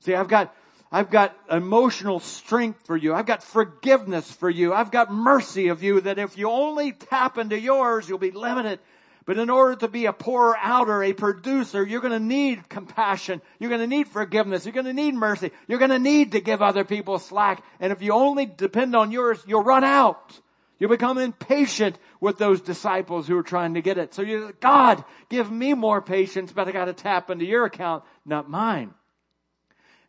See, 0.00 0.14
I've 0.14 0.26
got, 0.26 0.52
I've 0.90 1.10
got 1.10 1.36
emotional 1.48 2.18
strength 2.18 2.84
for 2.86 2.96
you. 2.96 3.14
I've 3.14 3.26
got 3.26 3.44
forgiveness 3.44 4.28
for 4.30 4.50
you. 4.50 4.74
I've 4.74 4.90
got 4.90 5.12
mercy 5.12 5.68
of 5.68 5.84
you 5.84 6.00
that 6.00 6.18
if 6.18 6.36
you 6.36 6.50
only 6.50 6.92
tap 6.92 7.38
into 7.38 7.58
yours, 7.58 8.08
you'll 8.08 8.18
be 8.18 8.32
limited. 8.32 8.80
But 9.24 9.38
in 9.38 9.50
order 9.50 9.76
to 9.76 9.88
be 9.88 10.06
a 10.06 10.12
pourer 10.12 10.56
outer, 10.60 11.02
a 11.02 11.12
producer, 11.12 11.84
you're 11.84 12.00
going 12.00 12.12
to 12.12 12.18
need 12.18 12.68
compassion. 12.68 13.40
You're 13.60 13.70
going 13.70 13.80
to 13.80 13.86
need 13.86 14.08
forgiveness. 14.08 14.64
You're 14.64 14.72
going 14.72 14.86
to 14.86 14.92
need 14.92 15.14
mercy. 15.14 15.52
You're 15.68 15.78
going 15.78 15.92
to 15.92 15.98
need 15.98 16.32
to 16.32 16.40
give 16.40 16.60
other 16.60 16.84
people 16.84 17.18
slack. 17.18 17.62
And 17.78 17.92
if 17.92 18.02
you 18.02 18.12
only 18.12 18.46
depend 18.46 18.96
on 18.96 19.12
yours, 19.12 19.42
you'll 19.46 19.62
run 19.62 19.84
out. 19.84 20.38
You'll 20.78 20.90
become 20.90 21.18
impatient 21.18 21.96
with 22.20 22.38
those 22.38 22.60
disciples 22.60 23.28
who 23.28 23.38
are 23.38 23.44
trying 23.44 23.74
to 23.74 23.82
get 23.82 23.98
it. 23.98 24.14
So 24.14 24.22
you, 24.22 24.52
God, 24.58 25.04
give 25.28 25.48
me 25.48 25.74
more 25.74 26.02
patience, 26.02 26.50
but 26.50 26.66
I 26.66 26.72
got 26.72 26.86
to 26.86 26.92
tap 26.92 27.30
into 27.30 27.44
your 27.44 27.64
account, 27.64 28.02
not 28.26 28.50
mine. 28.50 28.92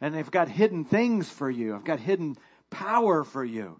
And 0.01 0.15
they've 0.15 0.31
got 0.31 0.49
hidden 0.49 0.85
things 0.85 1.29
for 1.29 1.47
you. 1.47 1.75
I've 1.75 1.83
got 1.83 1.99
hidden 1.99 2.37
power 2.71 3.23
for 3.23 3.45
you. 3.45 3.79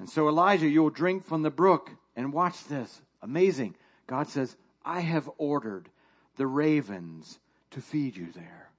And 0.00 0.10
so 0.10 0.28
Elijah, 0.28 0.66
you'll 0.66 0.90
drink 0.90 1.24
from 1.26 1.42
the 1.42 1.50
brook 1.50 1.90
and 2.16 2.32
watch 2.32 2.64
this. 2.64 3.00
Amazing. 3.22 3.76
God 4.06 4.28
says, 4.28 4.56
I 4.84 5.00
have 5.00 5.28
ordered 5.38 5.88
the 6.36 6.46
ravens 6.46 7.38
to 7.72 7.80
feed 7.80 8.16
you 8.16 8.32
there. 8.32 8.70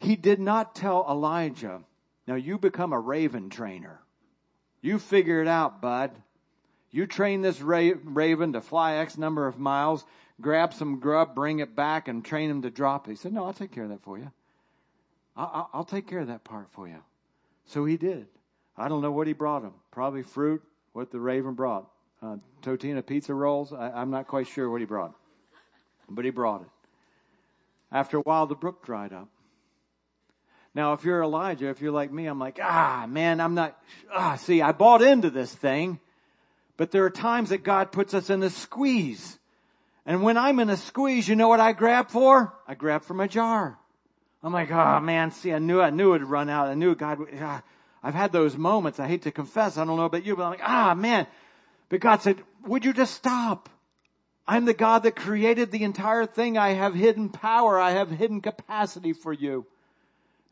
He 0.00 0.16
did 0.16 0.38
not 0.38 0.74
tell 0.74 1.04
Elijah, 1.08 1.80
now 2.26 2.36
you 2.36 2.58
become 2.58 2.92
a 2.92 3.00
raven 3.00 3.50
trainer. 3.50 4.00
You 4.80 4.98
figure 4.98 5.42
it 5.42 5.48
out, 5.48 5.80
bud. 5.80 6.12
You 6.90 7.06
train 7.06 7.42
this 7.42 7.60
raven 7.60 8.52
to 8.52 8.60
fly 8.60 8.96
X 8.96 9.18
number 9.18 9.46
of 9.46 9.58
miles, 9.58 10.04
grab 10.40 10.72
some 10.72 11.00
grub, 11.00 11.34
bring 11.34 11.58
it 11.58 11.74
back, 11.74 12.08
and 12.08 12.24
train 12.24 12.48
him 12.48 12.62
to 12.62 12.70
drop 12.70 13.06
it. 13.06 13.10
He 13.10 13.16
said, 13.16 13.32
No, 13.32 13.44
I'll 13.44 13.52
take 13.52 13.72
care 13.72 13.84
of 13.84 13.90
that 13.90 14.02
for 14.02 14.18
you. 14.18 14.30
I'll, 15.36 15.68
I'll 15.72 15.84
take 15.84 16.06
care 16.06 16.20
of 16.20 16.28
that 16.28 16.44
part 16.44 16.70
for 16.70 16.88
you. 16.88 17.02
So 17.66 17.84
he 17.84 17.96
did. 17.96 18.26
I 18.76 18.88
don't 18.88 19.02
know 19.02 19.12
what 19.12 19.26
he 19.26 19.32
brought 19.32 19.62
him. 19.62 19.74
Probably 19.90 20.22
fruit, 20.22 20.62
what 20.92 21.10
the 21.10 21.20
raven 21.20 21.54
brought. 21.54 21.90
Uh, 22.22 22.36
Totino 22.62 23.04
pizza 23.04 23.32
rolls. 23.32 23.72
I, 23.72 24.02
am 24.02 24.10
not 24.10 24.26
quite 24.26 24.48
sure 24.48 24.68
what 24.68 24.80
he 24.80 24.86
brought, 24.86 25.14
but 26.08 26.24
he 26.24 26.30
brought 26.30 26.62
it. 26.62 26.68
After 27.92 28.18
a 28.18 28.20
while, 28.20 28.46
the 28.46 28.54
brook 28.54 28.84
dried 28.84 29.12
up. 29.12 29.28
Now, 30.74 30.92
if 30.92 31.04
you're 31.04 31.22
Elijah, 31.22 31.68
if 31.68 31.80
you're 31.80 31.92
like 31.92 32.12
me, 32.12 32.26
I'm 32.26 32.38
like, 32.38 32.58
ah, 32.62 33.06
man, 33.08 33.40
I'm 33.40 33.54
not, 33.54 33.80
ah, 34.12 34.36
see, 34.36 34.60
I 34.60 34.72
bought 34.72 35.02
into 35.02 35.30
this 35.30 35.52
thing. 35.52 35.98
But 36.76 36.90
there 36.90 37.04
are 37.04 37.10
times 37.10 37.48
that 37.50 37.64
God 37.64 37.90
puts 37.90 38.14
us 38.14 38.30
in 38.30 38.42
a 38.42 38.50
squeeze. 38.50 39.38
And 40.06 40.22
when 40.22 40.36
I'm 40.36 40.60
in 40.60 40.70
a 40.70 40.76
squeeze, 40.76 41.26
you 41.26 41.36
know 41.36 41.48
what 41.48 41.60
I 41.60 41.72
grab 41.72 42.10
for? 42.10 42.54
I 42.66 42.74
grab 42.74 43.02
for 43.02 43.14
my 43.14 43.26
jar. 43.26 43.78
I'm 44.42 44.52
like, 44.52 44.70
oh 44.70 45.00
man, 45.00 45.32
see, 45.32 45.52
I 45.52 45.58
knew, 45.58 45.80
I 45.80 45.90
knew 45.90 46.10
it 46.10 46.20
would 46.20 46.30
run 46.30 46.48
out. 46.48 46.68
I 46.68 46.74
knew 46.74 46.94
God 46.94 47.18
would, 47.18 47.30
ah. 47.40 47.62
I've 48.02 48.14
had 48.14 48.30
those 48.30 48.56
moments. 48.56 49.00
I 49.00 49.08
hate 49.08 49.22
to 49.22 49.32
confess. 49.32 49.76
I 49.76 49.84
don't 49.84 49.96
know 49.96 50.04
about 50.04 50.24
you, 50.24 50.36
but 50.36 50.44
I'm 50.44 50.50
like, 50.50 50.62
ah, 50.62 50.94
man. 50.94 51.26
But 51.88 52.00
God 52.00 52.22
said, 52.22 52.42
would 52.66 52.84
you 52.84 52.92
just 52.92 53.14
stop? 53.14 53.68
I'm 54.46 54.64
the 54.64 54.74
God 54.74 55.02
that 55.02 55.16
created 55.16 55.70
the 55.70 55.84
entire 55.84 56.26
thing. 56.26 56.56
I 56.56 56.70
have 56.70 56.94
hidden 56.94 57.28
power. 57.28 57.78
I 57.78 57.92
have 57.92 58.10
hidden 58.10 58.40
capacity 58.40 59.12
for 59.12 59.32
you. 59.32 59.66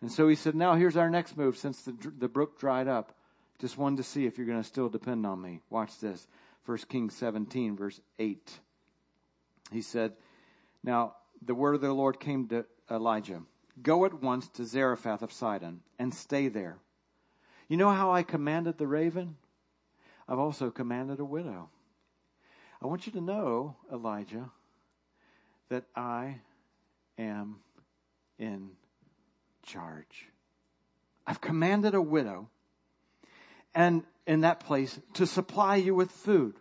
And 0.03 0.13
so 0.13 0.29
he 0.29 0.35
said, 0.35 0.55
now 0.55 0.75
here's 0.75 0.97
our 0.97 1.09
next 1.09 1.37
move 1.37 1.57
since 1.57 1.81
the, 1.83 1.95
the 2.19 2.29
brook 2.29 2.59
dried 2.59 2.89
up. 2.89 3.13
Just 3.59 3.79
wanted 3.79 3.97
to 3.97 4.03
see 4.03 4.27
if 4.27 4.37
you're 4.37 4.47
going 4.47 4.63
to 4.63 4.69
still 4.69 4.91
depend 4.91 5.27
on 5.27 5.41
me. 5.41 5.61
Watch 5.71 5.99
this. 5.99 6.27
1 6.67 6.79
Kings 6.89 7.15
17 7.15 7.77
verse 7.77 7.99
8. 8.19 8.51
He 9.73 9.81
said, 9.83 10.13
now 10.85 11.15
the 11.43 11.55
word 11.55 11.75
of 11.75 11.81
the 11.81 11.93
Lord 11.93 12.21
came 12.21 12.49
to 12.49 12.67
Elijah. 12.91 13.43
Go 13.83 14.05
at 14.05 14.23
once 14.23 14.49
to 14.51 14.65
Zarephath 14.65 15.23
of 15.23 15.33
Sidon 15.33 15.81
and 15.99 16.13
stay 16.15 16.49
there. 16.49 16.79
You 17.69 17.77
know 17.77 17.91
how 17.91 18.13
I 18.13 18.23
commanded 18.23 18.79
the 18.79 18.87
raven? 18.87 19.37
I've 20.29 20.39
also 20.39 20.71
commanded 20.71 21.21
a 21.21 21.25
widow. 21.25 21.71
I 22.83 22.87
want 22.87 23.07
you 23.07 23.13
to 23.13 23.21
know, 23.21 23.77
Elijah, 23.93 24.51
that 25.69 25.85
I 25.95 26.41
am 27.19 27.57
in 28.39 28.71
charge. 29.65 30.27
I've 31.27 31.41
commanded 31.41 31.95
a 31.95 32.03
widow 32.03 32.49
and 33.75 34.05
in 34.27 34.43
that 34.43 34.61
place 34.61 34.99
to 35.15 35.27
supply 35.27 35.77
you 35.77 35.95
with 35.95 36.11
food. 36.11 36.57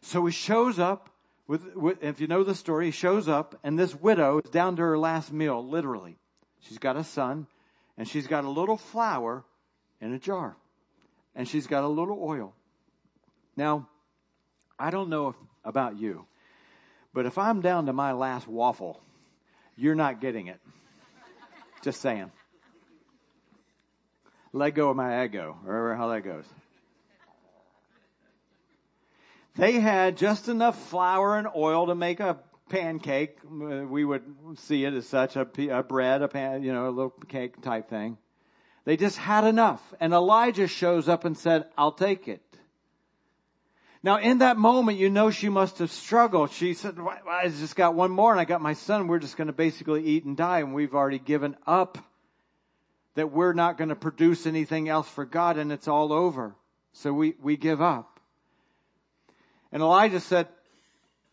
So 0.00 0.24
he 0.26 0.32
shows 0.32 0.78
up 0.78 1.10
with, 1.46 1.74
with, 1.76 2.02
if 2.02 2.20
you 2.20 2.26
know 2.26 2.44
the 2.44 2.54
story, 2.54 2.86
he 2.86 2.90
shows 2.92 3.28
up 3.28 3.58
and 3.62 3.78
this 3.78 3.94
widow 3.94 4.40
is 4.44 4.50
down 4.50 4.76
to 4.76 4.82
her 4.82 4.98
last 4.98 5.32
meal, 5.32 5.66
literally. 5.66 6.16
She's 6.60 6.78
got 6.78 6.96
a 6.96 7.04
son 7.04 7.46
and 7.98 8.08
she's 8.08 8.26
got 8.26 8.44
a 8.44 8.50
little 8.50 8.76
flour 8.76 9.44
in 10.00 10.12
a 10.12 10.18
jar 10.18 10.56
and 11.34 11.48
she's 11.48 11.66
got 11.66 11.84
a 11.84 11.88
little 11.88 12.18
oil. 12.22 12.54
Now, 13.56 13.88
I 14.78 14.90
don't 14.90 15.08
know 15.08 15.28
if, 15.28 15.36
about 15.64 15.98
you, 15.98 16.24
but 17.12 17.26
if 17.26 17.38
I'm 17.38 17.60
down 17.60 17.86
to 17.86 17.92
my 17.92 18.12
last 18.12 18.48
waffle, 18.48 19.00
you're 19.76 19.94
not 19.94 20.20
getting 20.20 20.46
it. 20.46 20.60
Just 21.82 22.00
saying. 22.00 22.30
Let 24.52 24.74
go 24.74 24.90
of 24.90 24.96
my 24.96 25.24
ego, 25.24 25.56
or 25.66 25.94
how 25.96 26.08
that 26.08 26.22
goes. 26.22 26.44
They 29.56 29.72
had 29.72 30.16
just 30.16 30.48
enough 30.48 30.78
flour 30.88 31.36
and 31.36 31.48
oil 31.54 31.86
to 31.86 31.94
make 31.94 32.20
a 32.20 32.38
pancake. 32.68 33.38
We 33.44 34.04
would 34.04 34.22
see 34.56 34.84
it 34.84 34.94
as 34.94 35.06
such 35.06 35.36
a, 35.36 35.46
a 35.70 35.82
bread, 35.82 36.22
a 36.22 36.28
pan, 36.28 36.62
you 36.62 36.72
know, 36.72 36.88
a 36.88 36.90
little 36.90 37.14
cake 37.28 37.60
type 37.60 37.90
thing. 37.90 38.16
They 38.84 38.96
just 38.96 39.18
had 39.18 39.44
enough. 39.44 39.80
And 40.00 40.12
Elijah 40.12 40.66
shows 40.66 41.08
up 41.08 41.24
and 41.24 41.36
said, 41.36 41.66
I'll 41.76 41.92
take 41.92 42.28
it. 42.28 42.40
Now, 44.04 44.18
in 44.18 44.38
that 44.38 44.56
moment, 44.56 44.98
you 44.98 45.10
know 45.10 45.30
she 45.30 45.48
must 45.48 45.78
have 45.78 45.92
struggled. 45.92 46.50
She 46.50 46.74
said, 46.74 46.98
I 47.28 47.48
just 47.48 47.76
got 47.76 47.94
one 47.94 48.10
more 48.10 48.32
and 48.32 48.40
I 48.40 48.44
got 48.44 48.60
my 48.60 48.72
son. 48.72 49.06
We're 49.06 49.20
just 49.20 49.36
going 49.36 49.46
to 49.46 49.52
basically 49.52 50.04
eat 50.04 50.24
and 50.24 50.36
die. 50.36 50.58
And 50.58 50.74
we've 50.74 50.94
already 50.94 51.20
given 51.20 51.56
up 51.66 51.98
that 53.14 53.30
we're 53.30 53.52
not 53.52 53.78
going 53.78 53.90
to 53.90 53.96
produce 53.96 54.46
anything 54.46 54.88
else 54.88 55.08
for 55.08 55.24
God 55.24 55.56
and 55.56 55.70
it's 55.70 55.86
all 55.86 56.12
over. 56.12 56.56
So 56.92 57.12
we, 57.12 57.34
we 57.40 57.56
give 57.56 57.80
up. 57.80 58.18
And 59.70 59.82
Elijah 59.82 60.20
said, 60.20 60.48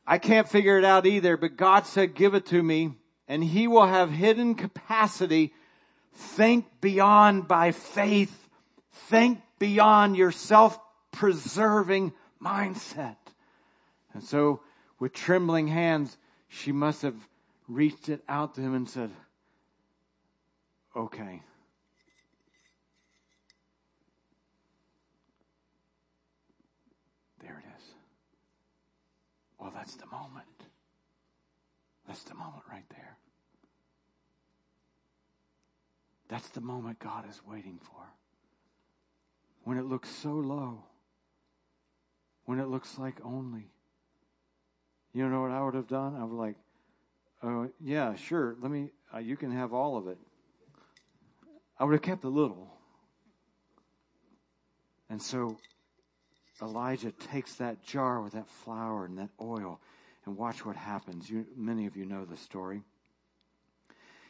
I 0.05 0.19
can't 0.19 0.47
figure 0.47 0.77
it 0.77 0.85
out 0.85 1.07
either, 1.07 1.37
but 1.37 1.57
God 1.57 1.87
said, 1.87 2.13
give 2.13 2.35
it 2.35 2.45
to 2.47 2.61
me 2.61 2.93
and 3.27 3.43
he 3.43 3.67
will 3.67 3.85
have 3.85 4.11
hidden 4.11 4.53
capacity. 4.55 5.53
Think 6.13 6.65
beyond 6.81 7.47
by 7.47 7.71
faith. 7.71 8.35
Think 8.91 9.41
beyond 9.57 10.17
your 10.17 10.31
self-preserving 10.31 12.13
mindset. 12.43 13.17
And 14.13 14.23
so, 14.23 14.61
with 14.99 15.13
trembling 15.13 15.67
hands, 15.67 16.17
she 16.47 16.71
must 16.71 17.01
have 17.03 17.15
reached 17.67 18.09
it 18.09 18.23
out 18.27 18.55
to 18.55 18.61
him 18.61 18.73
and 18.73 18.89
said, 18.89 19.11
Okay. 20.95 21.41
There 27.41 27.63
it 27.63 27.77
is. 27.77 27.83
Well, 29.59 29.71
that's 29.73 29.95
the 29.95 30.07
moment. 30.07 30.45
That's 32.07 32.23
the 32.23 32.33
moment 32.33 32.63
right 32.71 32.89
there. 32.89 33.17
That's 36.27 36.49
the 36.49 36.61
moment 36.61 36.99
God 36.99 37.29
is 37.29 37.41
waiting 37.45 37.79
for. 37.81 38.01
When 39.63 39.77
it 39.77 39.85
looks 39.85 40.09
so 40.09 40.31
low, 40.33 40.83
when 42.49 42.59
it 42.59 42.67
looks 42.67 42.97
like 42.97 43.13
only. 43.23 43.67
You 45.13 45.29
know 45.29 45.43
what 45.43 45.51
I 45.51 45.61
would 45.61 45.75
have 45.75 45.87
done? 45.87 46.15
I 46.15 46.23
was 46.23 46.33
like, 46.33 46.55
oh, 47.43 47.69
yeah, 47.79 48.15
sure, 48.15 48.55
let 48.59 48.71
me, 48.71 48.89
uh, 49.13 49.19
you 49.19 49.37
can 49.37 49.51
have 49.51 49.71
all 49.71 49.97
of 49.97 50.07
it. 50.07 50.17
I 51.77 51.83
would 51.83 51.93
have 51.93 52.01
kept 52.01 52.23
a 52.23 52.29
little. 52.29 52.73
And 55.11 55.21
so 55.21 55.57
Elijah 56.59 57.11
takes 57.11 57.53
that 57.57 57.83
jar 57.83 58.19
with 58.19 58.33
that 58.33 58.49
flour 58.49 59.05
and 59.05 59.19
that 59.19 59.29
oil 59.39 59.79
and 60.25 60.35
watch 60.35 60.65
what 60.65 60.75
happens. 60.75 61.29
You, 61.29 61.45
many 61.55 61.85
of 61.85 61.95
you 61.95 62.05
know 62.05 62.25
the 62.25 62.35
story. 62.35 62.81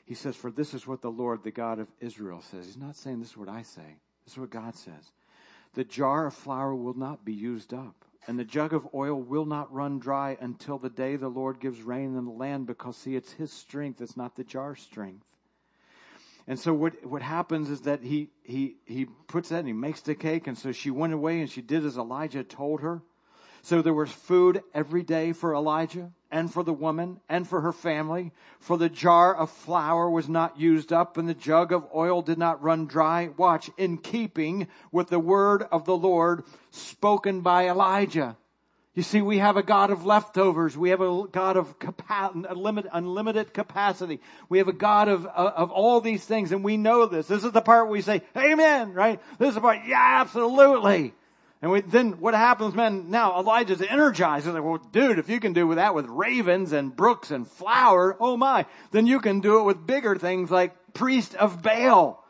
He 0.04 0.14
says, 0.14 0.36
For 0.36 0.52
this 0.52 0.74
is 0.74 0.86
what 0.86 1.02
the 1.02 1.10
Lord, 1.10 1.46
the 1.46 1.52
God 1.52 1.80
of 1.80 1.88
Israel, 2.02 2.42
says. 2.52 2.66
He's 2.66 2.76
not 2.76 2.98
saying 2.98 3.22
this 3.22 3.30
is 3.30 3.38
what 3.38 3.48
I 3.48 3.62
say. 3.62 3.96
This 4.26 4.34
is 4.34 4.40
what 4.40 4.50
God 4.50 4.76
says. 4.76 5.14
The 5.74 5.86
jar 5.86 6.28
of 6.28 6.34
flour 6.34 6.76
will 6.76 6.98
not 6.98 7.24
be 7.24 7.32
used 7.32 7.74
up, 7.74 8.04
and 8.28 8.38
the 8.38 8.44
jug 8.44 8.74
of 8.74 8.88
oil 8.94 9.20
will 9.20 9.46
not 9.46 9.74
run 9.74 10.00
dry 10.00 10.38
until 10.40 10.78
the 10.78 10.90
day 10.90 11.16
the 11.16 11.30
Lord 11.30 11.60
gives 11.60 11.82
rain 11.82 12.16
in 12.18 12.26
the 12.26 12.32
land, 12.32 12.68
because 12.68 12.98
see, 12.98 13.16
it's 13.16 13.32
his 13.34 13.52
strength, 13.52 14.02
it's 14.02 14.18
not 14.18 14.36
the 14.36 14.44
jar's 14.44 14.82
strength. 14.82 15.26
And 16.50 16.60
so 16.60 16.74
what, 16.74 17.06
what 17.06 17.22
happens 17.22 17.70
is 17.70 17.82
that 17.82 18.02
he, 18.02 18.30
he, 18.42 18.78
he 18.86 19.06
puts 19.06 19.50
that 19.50 19.60
and 19.60 19.68
he 19.68 19.74
makes 19.74 20.02
the 20.02 20.16
cake. 20.16 20.48
And 20.48 20.58
so 20.58 20.72
she 20.72 20.90
went 20.90 21.14
away 21.14 21.42
and 21.42 21.50
she 21.50 21.62
did 21.62 21.86
as 21.86 21.96
Elijah 21.96 22.44
told 22.44 22.82
her. 22.82 23.04
So 23.62 23.82
there 23.82 23.94
was 23.94 24.12
food 24.12 24.64
every 24.74 25.04
day 25.04 25.34
for 25.34 25.54
Elijah 25.54 26.12
and 26.32 26.52
for 26.52 26.64
the 26.64 26.74
woman 26.74 27.20
and 27.28 27.48
for 27.48 27.62
her 27.62 27.74
family. 27.74 28.32
For 28.60 28.78
the 28.78 28.90
jar 28.90 29.36
of 29.36 29.50
flour 29.50 30.10
was 30.10 30.30
not 30.30 30.60
used 30.60 30.94
up 30.94 31.18
and 31.18 31.28
the 31.28 31.34
jug 31.34 31.72
of 31.72 31.88
oil 31.94 32.22
did 32.22 32.38
not 32.38 32.62
run 32.62 32.86
dry. 32.86 33.30
Watch, 33.38 33.70
in 33.78 33.98
keeping 33.98 34.68
with 34.92 35.08
the 35.08 35.20
word 35.20 35.64
of 35.72 35.86
the 35.86 35.98
Lord 35.98 36.44
spoken 36.72 37.42
by 37.42 37.70
Elijah. 37.70 38.38
You 38.96 39.04
see, 39.04 39.22
we 39.22 39.38
have 39.38 39.56
a 39.56 39.64
God 39.64 39.92
of 39.92 40.06
leftovers. 40.06 40.78
We 40.78 40.90
have 40.90 41.00
a 41.00 41.24
God 41.32 41.58
of 41.58 41.74
unlimited, 42.10 42.92
unlimited 42.94 43.54
capacity. 43.54 44.20
We 44.50 44.58
have 44.58 44.68
a 44.68 44.74
God 44.74 45.08
of, 45.08 45.26
of 45.26 45.72
all 45.72 46.02
these 46.02 46.26
things 46.26 46.52
and 46.52 46.64
we 46.64 46.76
know 46.76 47.06
this. 47.06 47.28
This 47.28 47.44
is 47.44 47.52
the 47.52 47.62
part 47.62 47.90
we 47.90 48.02
say, 48.02 48.24
amen, 48.36 48.94
right? 48.94 49.22
This 49.38 49.50
is 49.50 49.56
the 49.56 49.62
part, 49.62 49.80
yeah, 49.88 50.20
absolutely. 50.22 51.14
And 51.62 51.72
we, 51.72 51.82
then 51.82 52.14
what 52.20 52.34
happens, 52.34 52.74
man, 52.74 53.10
now 53.10 53.38
Elijah's 53.38 53.82
energized. 53.82 54.46
He's 54.46 54.54
like, 54.54 54.64
well, 54.64 54.78
dude, 54.78 55.20
if 55.20 55.30
you 55.30 55.42
can 55.42 55.52
do 55.52 55.76
that 55.76 55.94
with 55.94 56.06
ravens 56.06 56.72
and 56.72 56.96
brooks 56.96 57.32
and 57.32 57.46
flour, 57.46 58.16
oh 58.20 58.38
my, 58.38 58.66
then 58.92 59.08
you 59.08 59.20
can 59.20 59.42
do 59.42 59.60
it 59.60 59.64
with 59.64 59.86
bigger 59.86 60.16
things 60.16 60.50
like 60.50 60.94
priest 60.94 61.36
of 61.36 61.62
Baal. 61.62 62.24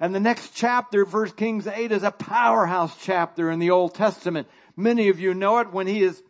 And 0.00 0.12
the 0.12 0.20
next 0.20 0.50
chapter, 0.54 1.04
1 1.04 1.30
Kings 1.32 1.68
8, 1.68 1.92
is 1.92 2.02
a 2.02 2.10
powerhouse 2.10 2.96
chapter 3.00 3.52
in 3.52 3.60
the 3.60 3.70
Old 3.70 3.94
Testament. 3.94 4.48
Many 4.76 5.10
of 5.10 5.20
you 5.20 5.32
know 5.32 5.58
it 5.58 5.72
when 5.72 5.86
he 5.86 6.02
is 6.02 6.20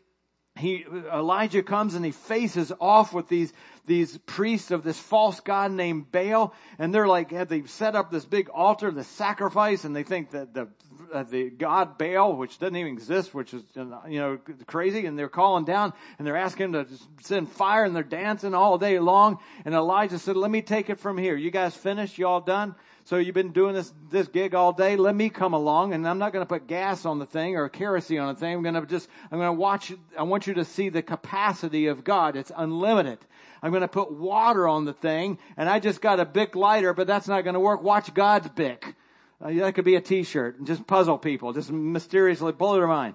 he 0.54 0.84
Elijah 1.10 1.62
comes 1.62 1.94
and 1.94 2.04
he 2.04 2.10
faces 2.10 2.72
off 2.78 3.14
with 3.14 3.28
these 3.28 3.52
these 3.86 4.18
priests 4.18 4.70
of 4.70 4.84
this 4.84 4.98
false 4.98 5.40
god 5.40 5.72
named 5.72 6.12
Baal, 6.12 6.54
and 6.78 6.94
they're 6.94 7.08
like 7.08 7.48
they've 7.48 7.70
set 7.70 7.96
up 7.96 8.10
this 8.10 8.26
big 8.26 8.50
altar, 8.50 8.90
the 8.90 9.04
sacrifice, 9.04 9.84
and 9.84 9.96
they 9.96 10.02
think 10.02 10.32
that 10.32 10.52
the 10.52 10.68
uh, 11.12 11.22
the 11.24 11.50
god 11.50 11.98
Baal, 11.98 12.36
which 12.36 12.58
doesn't 12.58 12.76
even 12.76 12.92
exist, 12.92 13.34
which 13.34 13.54
is 13.54 13.62
you 13.76 14.18
know 14.18 14.38
crazy, 14.66 15.06
and 15.06 15.18
they're 15.18 15.28
calling 15.28 15.64
down 15.64 15.92
and 16.18 16.26
they're 16.26 16.36
asking 16.36 16.74
him 16.74 16.84
to 16.84 16.86
send 17.20 17.50
fire, 17.50 17.84
and 17.84 17.94
they're 17.94 18.02
dancing 18.02 18.54
all 18.54 18.78
day 18.78 18.98
long. 18.98 19.38
And 19.64 19.74
Elijah 19.74 20.18
said, 20.18 20.36
"Let 20.36 20.50
me 20.50 20.62
take 20.62 20.90
it 20.90 20.98
from 20.98 21.18
here. 21.18 21.36
You 21.36 21.50
guys 21.50 21.74
finished? 21.76 22.18
You 22.18 22.26
all 22.26 22.40
done?" 22.40 22.74
So 23.04 23.16
you've 23.16 23.34
been 23.34 23.50
doing 23.50 23.74
this, 23.74 23.92
this 24.10 24.28
gig 24.28 24.54
all 24.54 24.72
day. 24.72 24.96
Let 24.96 25.14
me 25.14 25.28
come 25.28 25.54
along 25.54 25.92
and 25.92 26.06
I'm 26.06 26.18
not 26.18 26.32
going 26.32 26.44
to 26.44 26.48
put 26.48 26.68
gas 26.68 27.04
on 27.04 27.18
the 27.18 27.26
thing 27.26 27.56
or 27.56 27.68
kerosene 27.68 28.20
on 28.20 28.34
the 28.34 28.40
thing. 28.40 28.54
I'm 28.54 28.62
going 28.62 28.74
to 28.74 28.86
just, 28.86 29.08
I'm 29.30 29.38
going 29.38 29.48
to 29.48 29.60
watch, 29.60 29.92
I 30.16 30.22
want 30.22 30.46
you 30.46 30.54
to 30.54 30.64
see 30.64 30.88
the 30.88 31.02
capacity 31.02 31.88
of 31.88 32.04
God. 32.04 32.36
It's 32.36 32.52
unlimited. 32.54 33.18
I'm 33.60 33.70
going 33.70 33.82
to 33.82 33.88
put 33.88 34.12
water 34.12 34.68
on 34.68 34.84
the 34.84 34.92
thing 34.92 35.38
and 35.56 35.68
I 35.68 35.80
just 35.80 36.00
got 36.00 36.20
a 36.20 36.24
Bic 36.24 36.54
lighter, 36.54 36.94
but 36.94 37.08
that's 37.08 37.26
not 37.26 37.42
going 37.42 37.54
to 37.54 37.60
work. 37.60 37.82
Watch 37.82 38.14
God's 38.14 38.48
Bic. 38.50 38.94
Uh, 39.42 39.52
that 39.54 39.74
could 39.74 39.84
be 39.84 39.96
a 39.96 40.00
t-shirt 40.00 40.58
and 40.58 40.66
just 40.66 40.86
puzzle 40.86 41.18
people, 41.18 41.52
just 41.52 41.70
mysteriously 41.70 42.52
blow 42.52 42.74
their 42.74 42.86
mind. 42.86 43.14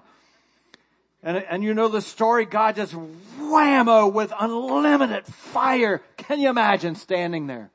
And, 1.22 1.38
and 1.38 1.64
you 1.64 1.74
know 1.74 1.88
the 1.88 2.02
story, 2.02 2.44
God 2.44 2.76
just 2.76 2.94
whammo 3.40 4.12
with 4.12 4.32
unlimited 4.38 5.26
fire. 5.26 6.02
Can 6.16 6.38
you 6.40 6.50
imagine 6.50 6.94
standing 6.94 7.46
there? 7.46 7.70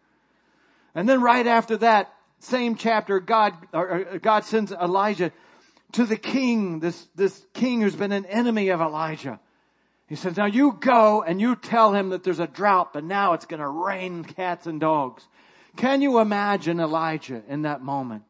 And 0.95 1.09
then 1.09 1.21
right 1.21 1.45
after 1.45 1.77
that, 1.77 2.13
same 2.39 2.75
chapter, 2.75 3.19
God, 3.19 3.53
or, 3.73 4.19
God 4.21 4.45
sends 4.45 4.71
Elijah 4.71 5.31
to 5.93 6.05
the 6.05 6.17
king, 6.17 6.79
this, 6.79 7.07
this 7.15 7.43
king 7.53 7.81
who's 7.81 7.95
been 7.95 8.11
an 8.11 8.25
enemy 8.25 8.69
of 8.69 8.81
Elijah. 8.81 9.39
He 10.07 10.15
says, 10.15 10.37
now 10.37 10.45
you 10.45 10.77
go 10.79 11.23
and 11.23 11.41
you 11.41 11.55
tell 11.55 11.93
him 11.93 12.09
that 12.09 12.23
there's 12.23 12.39
a 12.39 12.47
drought, 12.47 12.93
but 12.93 13.03
now 13.03 13.33
it's 13.33 13.45
going 13.45 13.61
to 13.61 13.67
rain 13.67 14.23
cats 14.23 14.67
and 14.67 14.79
dogs. 14.79 15.23
Can 15.75 16.01
you 16.01 16.19
imagine 16.19 16.79
Elijah 16.79 17.41
in 17.47 17.63
that 17.63 17.81
moment? 17.81 18.23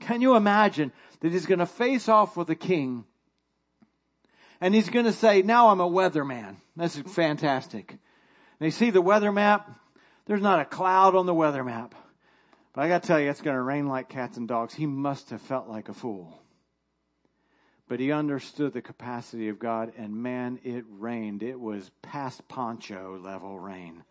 Can 0.00 0.20
you 0.20 0.36
imagine 0.36 0.92
that 1.20 1.32
he's 1.32 1.46
going 1.46 1.58
to 1.58 1.66
face 1.66 2.08
off 2.08 2.36
with 2.36 2.50
a 2.50 2.54
king 2.54 3.04
and 4.60 4.74
he's 4.74 4.88
going 4.88 5.04
to 5.04 5.12
say, 5.12 5.42
now 5.42 5.68
I'm 5.68 5.80
a 5.80 5.88
weatherman. 5.88 6.56
That's 6.76 6.96
fantastic. 6.96 7.90
And 7.90 8.66
you 8.66 8.70
see 8.70 8.90
the 8.90 9.00
weather 9.00 9.30
map? 9.30 9.70
There's 10.26 10.42
not 10.42 10.60
a 10.60 10.64
cloud 10.64 11.14
on 11.14 11.26
the 11.26 11.34
weather 11.34 11.62
map. 11.62 11.94
But 12.72 12.82
I 12.82 12.88
got 12.88 13.02
to 13.02 13.06
tell 13.06 13.20
you, 13.20 13.30
it's 13.30 13.40
going 13.40 13.56
to 13.56 13.62
rain 13.62 13.86
like 13.86 14.08
cats 14.08 14.36
and 14.36 14.48
dogs. 14.48 14.74
He 14.74 14.86
must 14.86 15.30
have 15.30 15.40
felt 15.42 15.68
like 15.68 15.88
a 15.88 15.94
fool. 15.94 16.40
But 17.88 18.00
he 18.00 18.12
understood 18.12 18.74
the 18.74 18.82
capacity 18.82 19.48
of 19.48 19.58
God, 19.58 19.92
and 19.96 20.14
man, 20.14 20.60
it 20.62 20.84
rained. 20.88 21.42
It 21.42 21.58
was 21.58 21.90
past 22.02 22.46
poncho 22.46 23.18
level 23.22 23.58
rain. 23.58 24.04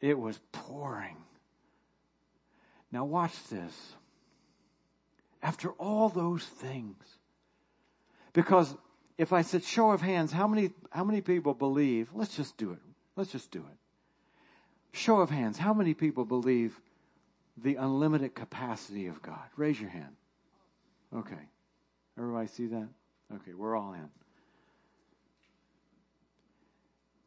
It 0.00 0.18
was 0.18 0.38
pouring. 0.52 1.16
Now, 2.92 3.04
watch 3.04 3.32
this. 3.48 3.94
After 5.42 5.70
all 5.70 6.08
those 6.08 6.44
things, 6.44 7.02
because 8.32 8.74
if 9.16 9.32
I 9.32 9.42
said 9.42 9.64
show 9.64 9.90
of 9.90 10.00
hands, 10.00 10.32
how 10.32 10.46
many, 10.46 10.70
how 10.90 11.04
many 11.04 11.20
people 11.20 11.54
believe? 11.54 12.08
Let's 12.14 12.36
just 12.36 12.56
do 12.56 12.72
it. 12.72 12.78
Let's 13.16 13.32
just 13.32 13.50
do 13.50 13.60
it. 13.60 14.96
Show 14.96 15.20
of 15.20 15.30
hands. 15.30 15.58
How 15.58 15.74
many 15.74 15.94
people 15.94 16.24
believe 16.24 16.78
the 17.56 17.76
unlimited 17.76 18.34
capacity 18.34 19.06
of 19.06 19.22
God? 19.22 19.42
Raise 19.56 19.80
your 19.80 19.90
hand. 19.90 20.14
Okay. 21.14 21.48
Everybody 22.18 22.48
see 22.48 22.66
that? 22.66 22.88
Okay, 23.34 23.54
we're 23.54 23.76
all 23.76 23.94
in. 23.94 24.08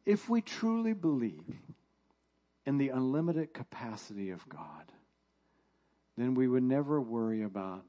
If 0.06 0.28
we 0.28 0.42
truly 0.42 0.92
believe 0.92 1.42
in 2.66 2.78
the 2.78 2.90
unlimited 2.90 3.54
capacity 3.54 4.30
of 4.30 4.46
God, 4.48 4.84
then 6.16 6.34
we 6.34 6.46
would 6.46 6.62
never 6.62 7.00
worry 7.00 7.42
about 7.42 7.84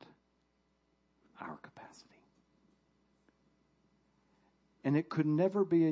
our 1.41 1.57
capacity. 1.57 2.09
And 4.83 4.95
it 4.95 5.09
could 5.09 5.25
never 5.25 5.65
be 5.65 5.87
a, 5.87 5.91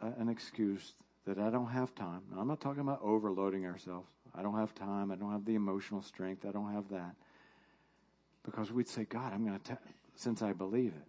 an 0.00 0.28
excuse 0.28 0.94
that 1.26 1.38
I 1.38 1.50
don't 1.50 1.68
have 1.68 1.94
time. 1.94 2.22
I'm 2.36 2.48
not 2.48 2.60
talking 2.60 2.80
about 2.80 3.00
overloading 3.02 3.66
ourselves. 3.66 4.08
I 4.34 4.42
don't 4.42 4.56
have 4.56 4.74
time. 4.74 5.10
I 5.10 5.16
don't 5.16 5.32
have 5.32 5.44
the 5.44 5.54
emotional 5.54 6.02
strength. 6.02 6.44
I 6.46 6.52
don't 6.52 6.72
have 6.72 6.88
that. 6.90 7.14
Because 8.44 8.70
we'd 8.70 8.88
say, 8.88 9.04
God, 9.04 9.32
I'm 9.32 9.46
going 9.46 9.58
to, 9.58 9.78
since 10.14 10.42
I 10.42 10.52
believe 10.52 10.92
it. 10.94 11.08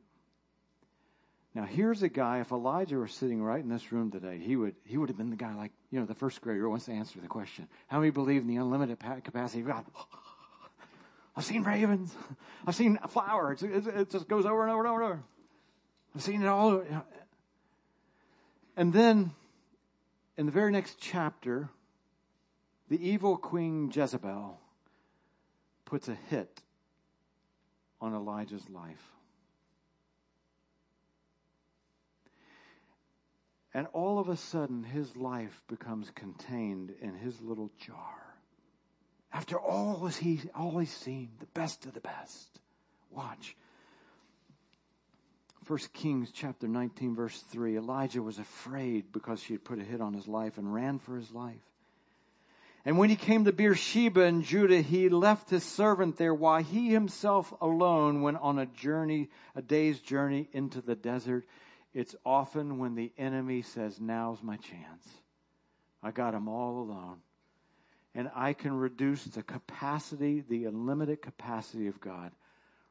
Now 1.55 1.63
here's 1.63 2.03
a 2.03 2.09
guy. 2.09 2.39
If 2.39 2.51
Elijah 2.51 2.97
were 2.97 3.07
sitting 3.07 3.41
right 3.41 3.61
in 3.61 3.69
this 3.69 3.91
room 3.91 4.11
today, 4.11 4.39
he 4.39 4.55
would 4.55 4.75
he 4.85 4.97
would 4.97 5.09
have 5.09 5.17
been 5.17 5.31
the 5.31 5.35
guy 5.35 5.55
like 5.55 5.71
you 5.89 5.99
know 5.99 6.05
the 6.05 6.13
first 6.13 6.41
grader 6.41 6.69
wants 6.69 6.85
to 6.85 6.91
answer 6.91 7.19
the 7.19 7.27
question: 7.27 7.67
How 7.87 7.99
many 7.99 8.11
believe 8.11 8.41
in 8.41 8.47
the 8.47 8.57
unlimited 8.57 8.99
capacity 9.23 9.61
of 9.61 9.67
God? 9.67 9.85
I've 11.35 11.45
seen 11.45 11.63
ravens. 11.63 12.13
I've 12.67 12.75
seen 12.75 12.97
flowers. 13.07 13.63
It, 13.63 13.87
it, 13.87 14.09
just 14.09 14.27
goes 14.27 14.45
over 14.45 14.63
and 14.63 14.71
over 14.71 14.81
and 14.81 14.89
over 14.89 15.03
and 15.03 15.11
over. 15.13 15.23
I've 16.15 16.21
seen 16.21 16.41
it 16.41 16.47
all. 16.47 16.83
And 18.75 18.91
then 18.93 19.31
in 20.37 20.45
the 20.45 20.51
very 20.51 20.71
next 20.71 20.97
chapter, 20.99 21.69
the 22.89 23.09
evil 23.09 23.37
queen 23.37 23.91
Jezebel 23.93 24.59
puts 25.85 26.07
a 26.07 26.15
hit 26.29 26.61
on 28.01 28.13
Elijah's 28.13 28.67
life. 28.69 29.03
And 33.73 33.87
all 33.93 34.17
of 34.17 34.29
a 34.29 34.37
sudden, 34.37 34.83
his 34.83 35.15
life 35.15 35.61
becomes 35.67 36.09
contained 36.11 36.91
in 37.01 37.13
his 37.13 37.39
little 37.41 37.71
jar. 37.77 38.28
After 39.31 39.59
all 39.59 40.07
as 40.07 40.17
he 40.17 40.41
always 40.55 40.91
seen, 40.91 41.29
the 41.39 41.45
best 41.47 41.85
of 41.85 41.93
the 41.93 41.99
best. 41.99 42.59
Watch. 43.11 43.55
1 45.67 45.79
Kings 45.93 46.31
chapter 46.33 46.67
19 46.67 47.15
verse 47.15 47.39
3, 47.51 47.77
Elijah 47.77 48.23
was 48.23 48.39
afraid 48.39 49.11
because 49.11 49.39
she 49.39 49.53
had 49.53 49.63
put 49.63 49.79
a 49.79 49.83
hit 49.83 50.01
on 50.01 50.13
his 50.13 50.27
life 50.27 50.57
and 50.57 50.73
ran 50.73 50.97
for 50.97 51.15
his 51.15 51.31
life. 51.31 51.61
And 52.85 52.97
when 52.97 53.09
he 53.09 53.15
came 53.15 53.45
to 53.45 53.51
Beersheba 53.51 54.23
in 54.23 54.41
Judah, 54.41 54.81
he 54.81 55.09
left 55.09 55.49
his 55.51 55.63
servant 55.63 56.17
there 56.17 56.33
while 56.33 56.63
he 56.63 56.89
himself 56.89 57.53
alone 57.61 58.23
went 58.23 58.37
on 58.41 58.57
a 58.57 58.65
journey, 58.65 59.29
a 59.55 59.61
day's 59.61 59.99
journey 59.99 60.49
into 60.53 60.81
the 60.81 60.95
desert. 60.95 61.45
It's 61.93 62.15
often 62.25 62.79
when 62.79 62.95
the 62.95 63.11
enemy 63.17 63.61
says, 63.61 63.99
now's 63.99 64.41
my 64.41 64.57
chance. 64.57 65.07
I 66.01 66.09
got 66.11 66.33
him 66.33 66.47
all 66.47 66.81
alone. 66.81 67.17
And 68.15 68.29
I 68.35 68.53
can 68.53 68.73
reduce 68.73 69.23
the 69.23 69.43
capacity, 69.43 70.43
the 70.47 70.65
unlimited 70.65 71.21
capacity 71.21 71.87
of 71.87 72.01
God 72.01 72.31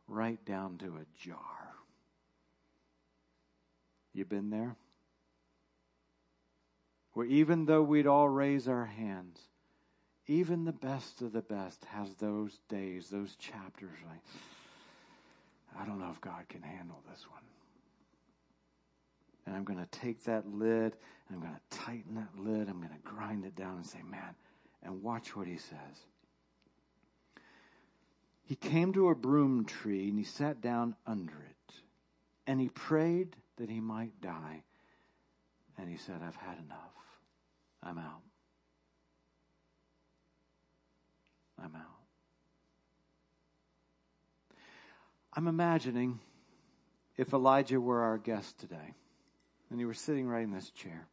right 0.06 0.42
down 0.44 0.78
to 0.78 0.86
a 0.86 1.26
jar. 1.26 1.38
You 4.14 4.24
been 4.24 4.50
there? 4.50 4.76
Where 7.12 7.26
even 7.26 7.66
though 7.66 7.82
we'd 7.82 8.06
all 8.06 8.28
raise 8.28 8.68
our 8.68 8.86
hands, 8.86 9.40
even 10.28 10.64
the 10.64 10.72
best 10.72 11.22
of 11.22 11.32
the 11.32 11.42
best 11.42 11.84
has 11.86 12.14
those 12.14 12.58
days, 12.68 13.08
those 13.08 13.34
chapters 13.36 13.90
like, 14.08 14.20
I 15.80 15.86
don't 15.86 15.98
know 15.98 16.10
if 16.12 16.20
God 16.20 16.48
can 16.48 16.62
handle 16.62 17.00
this 17.10 17.26
one. 17.30 17.42
And 19.46 19.56
I'm 19.56 19.64
going 19.64 19.78
to 19.78 20.00
take 20.00 20.24
that 20.24 20.46
lid 20.46 20.94
and 21.28 21.36
I'm 21.36 21.40
going 21.40 21.54
to 21.54 21.78
tighten 21.78 22.14
that 22.16 22.38
lid. 22.38 22.68
I'm 22.68 22.78
going 22.78 22.92
to 22.92 23.02
grind 23.04 23.44
it 23.44 23.56
down 23.56 23.76
and 23.76 23.86
say, 23.86 24.00
man, 24.08 24.34
and 24.82 25.02
watch 25.02 25.36
what 25.36 25.46
he 25.46 25.56
says. 25.56 26.06
He 28.44 28.56
came 28.56 28.92
to 28.94 29.10
a 29.10 29.14
broom 29.14 29.66
tree 29.66 30.08
and 30.08 30.18
he 30.18 30.24
sat 30.24 30.60
down 30.60 30.96
under 31.06 31.34
it. 31.34 31.74
And 32.46 32.58
he 32.60 32.70
prayed 32.70 33.36
that 33.58 33.68
he 33.68 33.78
might 33.78 34.20
die. 34.22 34.62
And 35.76 35.88
he 35.88 35.98
said, 35.98 36.22
I've 36.26 36.36
had 36.36 36.56
enough. 36.58 36.78
I'm 37.82 37.98
out. 37.98 38.22
I'm 41.62 41.74
out. 41.76 41.82
I'm 45.34 45.46
imagining 45.46 46.18
if 47.16 47.32
Elijah 47.32 47.80
were 47.80 48.00
our 48.00 48.16
guest 48.16 48.58
today 48.58 48.94
and 49.70 49.78
he 49.78 49.84
were 49.84 49.94
sitting 49.94 50.26
right 50.26 50.42
in 50.42 50.52
this 50.52 50.70
chair. 50.70 51.06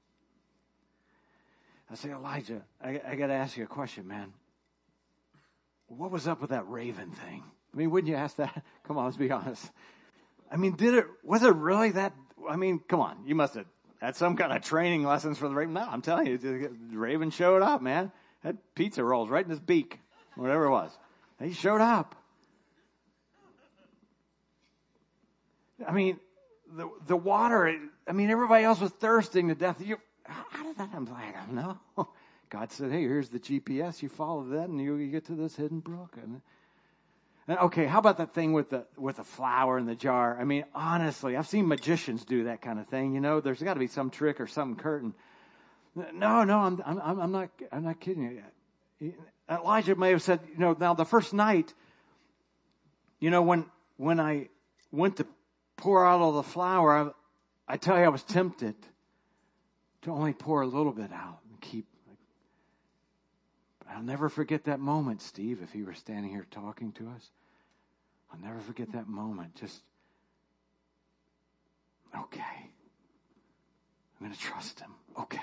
I 1.89 1.95
say, 1.95 2.11
Elijah, 2.11 2.61
I, 2.83 3.01
I 3.07 3.15
got 3.15 3.27
to 3.27 3.33
ask 3.33 3.57
you 3.57 3.63
a 3.63 3.67
question, 3.67 4.07
man. 4.07 4.33
What 5.87 6.11
was 6.11 6.27
up 6.27 6.41
with 6.41 6.49
that 6.49 6.67
raven 6.67 7.11
thing? 7.11 7.43
I 7.73 7.77
mean, 7.77 7.91
wouldn't 7.91 8.09
you 8.09 8.15
ask 8.15 8.37
that? 8.37 8.63
Come 8.87 8.97
on, 8.97 9.05
let's 9.05 9.17
be 9.17 9.31
honest. 9.31 9.69
I 10.51 10.57
mean, 10.57 10.75
did 10.75 10.93
it, 10.93 11.05
was 11.23 11.43
it 11.43 11.53
really 11.55 11.91
that? 11.91 12.13
I 12.47 12.55
mean, 12.55 12.79
come 12.87 12.99
on, 12.99 13.23
you 13.25 13.33
must 13.33 13.55
have 13.55 13.65
had 13.99 14.15
some 14.15 14.37
kind 14.37 14.53
of 14.53 14.61
training 14.61 15.03
lessons 15.03 15.39
for 15.39 15.49
the 15.49 15.55
raven. 15.55 15.73
No, 15.73 15.81
I'm 15.81 16.03
telling 16.03 16.27
you, 16.27 16.37
the 16.37 16.69
raven 16.91 17.31
showed 17.31 17.63
up, 17.63 17.81
man. 17.81 18.11
Had 18.41 18.59
pizza 18.75 19.03
rolls 19.03 19.29
right 19.29 19.43
in 19.43 19.49
his 19.49 19.59
beak 19.59 19.99
whatever 20.35 20.65
it 20.65 20.71
was. 20.71 20.91
He 21.41 21.53
showed 21.53 21.81
up. 21.81 22.15
I 25.85 25.91
mean, 25.91 26.19
the 26.71 26.89
the 27.07 27.17
water. 27.17 27.75
I 28.07 28.11
mean, 28.13 28.29
everybody 28.29 28.63
else 28.63 28.79
was 28.79 28.91
thirsting 28.91 29.49
to 29.49 29.55
death. 29.55 29.81
You, 29.81 29.97
how 30.27 30.63
did 30.63 30.77
that 30.77 30.89
happen? 30.89 31.09
I 31.13 31.31
don't 31.31 31.53
know. 31.53 31.77
God 32.49 32.71
said, 32.71 32.91
"Hey, 32.91 33.01
here's 33.01 33.29
the 33.29 33.39
GPS. 33.39 34.01
You 34.01 34.09
follow 34.09 34.43
that, 34.49 34.69
and 34.69 34.79
you, 34.79 35.07
get 35.07 35.25
to 35.25 35.35
this 35.35 35.55
hidden 35.55 35.79
brook." 35.79 36.17
And, 36.21 36.41
and 37.47 37.59
okay, 37.59 37.85
how 37.85 37.99
about 37.99 38.17
that 38.17 38.33
thing 38.33 38.53
with 38.53 38.69
the 38.69 38.85
with 38.97 39.17
the 39.17 39.23
flour 39.23 39.77
in 39.77 39.85
the 39.85 39.95
jar? 39.95 40.37
I 40.39 40.43
mean, 40.43 40.65
honestly, 40.73 41.35
I've 41.35 41.47
seen 41.47 41.67
magicians 41.67 42.23
do 42.25 42.45
that 42.45 42.61
kind 42.61 42.79
of 42.79 42.87
thing. 42.87 43.13
You 43.13 43.21
know, 43.21 43.41
there's 43.41 43.61
got 43.61 43.73
to 43.73 43.79
be 43.79 43.87
some 43.87 44.09
trick 44.09 44.39
or 44.39 44.47
some 44.47 44.75
curtain. 44.75 45.13
No, 45.95 46.43
no, 46.43 46.59
I'm 46.59 46.81
I'm 46.85 47.19
I'm 47.21 47.31
not 47.31 47.49
I'm 47.71 47.83
not 47.83 47.99
kidding 47.99 48.23
you. 49.01 49.13
Elijah 49.49 49.95
may 49.95 50.11
have 50.11 50.21
said, 50.21 50.39
you 50.51 50.57
know, 50.57 50.75
now 50.79 50.93
the 50.93 51.05
first 51.05 51.33
night, 51.33 51.73
you 53.19 53.29
know, 53.29 53.41
when, 53.41 53.65
when 53.97 54.19
I 54.19 54.49
went 54.91 55.17
to 55.17 55.27
pour 55.77 56.05
out 56.05 56.21
all 56.21 56.33
the 56.33 56.43
flour, 56.43 57.13
I, 57.67 57.73
I 57.73 57.77
tell 57.77 57.97
you, 57.97 58.03
I 58.03 58.09
was 58.09 58.23
tempted 58.23 58.75
to 60.05 60.11
only 60.11 60.33
pour 60.33 60.61
a 60.61 60.67
little 60.67 60.91
bit 60.91 61.11
out 61.11 61.39
and 61.49 61.59
keep. 61.61 61.85
I'll 63.89 64.03
never 64.03 64.29
forget 64.29 64.65
that 64.65 64.79
moment, 64.79 65.21
Steve, 65.21 65.61
if 65.63 65.71
he 65.71 65.81
were 65.81 65.93
standing 65.93 66.31
here 66.31 66.45
talking 66.51 66.91
to 66.93 67.07
us. 67.09 67.29
I'll 68.31 68.39
never 68.39 68.59
forget 68.59 68.91
that 68.93 69.07
moment. 69.07 69.55
Just, 69.55 69.81
okay. 72.15 72.41
I'm 72.41 74.25
going 74.27 74.31
to 74.31 74.39
trust 74.39 74.79
him. 74.79 74.91
Okay. 75.19 75.39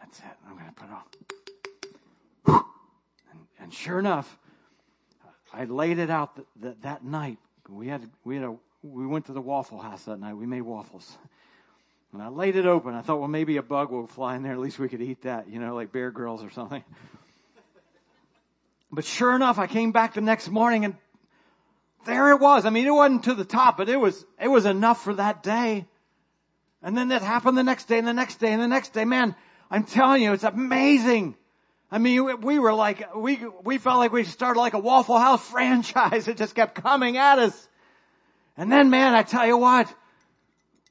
That's 0.00 0.18
it. 0.18 0.24
I'm 0.46 0.58
going 0.58 0.66
to 0.66 0.72
put 0.72 0.88
it 0.88 0.92
on. 2.52 2.64
And 3.60 3.72
sure 3.72 3.98
enough, 3.98 4.38
I 5.54 5.64
laid 5.64 5.98
it 5.98 6.10
out 6.10 6.36
that, 6.36 6.46
that, 6.60 6.82
that 6.82 7.04
night. 7.04 7.38
We 7.68 7.88
had, 7.88 8.10
we 8.24 8.36
had 8.36 8.44
a, 8.44 8.56
we 8.82 9.06
went 9.06 9.26
to 9.26 9.32
the 9.32 9.40
Waffle 9.40 9.78
House 9.78 10.04
that 10.04 10.20
night. 10.20 10.34
We 10.34 10.44
made 10.44 10.62
waffles. 10.62 11.16
And 12.14 12.22
I 12.22 12.28
laid 12.28 12.54
it 12.54 12.64
open. 12.64 12.94
I 12.94 13.02
thought, 13.02 13.18
well, 13.18 13.26
maybe 13.26 13.56
a 13.56 13.62
bug 13.62 13.90
will 13.90 14.06
fly 14.06 14.36
in 14.36 14.44
there. 14.44 14.52
At 14.52 14.60
least 14.60 14.78
we 14.78 14.88
could 14.88 15.02
eat 15.02 15.22
that, 15.22 15.48
you 15.48 15.58
know, 15.58 15.74
like 15.74 15.90
Bear 15.90 16.12
Grylls 16.12 16.44
or 16.44 16.50
something. 16.50 16.84
But 18.92 19.04
sure 19.04 19.34
enough, 19.34 19.58
I 19.58 19.66
came 19.66 19.90
back 19.90 20.14
the 20.14 20.20
next 20.20 20.48
morning 20.48 20.84
and 20.84 20.94
there 22.06 22.30
it 22.30 22.38
was. 22.38 22.66
I 22.66 22.70
mean, 22.70 22.86
it 22.86 22.92
wasn't 22.92 23.24
to 23.24 23.34
the 23.34 23.44
top, 23.44 23.76
but 23.76 23.88
it 23.88 23.96
was, 23.98 24.24
it 24.40 24.46
was 24.46 24.64
enough 24.64 25.02
for 25.02 25.14
that 25.14 25.42
day. 25.42 25.86
And 26.84 26.96
then 26.96 27.08
that 27.08 27.22
happened 27.22 27.58
the 27.58 27.64
next 27.64 27.88
day 27.88 27.98
and 27.98 28.06
the 28.06 28.12
next 28.12 28.36
day 28.36 28.52
and 28.52 28.62
the 28.62 28.68
next 28.68 28.92
day. 28.92 29.04
Man, 29.04 29.34
I'm 29.68 29.82
telling 29.82 30.22
you, 30.22 30.34
it's 30.34 30.44
amazing. 30.44 31.34
I 31.90 31.98
mean, 31.98 32.42
we 32.42 32.60
were 32.60 32.74
like, 32.74 33.16
we, 33.16 33.40
we 33.64 33.78
felt 33.78 33.98
like 33.98 34.12
we 34.12 34.22
started 34.22 34.60
like 34.60 34.74
a 34.74 34.78
Waffle 34.78 35.18
House 35.18 35.44
franchise. 35.50 36.28
It 36.28 36.36
just 36.36 36.54
kept 36.54 36.80
coming 36.80 37.16
at 37.16 37.40
us. 37.40 37.68
And 38.56 38.70
then, 38.70 38.88
man, 38.88 39.14
I 39.14 39.24
tell 39.24 39.44
you 39.44 39.56
what, 39.56 39.92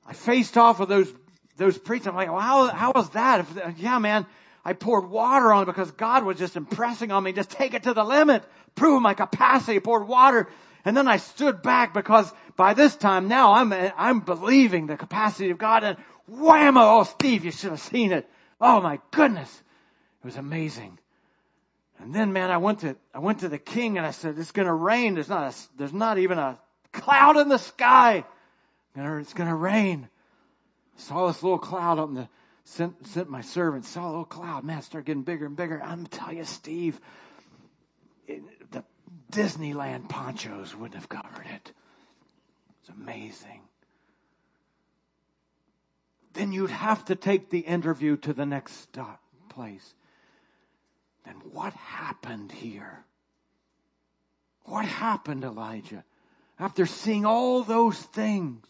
I 0.06 0.14
faced 0.14 0.58
off 0.58 0.80
with 0.80 0.89
those, 0.89 1.14
those 1.58 1.78
priests. 1.78 2.08
I'm 2.08 2.16
like, 2.16 2.30
well, 2.30 2.39
how, 2.39 2.68
how 2.68 2.91
was 2.93 3.10
that? 3.12 3.41
If, 3.41 3.80
yeah, 3.80 3.99
man, 3.99 4.26
I 4.66 4.74
poured 4.74 5.10
water 5.10 5.51
on 5.54 5.64
it 5.64 5.66
because 5.66 5.91
God 5.91 6.24
was 6.24 6.38
just 6.38 6.56
impressing 6.56 7.12
on 7.12 7.24
me. 7.24 7.34
Just 7.34 7.51
take 7.51 7.74
it 7.74 7.84
to 7.84 7.93
the 7.93 8.04
limit. 8.04 8.43
Prove 8.76 9.01
my 9.01 9.14
capacity. 9.14 9.80
Poured 9.80 10.08
water. 10.08 10.49
And 10.86 10.95
then 10.95 11.08
I 11.08 11.18
stood 11.18 11.62
back 11.62 11.93
because 11.93 12.32
by 12.58 12.74
this 12.74 12.95
time 12.95 13.28
now 13.28 13.54
I'm, 13.54 13.74
I'm 13.74 14.20
believing 14.20 14.88
the 14.88 14.97
capacity 14.97 15.49
of 15.49 15.58
God 15.58 15.84
and 15.84 15.97
whammo. 16.30 16.99
Oh, 16.99 17.04
Steve, 17.04 17.45
you 17.45 17.51
should 17.51 17.72
have 17.72 17.80
seen 17.80 18.12
it. 18.12 18.30
Oh 18.60 18.82
my 18.82 18.99
goodness. 19.12 19.49
It 20.22 20.26
was 20.26 20.36
amazing. 20.36 20.99
And 21.99 22.14
then, 22.14 22.34
man, 22.34 22.51
I 22.51 22.58
went 22.58 22.80
to, 22.80 22.97
I 23.14 23.20
went 23.20 23.39
to 23.39 23.49
the 23.49 23.58
king 23.58 23.97
and 23.97 24.06
I 24.06 24.12
said, 24.12 24.38
it's 24.38 24.51
going 24.51 24.68
to 24.68 24.74
rain. 24.74 25.14
There's 25.14 25.30
not 25.30 25.54
a, 25.54 25.78
there's 25.78 25.93
not 25.93 26.18
even 26.18 26.38
a 26.38 26.60
cloud 26.91 27.38
in 27.38 27.47
the 27.47 27.58
sky. 27.58 28.26
It's 28.96 29.34
going 29.34 29.50
to 29.50 29.56
rain. 29.56 30.08
Saw 30.98 31.28
this 31.28 31.41
little 31.41 31.58
cloud 31.58 32.00
up 32.00 32.10
in 32.10 32.16
the, 32.16 32.30
sent, 32.64 33.08
sent 33.08 33.30
my 33.30 33.41
servant, 33.41 33.86
saw 33.86 34.06
a 34.06 34.10
little 34.10 34.26
cloud. 34.26 34.64
Man, 34.64 34.82
start 34.82 35.06
getting 35.06 35.24
bigger 35.24 35.46
and 35.46 35.56
bigger. 35.56 35.82
I'm 35.82 36.06
telling 36.06 36.38
you, 36.38 36.46
Steve, 36.46 37.00
it, 38.28 38.41
the 38.72 38.84
Disneyland 39.32 40.10
ponchos 40.10 40.76
wouldn't 40.76 40.96
have 40.96 41.10
covered 41.10 41.48
it. 41.48 41.72
It's 42.82 42.89
amazing. 42.89 43.62
Then 46.34 46.52
you'd 46.52 46.70
have 46.70 47.06
to 47.06 47.16
take 47.16 47.50
the 47.50 47.60
interview 47.60 48.18
to 48.18 48.34
the 48.34 48.46
next 48.46 48.74
stop, 48.82 49.22
place. 49.50 49.94
Then 51.26 51.36
what 51.52 51.74
happened 51.74 52.52
here? 52.52 53.06
What 54.66 54.86
happened, 54.86 55.44
Elijah? 55.44 56.04
After 56.60 56.86
seeing 56.86 57.26
all 57.26 57.64
those 57.64 58.00
things, 58.00 58.66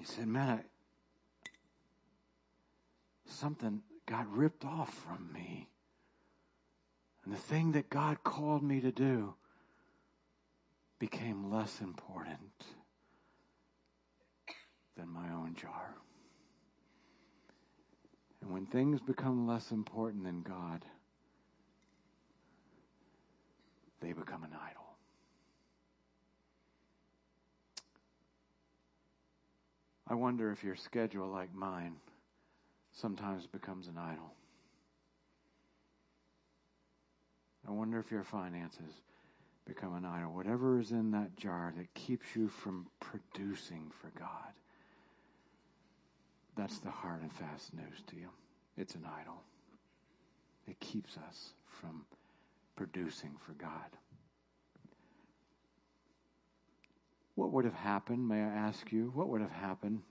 he 0.00 0.06
said, 0.06 0.26
Man, 0.26 0.48
I, 0.48 0.60
something 3.26 3.82
got 4.06 4.26
ripped 4.34 4.64
off 4.64 4.92
from 4.94 5.30
me. 5.30 5.68
And 7.24 7.34
the 7.34 7.38
thing 7.38 7.72
that 7.72 7.90
God 7.90 8.24
called 8.24 8.62
me 8.62 8.80
to 8.80 8.90
do 8.90 9.34
became 10.98 11.50
less 11.50 11.82
important 11.82 12.64
than 14.96 15.08
my 15.08 15.30
own 15.34 15.54
jar. 15.54 15.94
And 18.40 18.50
when 18.54 18.64
things 18.64 19.02
become 19.02 19.46
less 19.46 19.70
important 19.70 20.24
than 20.24 20.40
God, 20.40 20.82
they 24.00 24.14
become 24.14 24.44
an 24.44 24.52
idol. 24.54 24.79
I 30.10 30.14
wonder 30.14 30.52
if 30.52 30.62
your 30.62 30.76
schedule, 30.76 31.28
like 31.28 31.54
mine, 31.54 31.94
sometimes 32.92 33.46
becomes 33.46 33.86
an 33.86 33.96
idol. 33.96 34.34
I 37.66 37.70
wonder 37.70 37.98
if 37.98 38.10
your 38.10 38.24
finances 38.24 39.02
become 39.66 39.94
an 39.94 40.04
idol. 40.04 40.34
Whatever 40.34 40.80
is 40.80 40.90
in 40.90 41.12
that 41.12 41.36
jar 41.36 41.72
that 41.78 41.94
keeps 41.94 42.34
you 42.34 42.48
from 42.48 42.88
producing 43.00 43.90
for 44.02 44.10
God 44.18 44.52
that's 46.60 46.78
the 46.80 46.90
hard 46.90 47.22
and 47.22 47.32
fast 47.32 47.72
news 47.72 48.02
to 48.08 48.16
you. 48.16 48.28
It's 48.76 48.94
an 48.94 49.06
idol. 49.20 49.42
that 50.66 50.78
keeps 50.78 51.16
us 51.16 51.54
from 51.66 52.04
producing 52.76 53.34
for 53.44 53.52
God. 53.52 53.96
What 57.40 57.52
would 57.52 57.64
have 57.64 57.72
happened, 57.72 58.28
may 58.28 58.42
I 58.42 58.48
ask 58.48 58.92
you, 58.92 59.10
what 59.14 59.30
would 59.30 59.40
have 59.40 59.50
happened 59.50 60.02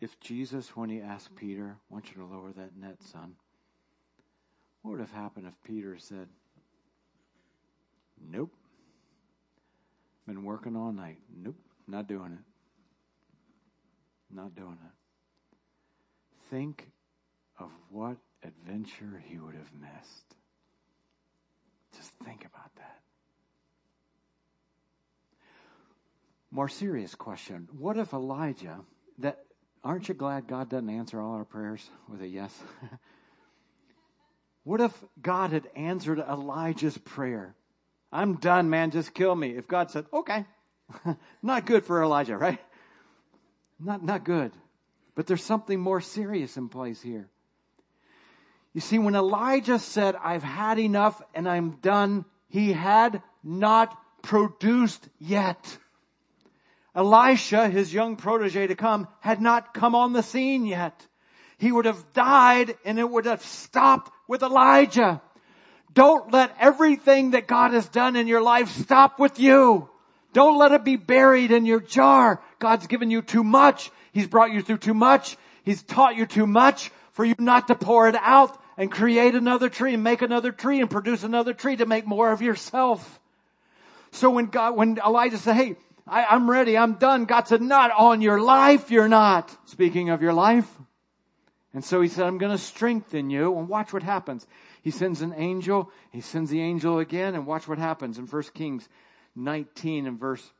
if 0.00 0.18
Jesus, 0.18 0.74
when 0.74 0.88
he 0.88 1.02
asked 1.02 1.36
Peter, 1.36 1.76
I 1.76 1.92
want 1.92 2.08
you 2.08 2.22
to 2.22 2.24
lower 2.24 2.50
that 2.52 2.74
net, 2.74 3.02
son, 3.02 3.34
what 4.80 4.92
would 4.92 5.00
have 5.00 5.12
happened 5.12 5.46
if 5.46 5.52
Peter 5.62 5.98
said, 5.98 6.26
Nope. 8.18 8.54
Been 10.26 10.42
working 10.42 10.74
all 10.74 10.90
night. 10.90 11.18
Nope, 11.36 11.58
not 11.86 12.08
doing 12.08 12.32
it. 12.32 14.34
Not 14.34 14.54
doing 14.54 14.78
it. 14.82 15.58
Think 16.48 16.90
of 17.58 17.68
what 17.90 18.16
adventure 18.42 19.22
he 19.28 19.36
would 19.36 19.54
have 19.54 19.70
missed. 19.78 20.34
Just 21.94 22.10
think 22.24 22.46
about 22.46 22.74
that. 22.76 23.02
More 26.54 26.68
serious 26.68 27.12
question. 27.16 27.68
What 27.76 27.96
if 27.96 28.12
Elijah, 28.12 28.78
that 29.18 29.40
aren't 29.82 30.08
you 30.08 30.14
glad 30.14 30.46
God 30.46 30.68
doesn't 30.70 30.88
answer 30.88 31.20
all 31.20 31.32
our 31.32 31.44
prayers 31.44 31.84
with 32.08 32.22
a 32.22 32.28
yes? 32.28 32.56
what 34.62 34.80
if 34.80 34.92
God 35.20 35.50
had 35.50 35.66
answered 35.74 36.20
Elijah's 36.20 36.96
prayer? 36.96 37.56
I'm 38.12 38.36
done, 38.36 38.70
man, 38.70 38.92
just 38.92 39.12
kill 39.14 39.34
me. 39.34 39.56
If 39.56 39.66
God 39.66 39.90
said, 39.90 40.06
okay, 40.12 40.46
not 41.42 41.66
good 41.66 41.84
for 41.86 42.00
Elijah, 42.00 42.36
right? 42.36 42.60
Not, 43.80 44.04
not 44.04 44.22
good. 44.24 44.52
But 45.16 45.26
there's 45.26 45.42
something 45.42 45.80
more 45.80 46.00
serious 46.00 46.56
in 46.56 46.68
place 46.68 47.02
here. 47.02 47.28
You 48.74 48.80
see, 48.80 49.00
when 49.00 49.16
Elijah 49.16 49.80
said, 49.80 50.14
I've 50.14 50.44
had 50.44 50.78
enough 50.78 51.20
and 51.34 51.48
I'm 51.48 51.78
done, 51.82 52.24
he 52.46 52.72
had 52.72 53.22
not 53.42 53.98
produced 54.22 55.08
yet. 55.18 55.78
Elisha, 56.94 57.68
his 57.68 57.92
young 57.92 58.16
protege 58.16 58.68
to 58.68 58.74
come, 58.74 59.08
had 59.20 59.40
not 59.40 59.74
come 59.74 59.94
on 59.94 60.12
the 60.12 60.22
scene 60.22 60.64
yet. 60.64 61.06
He 61.58 61.72
would 61.72 61.86
have 61.86 62.12
died 62.12 62.76
and 62.84 62.98
it 62.98 63.08
would 63.08 63.26
have 63.26 63.42
stopped 63.42 64.12
with 64.28 64.42
Elijah. 64.42 65.20
Don't 65.92 66.32
let 66.32 66.54
everything 66.58 67.32
that 67.32 67.46
God 67.46 67.72
has 67.72 67.88
done 67.88 68.16
in 68.16 68.26
your 68.26 68.42
life 68.42 68.68
stop 68.68 69.18
with 69.18 69.38
you. 69.38 69.88
Don't 70.32 70.58
let 70.58 70.72
it 70.72 70.84
be 70.84 70.96
buried 70.96 71.52
in 71.52 71.64
your 71.64 71.80
jar. 71.80 72.42
God's 72.58 72.88
given 72.88 73.10
you 73.10 73.22
too 73.22 73.44
much. 73.44 73.90
He's 74.12 74.26
brought 74.26 74.52
you 74.52 74.62
through 74.62 74.78
too 74.78 74.94
much. 74.94 75.36
He's 75.64 75.82
taught 75.82 76.16
you 76.16 76.26
too 76.26 76.46
much 76.46 76.90
for 77.12 77.24
you 77.24 77.34
not 77.38 77.68
to 77.68 77.76
pour 77.76 78.08
it 78.08 78.16
out 78.16 78.60
and 78.76 78.90
create 78.90 79.36
another 79.36 79.68
tree 79.68 79.94
and 79.94 80.02
make 80.02 80.22
another 80.22 80.50
tree 80.50 80.80
and 80.80 80.90
produce 80.90 81.22
another 81.22 81.54
tree 81.54 81.76
to 81.76 81.86
make 81.86 82.06
more 82.06 82.32
of 82.32 82.42
yourself. 82.42 83.20
So 84.10 84.30
when 84.30 84.46
God, 84.46 84.76
when 84.76 84.98
Elijah 84.98 85.38
said, 85.38 85.54
hey, 85.54 85.76
I, 86.06 86.34
am 86.34 86.50
ready. 86.50 86.76
I'm 86.76 86.94
done. 86.94 87.24
God 87.24 87.48
said, 87.48 87.62
not 87.62 87.90
on 87.90 88.20
your 88.20 88.40
life. 88.40 88.90
You're 88.90 89.08
not. 89.08 89.56
Speaking 89.68 90.10
of 90.10 90.22
your 90.22 90.32
life. 90.32 90.70
And 91.72 91.84
so 91.84 92.00
he 92.00 92.08
said, 92.08 92.26
I'm 92.26 92.38
going 92.38 92.52
to 92.52 92.62
strengthen 92.62 93.30
you 93.30 93.56
and 93.58 93.68
watch 93.68 93.92
what 93.92 94.02
happens. 94.02 94.46
He 94.82 94.90
sends 94.90 95.22
an 95.22 95.34
angel. 95.36 95.90
He 96.10 96.20
sends 96.20 96.50
the 96.50 96.60
angel 96.60 96.98
again 96.98 97.34
and 97.34 97.46
watch 97.46 97.66
what 97.66 97.78
happens 97.78 98.18
in 98.18 98.26
1 98.26 98.42
Kings 98.54 98.88
19 99.34 100.06
and 100.06 100.20
verse 100.20 100.52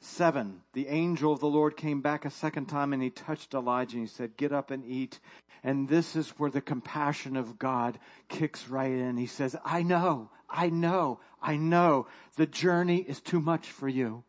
7. 0.00 0.60
The 0.72 0.88
angel 0.88 1.32
of 1.32 1.40
the 1.40 1.46
Lord 1.46 1.76
came 1.76 2.00
back 2.00 2.24
a 2.24 2.30
second 2.30 2.66
time 2.66 2.92
and 2.92 3.02
he 3.02 3.10
touched 3.10 3.54
Elijah 3.54 3.96
and 3.96 4.06
he 4.06 4.12
said, 4.12 4.36
get 4.36 4.52
up 4.52 4.70
and 4.70 4.84
eat. 4.84 5.18
And 5.64 5.88
this 5.88 6.16
is 6.16 6.28
where 6.38 6.50
the 6.50 6.60
compassion 6.60 7.36
of 7.36 7.58
God 7.58 7.98
kicks 8.28 8.68
right 8.68 8.92
in. 8.92 9.16
He 9.16 9.26
says, 9.26 9.56
I 9.64 9.82
know, 9.82 10.30
I 10.48 10.70
know, 10.70 11.20
I 11.42 11.56
know 11.56 12.06
the 12.36 12.46
journey 12.46 12.98
is 12.98 13.20
too 13.20 13.40
much 13.40 13.66
for 13.66 13.88
you. 13.88 14.22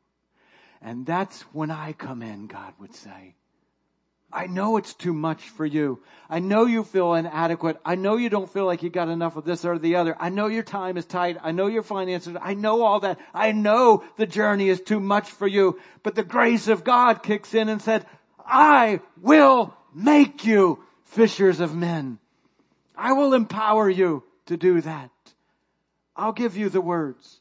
And 0.82 1.05
that's 1.05 1.41
when 1.53 1.72
I 1.72 1.93
come 1.93 2.22
in, 2.22 2.47
God 2.47 2.74
would 2.80 2.93
say. 2.93 3.36
I 4.32 4.47
know 4.47 4.75
it's 4.78 4.93
too 4.93 5.13
much 5.13 5.49
for 5.49 5.65
you. 5.65 6.01
I 6.30 6.39
know 6.39 6.65
you 6.65 6.84
feel 6.84 7.13
inadequate. 7.13 7.80
I 7.86 7.95
know 7.95 8.17
you 8.17 8.30
don't 8.30 8.51
feel 8.51 8.65
like 8.65 8.84
you 8.84 8.89
got 8.89 9.07
enough 9.07 9.38
of 9.38 9.45
this 9.45 9.63
or 9.63 9.80
the 9.80 9.95
other. 9.95 10.17
I 10.19 10.30
know 10.30 10.47
your 10.47 10.63
time 10.63 10.97
is 10.97 11.05
tight. 11.05 11.38
I 11.41 11.53
know 11.53 11.67
your 11.67 11.84
finances. 11.84 12.36
I 12.41 12.53
know 12.53 12.84
all 12.84 12.99
that. 12.99 13.19
I 13.34 13.53
know 13.53 14.03
the 14.17 14.25
journey 14.25 14.67
is 14.67 14.82
too 14.82 14.99
much 14.99 15.30
for 15.32 15.47
you. 15.47 15.80
But 16.03 16.15
the 16.15 16.23
grace 16.23 16.67
of 16.67 16.84
God 16.84 17.23
kicks 17.23 17.53
in 17.53 17.69
and 17.69 17.82
said, 17.82 18.05
I 18.45 18.99
will 19.21 19.73
make 19.93 20.45
you 20.45 20.84
fishers 21.05 21.61
of 21.61 21.73
men. 21.73 22.19
I 22.97 23.13
will 23.13 23.34
empower 23.34 23.89
you 23.89 24.23
to 24.47 24.57
do 24.57 24.82
that. 24.82 25.11
I'll 26.17 26.34
give 26.34 26.57
you 26.57 26.67
the 26.67 26.82
words. 26.82 27.39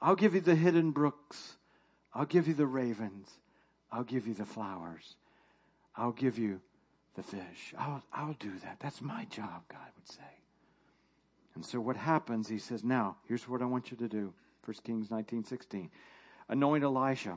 I'll 0.00 0.16
give 0.16 0.34
you 0.34 0.40
the 0.40 0.54
hidden 0.54 0.92
brooks. 0.92 1.56
I'll 2.14 2.26
give 2.26 2.46
you 2.46 2.54
the 2.54 2.66
ravens. 2.66 3.28
I'll 3.90 4.04
give 4.04 4.28
you 4.28 4.34
the 4.34 4.44
flowers. 4.44 5.16
I'll 6.00 6.12
give 6.12 6.38
you 6.38 6.60
the 7.14 7.22
fish. 7.22 7.74
I'll, 7.78 8.02
I'll 8.10 8.36
do 8.40 8.52
that. 8.64 8.78
That's 8.80 9.02
my 9.02 9.26
job, 9.26 9.62
God 9.68 9.86
would 9.96 10.08
say. 10.08 10.22
And 11.54 11.64
so 11.64 11.78
what 11.78 11.96
happens, 11.96 12.48
he 12.48 12.58
says, 12.58 12.82
now, 12.82 13.16
here's 13.28 13.46
what 13.46 13.60
I 13.60 13.66
want 13.66 13.90
you 13.90 13.98
to 13.98 14.08
do. 14.08 14.32
1 14.64 14.76
Kings 14.82 15.10
19, 15.10 15.44
16. 15.44 15.90
Anoint 16.48 16.84
Elisha 16.84 17.36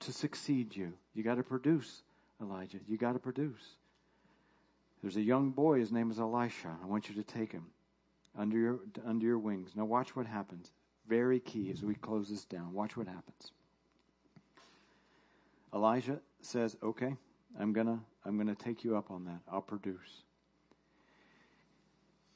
to 0.00 0.12
succeed 0.12 0.76
you. 0.76 0.92
You 1.14 1.24
got 1.24 1.34
to 1.34 1.42
produce, 1.42 2.02
Elijah. 2.40 2.78
You 2.86 2.96
got 2.96 3.14
to 3.14 3.18
produce. 3.18 3.74
There's 5.02 5.16
a 5.16 5.22
young 5.22 5.50
boy, 5.50 5.80
his 5.80 5.90
name 5.90 6.12
is 6.12 6.20
Elisha. 6.20 6.76
I 6.80 6.86
want 6.86 7.08
you 7.08 7.16
to 7.16 7.24
take 7.24 7.50
him 7.50 7.66
under 8.38 8.56
your, 8.56 8.78
under 9.04 9.26
your 9.26 9.38
wings. 9.38 9.72
Now 9.74 9.84
watch 9.84 10.14
what 10.14 10.26
happens. 10.26 10.70
Very 11.08 11.40
key 11.40 11.70
as 11.72 11.82
we 11.82 11.94
close 11.94 12.28
this 12.28 12.44
down. 12.44 12.72
Watch 12.72 12.96
what 12.96 13.08
happens. 13.08 13.50
Elijah 15.74 16.20
says, 16.40 16.76
okay, 16.84 17.16
I'm 17.58 17.72
gonna, 17.72 18.00
I'm 18.24 18.36
gonna 18.36 18.54
take 18.54 18.84
you 18.84 18.96
up 18.96 19.10
on 19.10 19.24
that. 19.24 19.40
I'll 19.50 19.62
produce. 19.62 20.22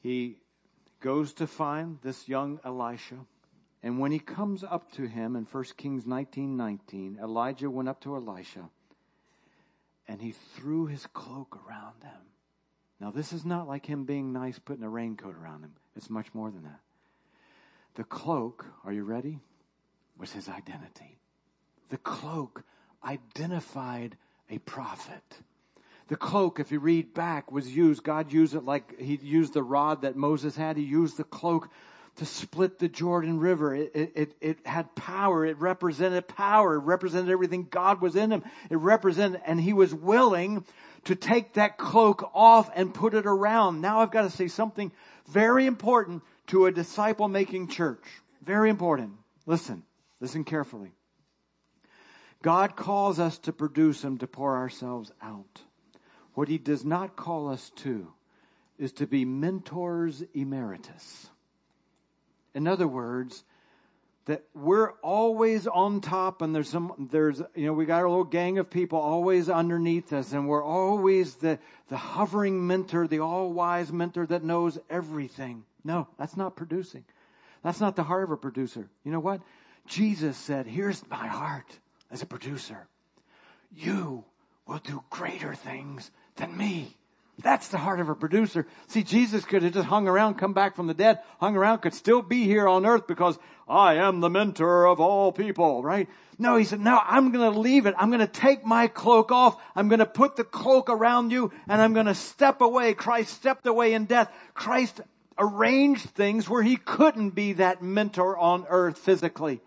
He 0.01 0.37
goes 0.99 1.33
to 1.33 1.47
find 1.47 1.99
this 2.01 2.27
young 2.27 2.59
Elisha. 2.63 3.17
And 3.83 3.99
when 3.99 4.11
he 4.11 4.19
comes 4.19 4.63
up 4.63 4.91
to 4.93 5.07
him 5.07 5.35
in 5.35 5.45
1 5.45 5.63
Kings 5.77 6.05
19, 6.05 6.55
19, 6.55 7.19
Elijah 7.21 7.69
went 7.69 7.89
up 7.89 8.01
to 8.01 8.15
Elisha 8.15 8.69
and 10.07 10.21
he 10.21 10.33
threw 10.55 10.85
his 10.87 11.05
cloak 11.07 11.57
around 11.67 12.03
him. 12.03 12.21
Now, 12.99 13.09
this 13.09 13.33
is 13.33 13.43
not 13.45 13.67
like 13.67 13.85
him 13.85 14.05
being 14.05 14.31
nice, 14.31 14.59
putting 14.59 14.83
a 14.83 14.89
raincoat 14.89 15.35
around 15.35 15.63
him. 15.63 15.73
It's 15.95 16.09
much 16.09 16.27
more 16.35 16.51
than 16.51 16.63
that. 16.63 16.79
The 17.95 18.03
cloak, 18.03 18.65
are 18.85 18.93
you 18.93 19.03
ready? 19.03 19.39
Was 20.17 20.31
his 20.31 20.47
identity. 20.47 21.17
The 21.89 21.97
cloak 21.97 22.63
identified 23.03 24.17
a 24.51 24.59
prophet. 24.59 25.23
The 26.09 26.17
cloak, 26.17 26.59
if 26.59 26.71
you 26.71 26.79
read 26.79 27.13
back, 27.13 27.51
was 27.51 27.73
used, 27.73 28.03
God 28.03 28.33
used 28.33 28.53
it 28.53 28.65
like 28.65 28.99
he 28.99 29.15
used 29.15 29.53
the 29.53 29.63
rod 29.63 30.01
that 30.01 30.17
Moses 30.17 30.55
had. 30.55 30.75
He 30.75 30.83
used 30.83 31.15
the 31.15 31.23
cloak 31.23 31.69
to 32.17 32.25
split 32.25 32.77
the 32.77 32.89
Jordan 32.89 33.39
River. 33.39 33.73
It, 33.73 34.11
it, 34.13 34.35
it, 34.41 34.67
had 34.67 34.93
power. 34.93 35.45
It 35.45 35.57
represented 35.59 36.27
power. 36.27 36.75
It 36.75 36.79
represented 36.79 37.29
everything 37.29 37.65
God 37.71 38.01
was 38.01 38.17
in 38.17 38.31
him. 38.31 38.43
It 38.69 38.75
represented, 38.75 39.41
and 39.45 39.59
he 39.59 39.71
was 39.71 39.93
willing 39.93 40.65
to 41.05 41.15
take 41.15 41.53
that 41.53 41.77
cloak 41.77 42.29
off 42.33 42.69
and 42.75 42.93
put 42.93 43.13
it 43.13 43.25
around. 43.25 43.79
Now 43.79 44.01
I've 44.01 44.11
got 44.11 44.23
to 44.23 44.29
say 44.29 44.49
something 44.49 44.91
very 45.29 45.65
important 45.65 46.23
to 46.47 46.65
a 46.65 46.71
disciple 46.73 47.29
making 47.29 47.69
church. 47.69 48.03
Very 48.43 48.69
important. 48.69 49.13
Listen, 49.45 49.83
listen 50.19 50.43
carefully. 50.43 50.91
God 52.41 52.75
calls 52.75 53.19
us 53.19 53.37
to 53.39 53.53
produce 53.53 54.03
and 54.03 54.19
to 54.19 54.27
pour 54.27 54.55
ourselves 54.55 55.11
out. 55.21 55.61
What 56.33 56.47
he 56.47 56.57
does 56.57 56.83
not 56.83 57.15
call 57.15 57.49
us 57.49 57.71
to 57.77 58.11
is 58.79 58.93
to 58.93 59.07
be 59.07 59.25
mentors 59.25 60.23
emeritus. 60.33 61.29
In 62.53 62.67
other 62.67 62.87
words, 62.87 63.43
that 64.25 64.43
we're 64.53 64.91
always 65.01 65.67
on 65.67 65.99
top 66.01 66.41
and 66.41 66.53
there's 66.53 66.69
some 66.69 67.09
there's 67.11 67.41
you 67.55 67.65
know 67.65 67.73
we 67.73 67.85
got 67.85 68.03
a 68.03 68.09
little 68.09 68.23
gang 68.23 68.59
of 68.59 68.69
people 68.69 68.99
always 68.99 69.49
underneath 69.49 70.13
us 70.13 70.31
and 70.31 70.47
we're 70.47 70.63
always 70.63 71.35
the 71.35 71.57
the 71.89 71.97
hovering 71.97 72.65
mentor 72.67 73.07
the 73.07 73.19
all-wise 73.19 73.91
mentor 73.91 74.25
that 74.25 74.43
knows 74.43 74.77
everything. 74.89 75.63
No 75.83 76.07
that's 76.17 76.37
not 76.37 76.55
producing. 76.55 77.03
That's 77.63 77.79
not 77.79 77.95
the 77.95 78.03
heart 78.03 78.23
of 78.23 78.31
a 78.31 78.37
producer. 78.37 78.89
You 79.03 79.11
know 79.11 79.19
what? 79.19 79.41
Jesus 79.87 80.37
said 80.37 80.67
here's 80.67 81.03
my 81.09 81.27
heart 81.27 81.79
as 82.11 82.21
a 82.21 82.25
producer 82.25 82.87
you 83.73 84.23
will 84.67 84.79
do 84.79 85.03
greater 85.09 85.55
things 85.55 86.11
than 86.35 86.55
me 86.55 86.95
That's 87.41 87.69
the 87.69 87.77
heart 87.77 87.99
of 87.99 88.09
a 88.09 88.15
producer. 88.15 88.67
See, 88.87 89.03
Jesus 89.03 89.45
could 89.45 89.63
have 89.63 89.73
just 89.73 89.87
hung 89.87 90.07
around, 90.07 90.35
come 90.35 90.53
back 90.53 90.75
from 90.75 90.87
the 90.87 90.93
dead, 90.93 91.19
hung 91.39 91.55
around, 91.55 91.79
could 91.79 91.93
still 91.93 92.21
be 92.21 92.43
here 92.43 92.67
on 92.67 92.85
earth 92.85 93.07
because 93.07 93.39
I 93.67 93.95
am 93.95 94.19
the 94.19 94.29
mentor 94.29 94.85
of 94.85 94.99
all 94.99 95.31
people, 95.31 95.81
right? 95.81 96.07
No, 96.37 96.55
he 96.55 96.65
said, 96.65 96.79
no, 96.79 96.99
I'm 97.03 97.31
going 97.31 97.51
to 97.51 97.59
leave 97.59 97.85
it. 97.85 97.95
I'm 97.97 98.09
going 98.09 98.19
to 98.19 98.27
take 98.27 98.65
my 98.65 98.87
cloak 98.87 99.31
off. 99.31 99.59
I'm 99.75 99.87
going 99.87 99.99
to 99.99 100.05
put 100.05 100.35
the 100.35 100.43
cloak 100.43 100.89
around 100.89 101.31
you 101.31 101.51
and 101.67 101.81
I'm 101.81 101.93
going 101.93 102.05
to 102.07 102.15
step 102.15 102.61
away. 102.61 102.93
Christ 102.93 103.33
stepped 103.33 103.65
away 103.65 103.93
in 103.93 104.05
death. 104.05 104.31
Christ 104.53 105.01
arranged 105.37 106.09
things 106.11 106.49
where 106.49 106.63
he 106.63 106.77
couldn't 106.77 107.31
be 107.31 107.53
that 107.53 107.81
mentor 107.81 108.37
on 108.37 108.65
earth 108.69 108.97
physically. 108.97 109.61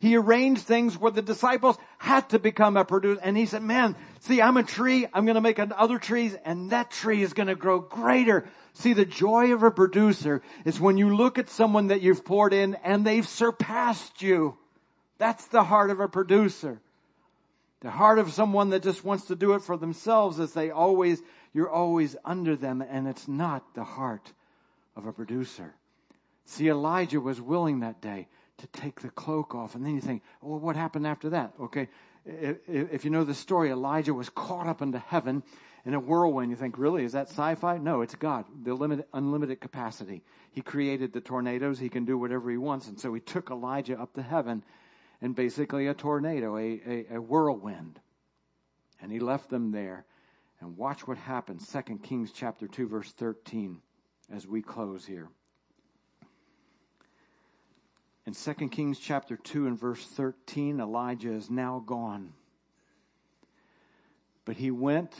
He 0.00 0.16
arranged 0.16 0.62
things 0.62 0.96
where 0.96 1.10
the 1.10 1.22
disciples 1.22 1.76
had 1.98 2.28
to 2.30 2.38
become 2.38 2.76
a 2.76 2.84
producer. 2.84 3.20
And 3.22 3.36
he 3.36 3.46
said, 3.46 3.62
man, 3.62 3.96
see, 4.20 4.40
I'm 4.40 4.56
a 4.56 4.62
tree. 4.62 5.06
I'm 5.12 5.24
going 5.24 5.34
to 5.34 5.40
make 5.40 5.58
other 5.58 5.98
trees 5.98 6.36
and 6.44 6.70
that 6.70 6.90
tree 6.90 7.22
is 7.22 7.32
going 7.32 7.48
to 7.48 7.56
grow 7.56 7.80
greater. 7.80 8.48
See, 8.74 8.92
the 8.92 9.04
joy 9.04 9.52
of 9.52 9.64
a 9.64 9.72
producer 9.72 10.40
is 10.64 10.78
when 10.78 10.98
you 10.98 11.16
look 11.16 11.38
at 11.38 11.50
someone 11.50 11.88
that 11.88 12.00
you've 12.00 12.24
poured 12.24 12.52
in 12.52 12.76
and 12.76 13.04
they've 13.04 13.26
surpassed 13.26 14.22
you. 14.22 14.56
That's 15.18 15.46
the 15.48 15.64
heart 15.64 15.90
of 15.90 15.98
a 15.98 16.08
producer. 16.08 16.80
The 17.80 17.90
heart 17.90 18.20
of 18.20 18.32
someone 18.32 18.70
that 18.70 18.84
just 18.84 19.04
wants 19.04 19.26
to 19.26 19.36
do 19.36 19.54
it 19.54 19.62
for 19.62 19.76
themselves 19.76 20.38
is 20.38 20.52
they 20.52 20.70
always, 20.70 21.20
you're 21.52 21.70
always 21.70 22.14
under 22.24 22.54
them 22.54 22.82
and 22.88 23.08
it's 23.08 23.26
not 23.26 23.74
the 23.74 23.84
heart 23.84 24.32
of 24.94 25.06
a 25.06 25.12
producer. 25.12 25.74
See, 26.44 26.68
Elijah 26.68 27.20
was 27.20 27.40
willing 27.40 27.80
that 27.80 28.00
day 28.00 28.28
to 28.58 28.66
take 28.68 29.00
the 29.00 29.10
cloak 29.10 29.54
off. 29.54 29.74
And 29.74 29.84
then 29.84 29.94
you 29.94 30.00
think, 30.00 30.22
well, 30.42 30.58
what 30.58 30.76
happened 30.76 31.06
after 31.06 31.30
that? 31.30 31.54
Okay. 31.60 31.88
If 32.24 33.04
you 33.04 33.10
know 33.10 33.24
the 33.24 33.34
story, 33.34 33.70
Elijah 33.70 34.12
was 34.12 34.28
caught 34.28 34.66
up 34.66 34.82
into 34.82 34.98
heaven 34.98 35.42
in 35.84 35.94
a 35.94 36.00
whirlwind. 36.00 36.50
You 36.50 36.56
think, 36.56 36.76
really? 36.76 37.04
Is 37.04 37.12
that 37.12 37.28
sci 37.28 37.54
fi? 37.54 37.78
No, 37.78 38.02
it's 38.02 38.14
God, 38.14 38.44
the 38.62 38.74
limited, 38.74 39.06
unlimited 39.14 39.60
capacity. 39.60 40.22
He 40.50 40.60
created 40.60 41.12
the 41.12 41.20
tornadoes. 41.20 41.78
He 41.78 41.88
can 41.88 42.04
do 42.04 42.18
whatever 42.18 42.50
he 42.50 42.58
wants. 42.58 42.88
And 42.88 43.00
so 43.00 43.14
he 43.14 43.20
took 43.20 43.50
Elijah 43.50 43.98
up 43.98 44.12
to 44.14 44.22
heaven 44.22 44.62
in 45.22 45.32
basically 45.32 45.86
a 45.86 45.94
tornado, 45.94 46.56
a, 46.56 46.80
a, 46.86 47.06
a 47.14 47.20
whirlwind. 47.20 47.98
And 49.00 49.10
he 49.10 49.20
left 49.20 49.48
them 49.48 49.72
there. 49.72 50.04
And 50.60 50.76
watch 50.76 51.06
what 51.06 51.16
happens. 51.16 51.66
2 51.72 51.98
Kings 52.02 52.32
chapter 52.32 52.66
2, 52.66 52.88
verse 52.88 53.12
13, 53.12 53.80
as 54.34 54.46
we 54.46 54.60
close 54.60 55.06
here. 55.06 55.28
In 58.28 58.34
2 58.34 58.68
Kings 58.68 58.98
chapter 58.98 59.38
2 59.38 59.68
and 59.68 59.80
verse 59.80 60.04
13, 60.04 60.80
Elijah 60.80 61.32
is 61.32 61.48
now 61.48 61.82
gone. 61.86 62.34
But 64.44 64.58
he 64.58 64.70
went 64.70 65.14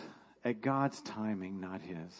at 0.44 0.60
God's 0.60 1.00
timing, 1.00 1.58
not 1.58 1.80
his. 1.80 2.12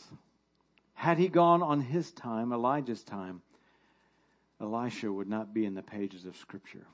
Had 0.94 1.18
he 1.18 1.28
gone 1.28 1.62
on 1.62 1.82
his 1.82 2.10
time, 2.12 2.54
Elijah's 2.54 3.02
time, 3.02 3.42
Elisha 4.62 5.12
would 5.12 5.28
not 5.28 5.52
be 5.52 5.66
in 5.66 5.74
the 5.74 5.82
pages 5.82 6.24
of 6.24 6.38
Scripture. 6.38 6.86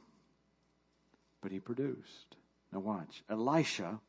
But 1.41 1.53
he 1.53 1.61
produced. 1.61 2.35
Now 2.73 2.81
watch. 2.81 3.23
Elisha 3.31 4.01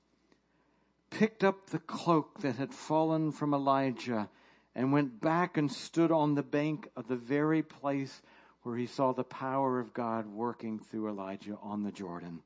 picked 1.12 1.44
up 1.44 1.70
the 1.70 1.78
cloak 1.78 2.40
that 2.40 2.56
had 2.56 2.74
fallen 2.74 3.32
from 3.32 3.54
Elijah 3.54 4.30
and 4.74 4.92
went 4.92 5.22
back 5.22 5.58
and 5.58 5.72
stood 5.72 6.12
on 6.12 6.34
the 6.34 6.42
bank 6.42 6.90
of 6.96 7.08
the 7.08 7.16
very 7.16 7.62
place 7.62 8.24
where 8.66 8.76
he 8.76 8.88
saw 8.88 9.12
the 9.12 9.24
power 9.24 9.80
of 9.80 9.94
God 9.94 10.26
working 10.26 10.80
through 10.80 11.08
Elijah 11.08 11.56
on 11.62 11.84
the 11.84 11.92
Jordan. 11.92 12.40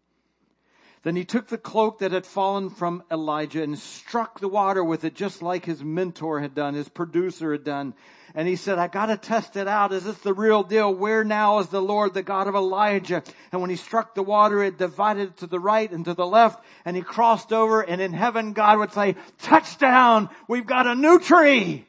Then 1.01 1.15
he 1.15 1.23
took 1.23 1.47
the 1.47 1.57
cloak 1.57 1.99
that 1.99 2.11
had 2.11 2.25
fallen 2.25 2.69
from 2.69 3.03
Elijah 3.09 3.63
and 3.63 3.79
struck 3.79 4.41
the 4.41 4.49
water 4.49 4.83
with 4.83 5.05
it 5.05 5.15
just 5.15 5.41
like 5.41 5.63
his 5.63 5.81
mentor 5.81 6.41
had 6.41 6.53
done, 6.53 6.73
his 6.73 6.89
producer 6.89 7.53
had 7.53 7.63
done. 7.63 7.93
And 8.35 8.49
he 8.49 8.57
said, 8.57 8.77
I 8.77 8.89
gotta 8.89 9.15
test 9.15 9.55
it 9.55 9.69
out. 9.69 9.93
Is 9.93 10.03
this 10.03 10.17
the 10.17 10.33
real 10.33 10.61
deal? 10.61 10.93
Where 10.93 11.23
now 11.23 11.59
is 11.59 11.69
the 11.69 11.81
Lord, 11.81 12.13
the 12.13 12.21
God 12.21 12.49
of 12.49 12.55
Elijah? 12.55 13.23
And 13.53 13.61
when 13.61 13.69
he 13.69 13.77
struck 13.77 14.13
the 14.13 14.21
water, 14.21 14.61
it 14.61 14.77
divided 14.77 15.37
to 15.37 15.47
the 15.47 15.59
right 15.59 15.89
and 15.89 16.03
to 16.03 16.13
the 16.13 16.27
left 16.27 16.61
and 16.83 16.97
he 16.97 17.01
crossed 17.01 17.53
over 17.53 17.79
and 17.79 18.01
in 18.01 18.11
heaven 18.11 18.51
God 18.51 18.79
would 18.79 18.91
say, 18.91 19.15
touchdown! 19.37 20.27
We've 20.49 20.67
got 20.67 20.85
a 20.85 20.95
new 20.95 21.17
tree! 21.17 21.87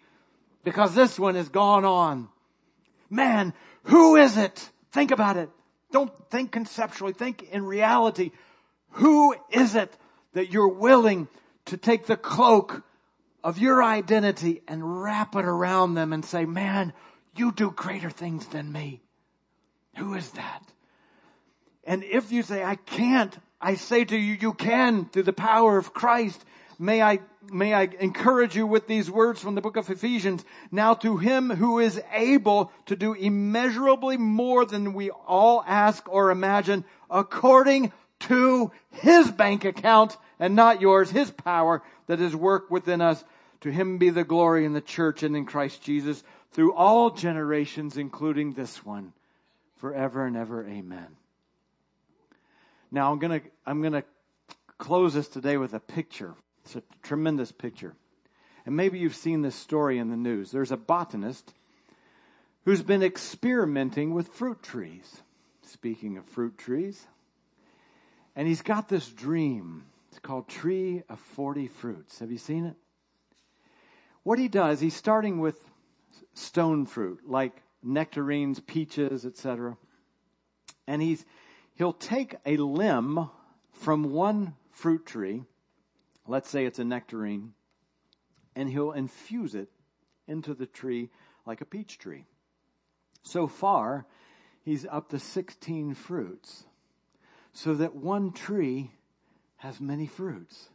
Because 0.63 0.95
this 0.95 1.19
one 1.19 1.35
has 1.35 1.49
gone 1.49 1.85
on. 1.85 2.29
Man, 3.13 3.55
who 3.85 4.17
is 4.17 4.37
it? 4.37 4.71
Think 4.93 5.11
about 5.11 5.37
it. 5.37 5.51
Don't 5.93 6.13
think 6.31 6.53
conceptually. 6.53 7.13
Think 7.13 7.43
in 7.51 7.65
reality. 7.65 8.31
Who 8.91 9.35
is 9.51 9.75
it 9.75 9.97
that 10.35 10.53
you're 10.53 10.69
willing 10.69 11.29
to 11.67 11.77
take 11.77 12.07
the 12.07 12.17
cloak 12.17 12.83
of 13.43 13.59
your 13.59 13.83
identity 13.83 14.63
and 14.69 15.03
wrap 15.03 15.35
it 15.35 15.45
around 15.45 15.95
them 15.95 16.13
and 16.13 16.25
say, 16.25 16.45
man, 16.45 16.93
you 17.37 17.53
do 17.53 17.71
greater 17.71 18.11
things 18.11 18.47
than 18.49 18.71
me. 18.71 19.01
Who 19.97 20.15
is 20.15 20.31
that? 20.33 20.63
And 21.85 22.05
if 22.05 22.33
you 22.33 22.43
say, 22.43 22.63
I 22.63 22.77
can't, 22.77 23.37
I 23.61 23.75
say 23.75 24.05
to 24.05 24.17
you, 24.17 24.37
you 24.41 24.53
can 24.53 25.07
through 25.07 25.25
the 25.25 25.33
power 25.33 25.79
of 25.79 25.95
Christ. 25.95 26.45
May 26.79 27.03
I, 27.03 27.21
may 27.49 27.73
I 27.73 27.85
encourage 28.01 28.57
you 28.57 28.67
with 28.67 28.87
these 28.87 29.11
words 29.11 29.41
from 29.41 29.55
the 29.55 29.61
book 29.61 29.77
of 29.77 29.89
Ephesians. 29.89 30.45
Now 30.71 30.95
to 30.95 31.17
him 31.17 31.51
who 31.51 31.79
is 31.79 32.01
able 32.13 32.73
to 32.87 32.97
do 32.97 33.15
immeasurably 33.15 34.17
more 34.17 34.65
than 34.65 34.93
we 34.93 35.11
all 35.11 35.65
ask 35.67 36.09
or 36.09 36.31
imagine 36.31 36.85
according 37.11 37.93
to 38.21 38.71
his 38.91 39.31
bank 39.31 39.65
account 39.65 40.17
and 40.39 40.55
not 40.55 40.81
yours, 40.81 41.11
his 41.11 41.31
power 41.31 41.83
that 42.07 42.21
is 42.21 42.37
work 42.37 42.71
within 42.71 43.01
us. 43.01 43.23
To 43.63 43.71
him 43.71 43.99
be 43.99 44.11
the 44.11 44.25
glory 44.25 44.65
in 44.65 44.73
the 44.73 44.81
church 44.81 45.23
and 45.23 45.37
in 45.37 45.45
Christ 45.45 45.83
Jesus 45.83 46.23
through 46.53 46.75
all 46.75 47.11
generations, 47.11 47.97
including 47.97 48.53
this 48.53 48.85
one, 48.85 49.13
forever 49.77 50.27
and 50.27 50.37
ever. 50.37 50.67
Amen. 50.67 51.07
Now 52.91 53.13
I'm 53.13 53.19
gonna, 53.19 53.43
I'm 53.67 53.83
gonna 53.83 54.05
close 54.79 55.15
this 55.15 55.29
today 55.29 55.57
with 55.57 55.75
a 55.75 55.81
picture 55.81 56.35
it's 56.77 56.85
a 56.85 57.07
tremendous 57.07 57.51
picture. 57.51 57.95
And 58.65 58.77
maybe 58.77 58.99
you've 58.99 59.17
seen 59.17 59.43
this 59.43 59.57
story 59.57 59.99
in 59.99 60.11
the 60.11 60.17
news. 60.17 60.51
There's 60.51 60.71
a 60.71 60.77
botanist 60.77 61.53
who's 62.65 62.83
been 62.83 63.03
experimenting 63.03 64.15
with 64.15 64.29
fruit 64.29 64.63
trees. 64.63 65.23
Speaking 65.63 66.17
of 66.17 66.25
fruit 66.27 66.59
trees. 66.59 67.05
And 68.37 68.47
he's 68.47 68.63
got 68.63 68.89
this 68.89 69.09
dream. 69.09 69.85
It's 70.11 70.21
called 70.21 70.49
Tree 70.49 71.03
of 71.09 71.19
40 71.19 71.69
Fruits. 71.69 72.19
Have 72.21 72.31
you 72.31 72.39
seen 72.39 72.67
it? 72.67 72.77
What 74.23 74.39
he 74.39 74.49
does, 74.49 74.81
he's 74.81 74.95
starting 74.95 75.41
with 75.41 75.57
stone 76.35 76.87
fruit, 76.87 77.21
like 77.27 77.63
nectarines, 77.83 78.61
peaches, 78.61 79.25
etc. 79.25 79.77
And 80.87 81.01
he's, 81.01 81.25
he'll 81.75 81.93
take 81.93 82.37
a 82.45 82.57
limb 82.59 83.31
from 83.73 84.13
one 84.13 84.55
fruit 84.71 85.07
tree 85.07 85.45
let's 86.31 86.49
say 86.49 86.65
it's 86.65 86.79
a 86.79 86.85
nectarine, 86.85 87.53
and 88.55 88.69
he'll 88.69 88.93
infuse 88.93 89.57
it 89.57 89.69
into 90.29 90.55
the 90.55 90.67
tree 90.67 91.11
like 91.45 91.61
a 91.61 91.65
peach 91.65 91.99
tree. 91.99 92.25
So 93.25 93.49
far, 93.49 94.07
he's 94.63 94.87
up 94.87 95.09
to 95.09 95.19
16 95.19 95.95
fruits, 95.95 96.65
so 97.53 97.75
that 97.75 97.97
one 97.97 98.33
tree 98.33 98.93
has 99.57 99.81
many 99.81 100.07
fruits. 100.07 100.69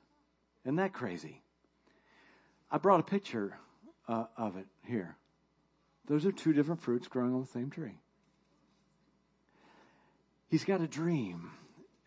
Isn't 0.65 0.75
that 0.75 0.93
crazy? 0.93 1.41
I 2.69 2.77
brought 2.77 2.99
a 2.99 3.03
picture 3.03 3.57
uh, 4.09 4.25
of 4.37 4.57
it 4.57 4.67
here. 4.85 5.15
Those 6.07 6.25
are 6.25 6.33
two 6.33 6.51
different 6.51 6.81
fruits 6.81 7.07
growing 7.07 7.33
on 7.33 7.41
the 7.41 7.47
same 7.47 7.69
tree. 7.69 7.97
He's 10.49 10.65
got 10.65 10.81
a 10.81 10.87
dream 10.87 11.51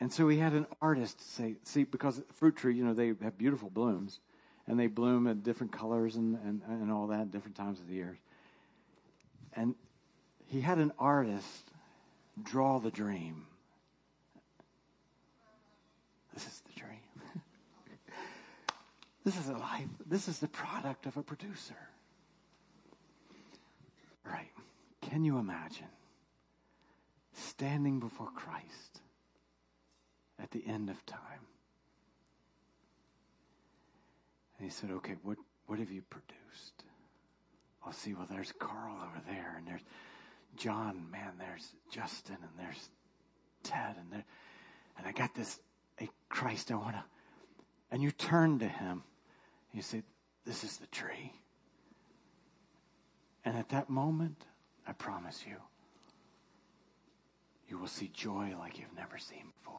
and 0.01 0.13
so 0.13 0.29
he 0.29 0.39
had 0.39 0.53
an 0.53 0.67
artist 0.81 1.21
say, 1.37 1.57
see, 1.65 1.85
because 1.85 2.23
fruit 2.35 2.57
tree, 2.57 2.75
you 2.75 2.85
know, 2.85 2.95
they 2.95 3.09
have 3.23 3.37
beautiful 3.37 3.69
blooms 3.69 4.21
and 4.67 4.79
they 4.79 4.87
bloom 4.87 5.27
at 5.27 5.43
different 5.43 5.73
colors 5.73 6.15
and, 6.17 6.39
and, 6.45 6.63
and 6.69 6.93
all 6.93 7.09
that, 7.09 7.33
different 7.33 7.57
times 7.57 7.81
of 7.81 7.89
the 7.89 7.95
year. 7.95 8.19
And 9.55 9.75
he 10.47 10.61
had 10.61 10.79
an 10.79 10.93
artist 10.99 11.71
draw 12.43 12.79
the 12.79 12.91
dream. 12.91 13.47
This 16.33 16.47
is 16.47 16.63
the 16.67 16.81
dream. 16.81 17.01
this 19.25 19.37
is 19.37 19.49
a 19.49 19.55
life. 19.55 19.89
This 20.07 20.29
is 20.29 20.39
the 20.39 20.49
product 20.49 21.07
of 21.07 21.17
a 21.17 21.23
producer. 21.23 21.75
Right. 24.25 24.53
Can 25.01 25.25
you 25.25 25.39
imagine 25.39 25.89
standing 27.33 27.99
before 27.99 28.31
Christ? 28.37 28.98
At 30.43 30.51
the 30.51 30.65
end 30.67 30.91
of 30.91 31.05
time. 31.07 31.47
And 34.59 34.69
he 34.69 34.71
said, 34.71 34.91
Okay, 34.91 35.17
what, 35.23 35.39
what 35.67 35.79
have 35.79 35.91
you 35.91 36.03
produced? 36.03 36.85
I'll 37.85 37.93
see, 37.93 38.15
well, 38.15 38.27
there's 38.31 38.53
Carl 38.59 38.97
over 38.97 39.23
there, 39.27 39.55
and 39.57 39.67
there's 39.67 39.85
John, 40.57 41.07
man, 41.11 41.33
there's 41.39 41.73
Justin, 41.91 42.37
and 42.43 42.67
there's 42.67 42.89
Ted, 43.63 43.97
and 43.99 44.13
there, 44.13 44.25
and 44.99 45.07
I 45.07 45.13
got 45.13 45.35
this, 45.35 45.59
hey, 45.97 46.11
Christ, 46.29 46.71
I 46.73 46.75
want 46.75 46.97
to. 46.97 47.05
And 47.91 48.03
you 48.03 48.11
turn 48.11 48.59
to 48.59 48.69
him, 48.69 49.03
and 49.71 49.75
you 49.75 49.83
say, 49.83 50.03
This 50.45 50.65
is 50.65 50.77
the 50.77 50.87
tree. 50.89 51.33
And 53.45 53.57
at 53.57 53.71
that 53.71 53.89
moment, 53.89 54.45
I 54.87 54.93
promise 54.93 55.43
you, 55.47 55.57
you 57.69 57.79
will 57.79 57.87
see 57.87 58.11
joy 58.13 58.55
like 58.59 58.79
you've 58.79 58.95
never 58.97 59.17
seen 59.17 59.53
before. 59.59 59.79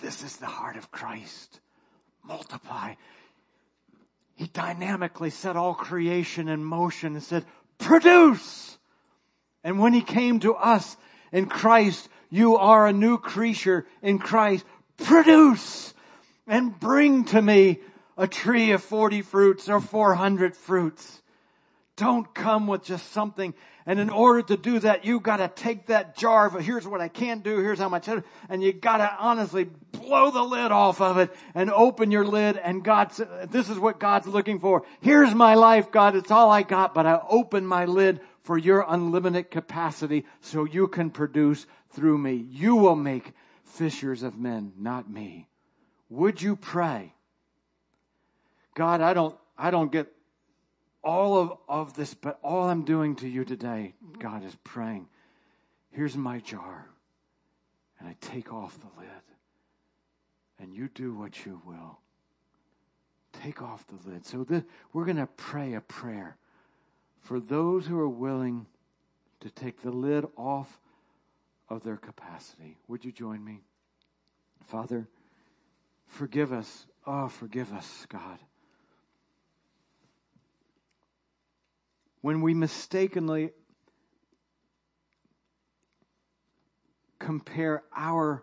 This 0.00 0.22
is 0.22 0.36
the 0.36 0.46
heart 0.46 0.76
of 0.76 0.90
Christ. 0.90 1.60
Multiply. 2.24 2.94
He 4.34 4.46
dynamically 4.46 5.30
set 5.30 5.56
all 5.56 5.74
creation 5.74 6.48
in 6.48 6.62
motion 6.62 7.14
and 7.14 7.22
said, 7.22 7.44
produce! 7.78 8.76
And 9.64 9.78
when 9.78 9.92
he 9.92 10.02
came 10.02 10.40
to 10.40 10.54
us 10.54 10.96
in 11.32 11.46
Christ, 11.46 12.08
you 12.30 12.56
are 12.56 12.86
a 12.86 12.92
new 12.92 13.18
creature 13.18 13.86
in 14.02 14.18
Christ. 14.18 14.64
Produce 14.98 15.94
and 16.46 16.78
bring 16.78 17.24
to 17.26 17.40
me 17.40 17.80
a 18.16 18.28
tree 18.28 18.72
of 18.72 18.82
40 18.82 19.22
fruits 19.22 19.68
or 19.68 19.80
400 19.80 20.56
fruits. 20.56 21.22
Don't 21.96 22.34
come 22.34 22.66
with 22.66 22.84
just 22.84 23.10
something. 23.12 23.54
And 23.86 23.98
in 23.98 24.10
order 24.10 24.42
to 24.42 24.56
do 24.56 24.78
that, 24.80 25.06
you 25.06 25.18
gotta 25.18 25.48
take 25.48 25.86
that 25.86 26.16
jar 26.16 26.46
of, 26.46 26.64
here's 26.64 26.86
what 26.86 27.00
I 27.00 27.08
can 27.08 27.38
do, 27.38 27.58
here's 27.58 27.78
how 27.78 27.88
much, 27.88 28.08
and 28.48 28.62
you 28.62 28.72
gotta 28.72 29.16
honestly 29.18 29.64
blow 29.92 30.30
the 30.30 30.42
lid 30.42 30.72
off 30.72 31.00
of 31.00 31.16
it 31.18 31.34
and 31.54 31.70
open 31.70 32.10
your 32.10 32.26
lid 32.26 32.58
and 32.58 32.84
God, 32.84 33.12
this 33.50 33.70
is 33.70 33.78
what 33.78 33.98
God's 33.98 34.26
looking 34.26 34.58
for. 34.58 34.84
Here's 35.00 35.34
my 35.34 35.54
life, 35.54 35.90
God, 35.90 36.16
it's 36.16 36.30
all 36.30 36.50
I 36.50 36.62
got, 36.62 36.92
but 36.92 37.06
I 37.06 37.20
open 37.28 37.64
my 37.64 37.86
lid 37.86 38.20
for 38.42 38.58
your 38.58 38.84
unlimited 38.86 39.50
capacity 39.50 40.26
so 40.40 40.64
you 40.64 40.88
can 40.88 41.10
produce 41.10 41.66
through 41.90 42.18
me. 42.18 42.44
You 42.50 42.76
will 42.76 42.96
make 42.96 43.32
fishers 43.64 44.22
of 44.22 44.36
men, 44.36 44.72
not 44.76 45.08
me. 45.08 45.48
Would 46.10 46.42
you 46.42 46.56
pray? 46.56 47.14
God, 48.74 49.00
I 49.00 49.14
don't, 49.14 49.34
I 49.56 49.70
don't 49.70 49.90
get 49.90 50.12
all 51.06 51.38
of, 51.38 51.52
of 51.68 51.94
this, 51.94 52.14
but 52.14 52.38
all 52.42 52.68
I'm 52.68 52.84
doing 52.84 53.14
to 53.16 53.28
you 53.28 53.44
today, 53.44 53.94
God, 54.18 54.44
is 54.44 54.54
praying. 54.64 55.06
Here's 55.92 56.16
my 56.16 56.40
jar. 56.40 56.88
And 58.00 58.08
I 58.08 58.16
take 58.20 58.52
off 58.52 58.76
the 58.80 59.00
lid. 59.00 59.08
And 60.58 60.74
you 60.74 60.88
do 60.88 61.14
what 61.14 61.46
you 61.46 61.62
will. 61.64 61.98
Take 63.44 63.62
off 63.62 63.86
the 63.86 64.10
lid. 64.10 64.26
So 64.26 64.44
we're 64.92 65.04
going 65.04 65.16
to 65.18 65.28
pray 65.28 65.74
a 65.74 65.80
prayer 65.80 66.36
for 67.20 67.38
those 67.38 67.86
who 67.86 67.98
are 67.98 68.08
willing 68.08 68.66
to 69.40 69.50
take 69.50 69.82
the 69.82 69.90
lid 69.92 70.26
off 70.36 70.80
of 71.68 71.84
their 71.84 71.96
capacity. 71.96 72.78
Would 72.88 73.04
you 73.04 73.12
join 73.12 73.44
me? 73.44 73.60
Father, 74.66 75.06
forgive 76.06 76.52
us. 76.52 76.86
Oh, 77.06 77.28
forgive 77.28 77.72
us, 77.72 78.06
God. 78.08 78.38
When 82.20 82.40
we 82.40 82.54
mistakenly 82.54 83.50
compare 87.18 87.82
our 87.96 88.42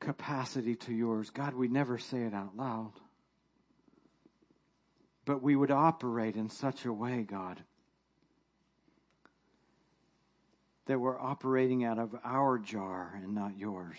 capacity 0.00 0.74
to 0.74 0.94
yours, 0.94 1.30
God, 1.30 1.54
we 1.54 1.68
never 1.68 1.98
say 1.98 2.22
it 2.22 2.34
out 2.34 2.56
loud. 2.56 2.92
But 5.24 5.42
we 5.42 5.54
would 5.54 5.70
operate 5.70 6.36
in 6.36 6.48
such 6.48 6.84
a 6.86 6.92
way, 6.92 7.22
God, 7.22 7.62
that 10.86 10.98
we're 10.98 11.20
operating 11.20 11.84
out 11.84 11.98
of 11.98 12.16
our 12.24 12.58
jar 12.58 13.12
and 13.22 13.34
not 13.34 13.56
yours. 13.56 13.98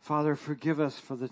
Father, 0.00 0.34
forgive 0.34 0.80
us 0.80 0.98
for 0.98 1.16
the 1.16 1.30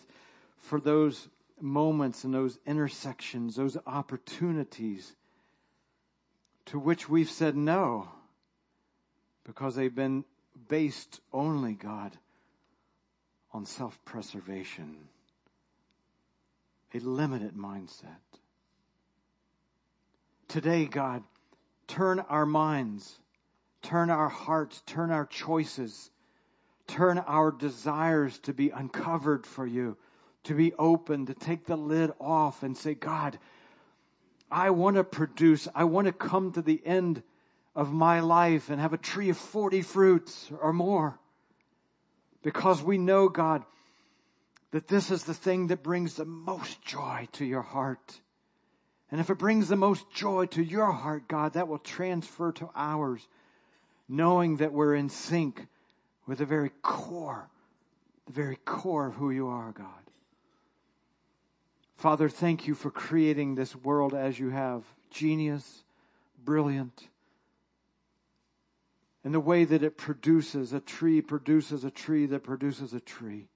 for 0.56 0.80
those 0.80 1.28
moments 1.62 2.24
and 2.24 2.32
those 2.32 2.58
intersections, 2.66 3.56
those 3.56 3.76
opportunities 3.86 5.14
to 6.66 6.78
which 6.78 7.08
we've 7.08 7.30
said 7.30 7.56
no 7.56 8.08
because 9.44 9.74
they've 9.74 9.94
been 9.94 10.24
based 10.68 11.20
only, 11.32 11.72
God, 11.72 12.16
on 13.52 13.66
self 13.66 13.98
preservation, 14.04 14.96
a 16.94 16.98
limited 16.98 17.54
mindset. 17.54 18.16
Today, 20.48 20.84
God, 20.84 21.22
turn 21.86 22.20
our 22.20 22.46
minds, 22.46 23.18
turn 23.82 24.10
our 24.10 24.28
hearts, 24.28 24.82
turn 24.86 25.10
our 25.10 25.26
choices, 25.26 26.10
turn 26.86 27.18
our 27.18 27.50
desires 27.50 28.38
to 28.40 28.52
be 28.52 28.70
uncovered 28.70 29.46
for 29.46 29.66
you, 29.66 29.96
to 30.44 30.54
be 30.54 30.72
open, 30.74 31.26
to 31.26 31.34
take 31.34 31.66
the 31.66 31.76
lid 31.76 32.12
off 32.20 32.62
and 32.62 32.76
say, 32.76 32.94
God, 32.94 33.38
I 34.50 34.70
want 34.70 34.96
to 34.96 35.04
produce, 35.04 35.68
I 35.74 35.84
want 35.84 36.06
to 36.06 36.12
come 36.12 36.52
to 36.52 36.62
the 36.62 36.80
end 36.84 37.22
of 37.74 37.92
my 37.92 38.20
life 38.20 38.68
and 38.68 38.80
have 38.80 38.92
a 38.92 38.98
tree 38.98 39.30
of 39.30 39.36
40 39.36 39.82
fruits 39.82 40.50
or 40.60 40.72
more. 40.72 41.18
Because 42.42 42.82
we 42.82 42.98
know, 42.98 43.28
God, 43.28 43.64
that 44.72 44.88
this 44.88 45.10
is 45.10 45.24
the 45.24 45.34
thing 45.34 45.68
that 45.68 45.82
brings 45.82 46.14
the 46.14 46.24
most 46.24 46.82
joy 46.82 47.28
to 47.32 47.44
your 47.44 47.62
heart. 47.62 48.20
And 49.10 49.20
if 49.20 49.30
it 49.30 49.38
brings 49.38 49.68
the 49.68 49.76
most 49.76 50.10
joy 50.12 50.46
to 50.46 50.62
your 50.62 50.90
heart, 50.90 51.28
God, 51.28 51.54
that 51.54 51.68
will 51.68 51.78
transfer 51.78 52.52
to 52.52 52.70
ours, 52.74 53.26
knowing 54.08 54.56
that 54.58 54.72
we're 54.72 54.94
in 54.94 55.08
sync 55.08 55.66
with 56.26 56.38
the 56.38 56.46
very 56.46 56.70
core, 56.82 57.48
the 58.26 58.32
very 58.32 58.56
core 58.56 59.08
of 59.08 59.14
who 59.14 59.30
you 59.30 59.48
are, 59.48 59.72
God. 59.72 60.09
Father, 62.00 62.30
thank 62.30 62.66
you 62.66 62.74
for 62.74 62.90
creating 62.90 63.54
this 63.54 63.76
world 63.76 64.14
as 64.14 64.38
you 64.38 64.48
have. 64.48 64.82
Genius, 65.10 65.84
brilliant. 66.42 67.06
And 69.22 69.34
the 69.34 69.38
way 69.38 69.64
that 69.64 69.82
it 69.82 69.98
produces 69.98 70.72
a 70.72 70.80
tree 70.80 71.20
produces 71.20 71.84
a 71.84 71.90
tree 71.90 72.24
that 72.24 72.42
produces 72.42 72.94
a 72.94 73.00
tree. 73.00 73.48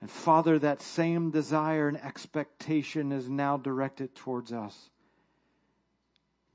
And 0.00 0.08
Father, 0.08 0.56
that 0.60 0.80
same 0.80 1.32
desire 1.32 1.88
and 1.88 2.00
expectation 2.00 3.10
is 3.10 3.28
now 3.28 3.56
directed 3.56 4.14
towards 4.14 4.52
us. 4.52 4.90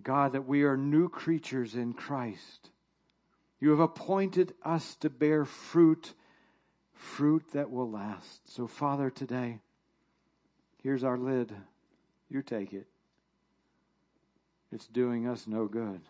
God, 0.02 0.32
that 0.32 0.48
we 0.48 0.64
are 0.64 0.78
new 0.78 1.10
creatures 1.10 1.76
in 1.76 1.92
Christ. 1.92 2.70
You 3.60 3.72
have 3.72 3.82
appointed 3.82 4.54
us 4.64 4.96
to 5.02 5.10
bear 5.10 5.44
fruit, 5.44 6.14
fruit 6.94 7.44
that 7.52 7.70
will 7.70 7.92
last. 7.92 8.56
So, 8.56 8.68
Father, 8.68 9.10
today, 9.10 9.60
here's 10.84 11.04
our 11.04 11.18
lid. 11.18 11.52
You 12.30 12.42
take 12.42 12.74
it. 12.74 12.88
It's 14.72 14.88
doing 14.88 15.28
us 15.28 15.48
no 15.48 15.68
good. 15.68 16.02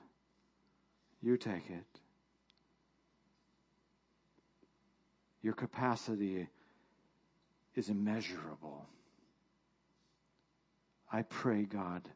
You 1.21 1.37
take 1.37 1.69
it. 1.69 1.85
Your 5.41 5.53
capacity 5.53 6.47
is 7.75 7.89
immeasurable. 7.89 8.85
I 11.11 11.21
pray, 11.23 11.63
God, 11.63 12.07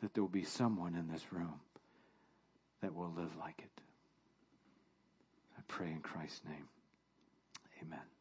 that 0.00 0.14
there 0.14 0.22
will 0.22 0.28
be 0.28 0.44
someone 0.44 0.94
in 0.94 1.08
this 1.08 1.24
room 1.32 1.60
that 2.82 2.94
will 2.94 3.12
live 3.16 3.34
like 3.40 3.58
it. 3.58 3.82
I 5.58 5.62
pray 5.66 5.88
in 5.88 6.00
Christ's 6.00 6.42
name. 6.46 6.68
Amen. 7.82 8.13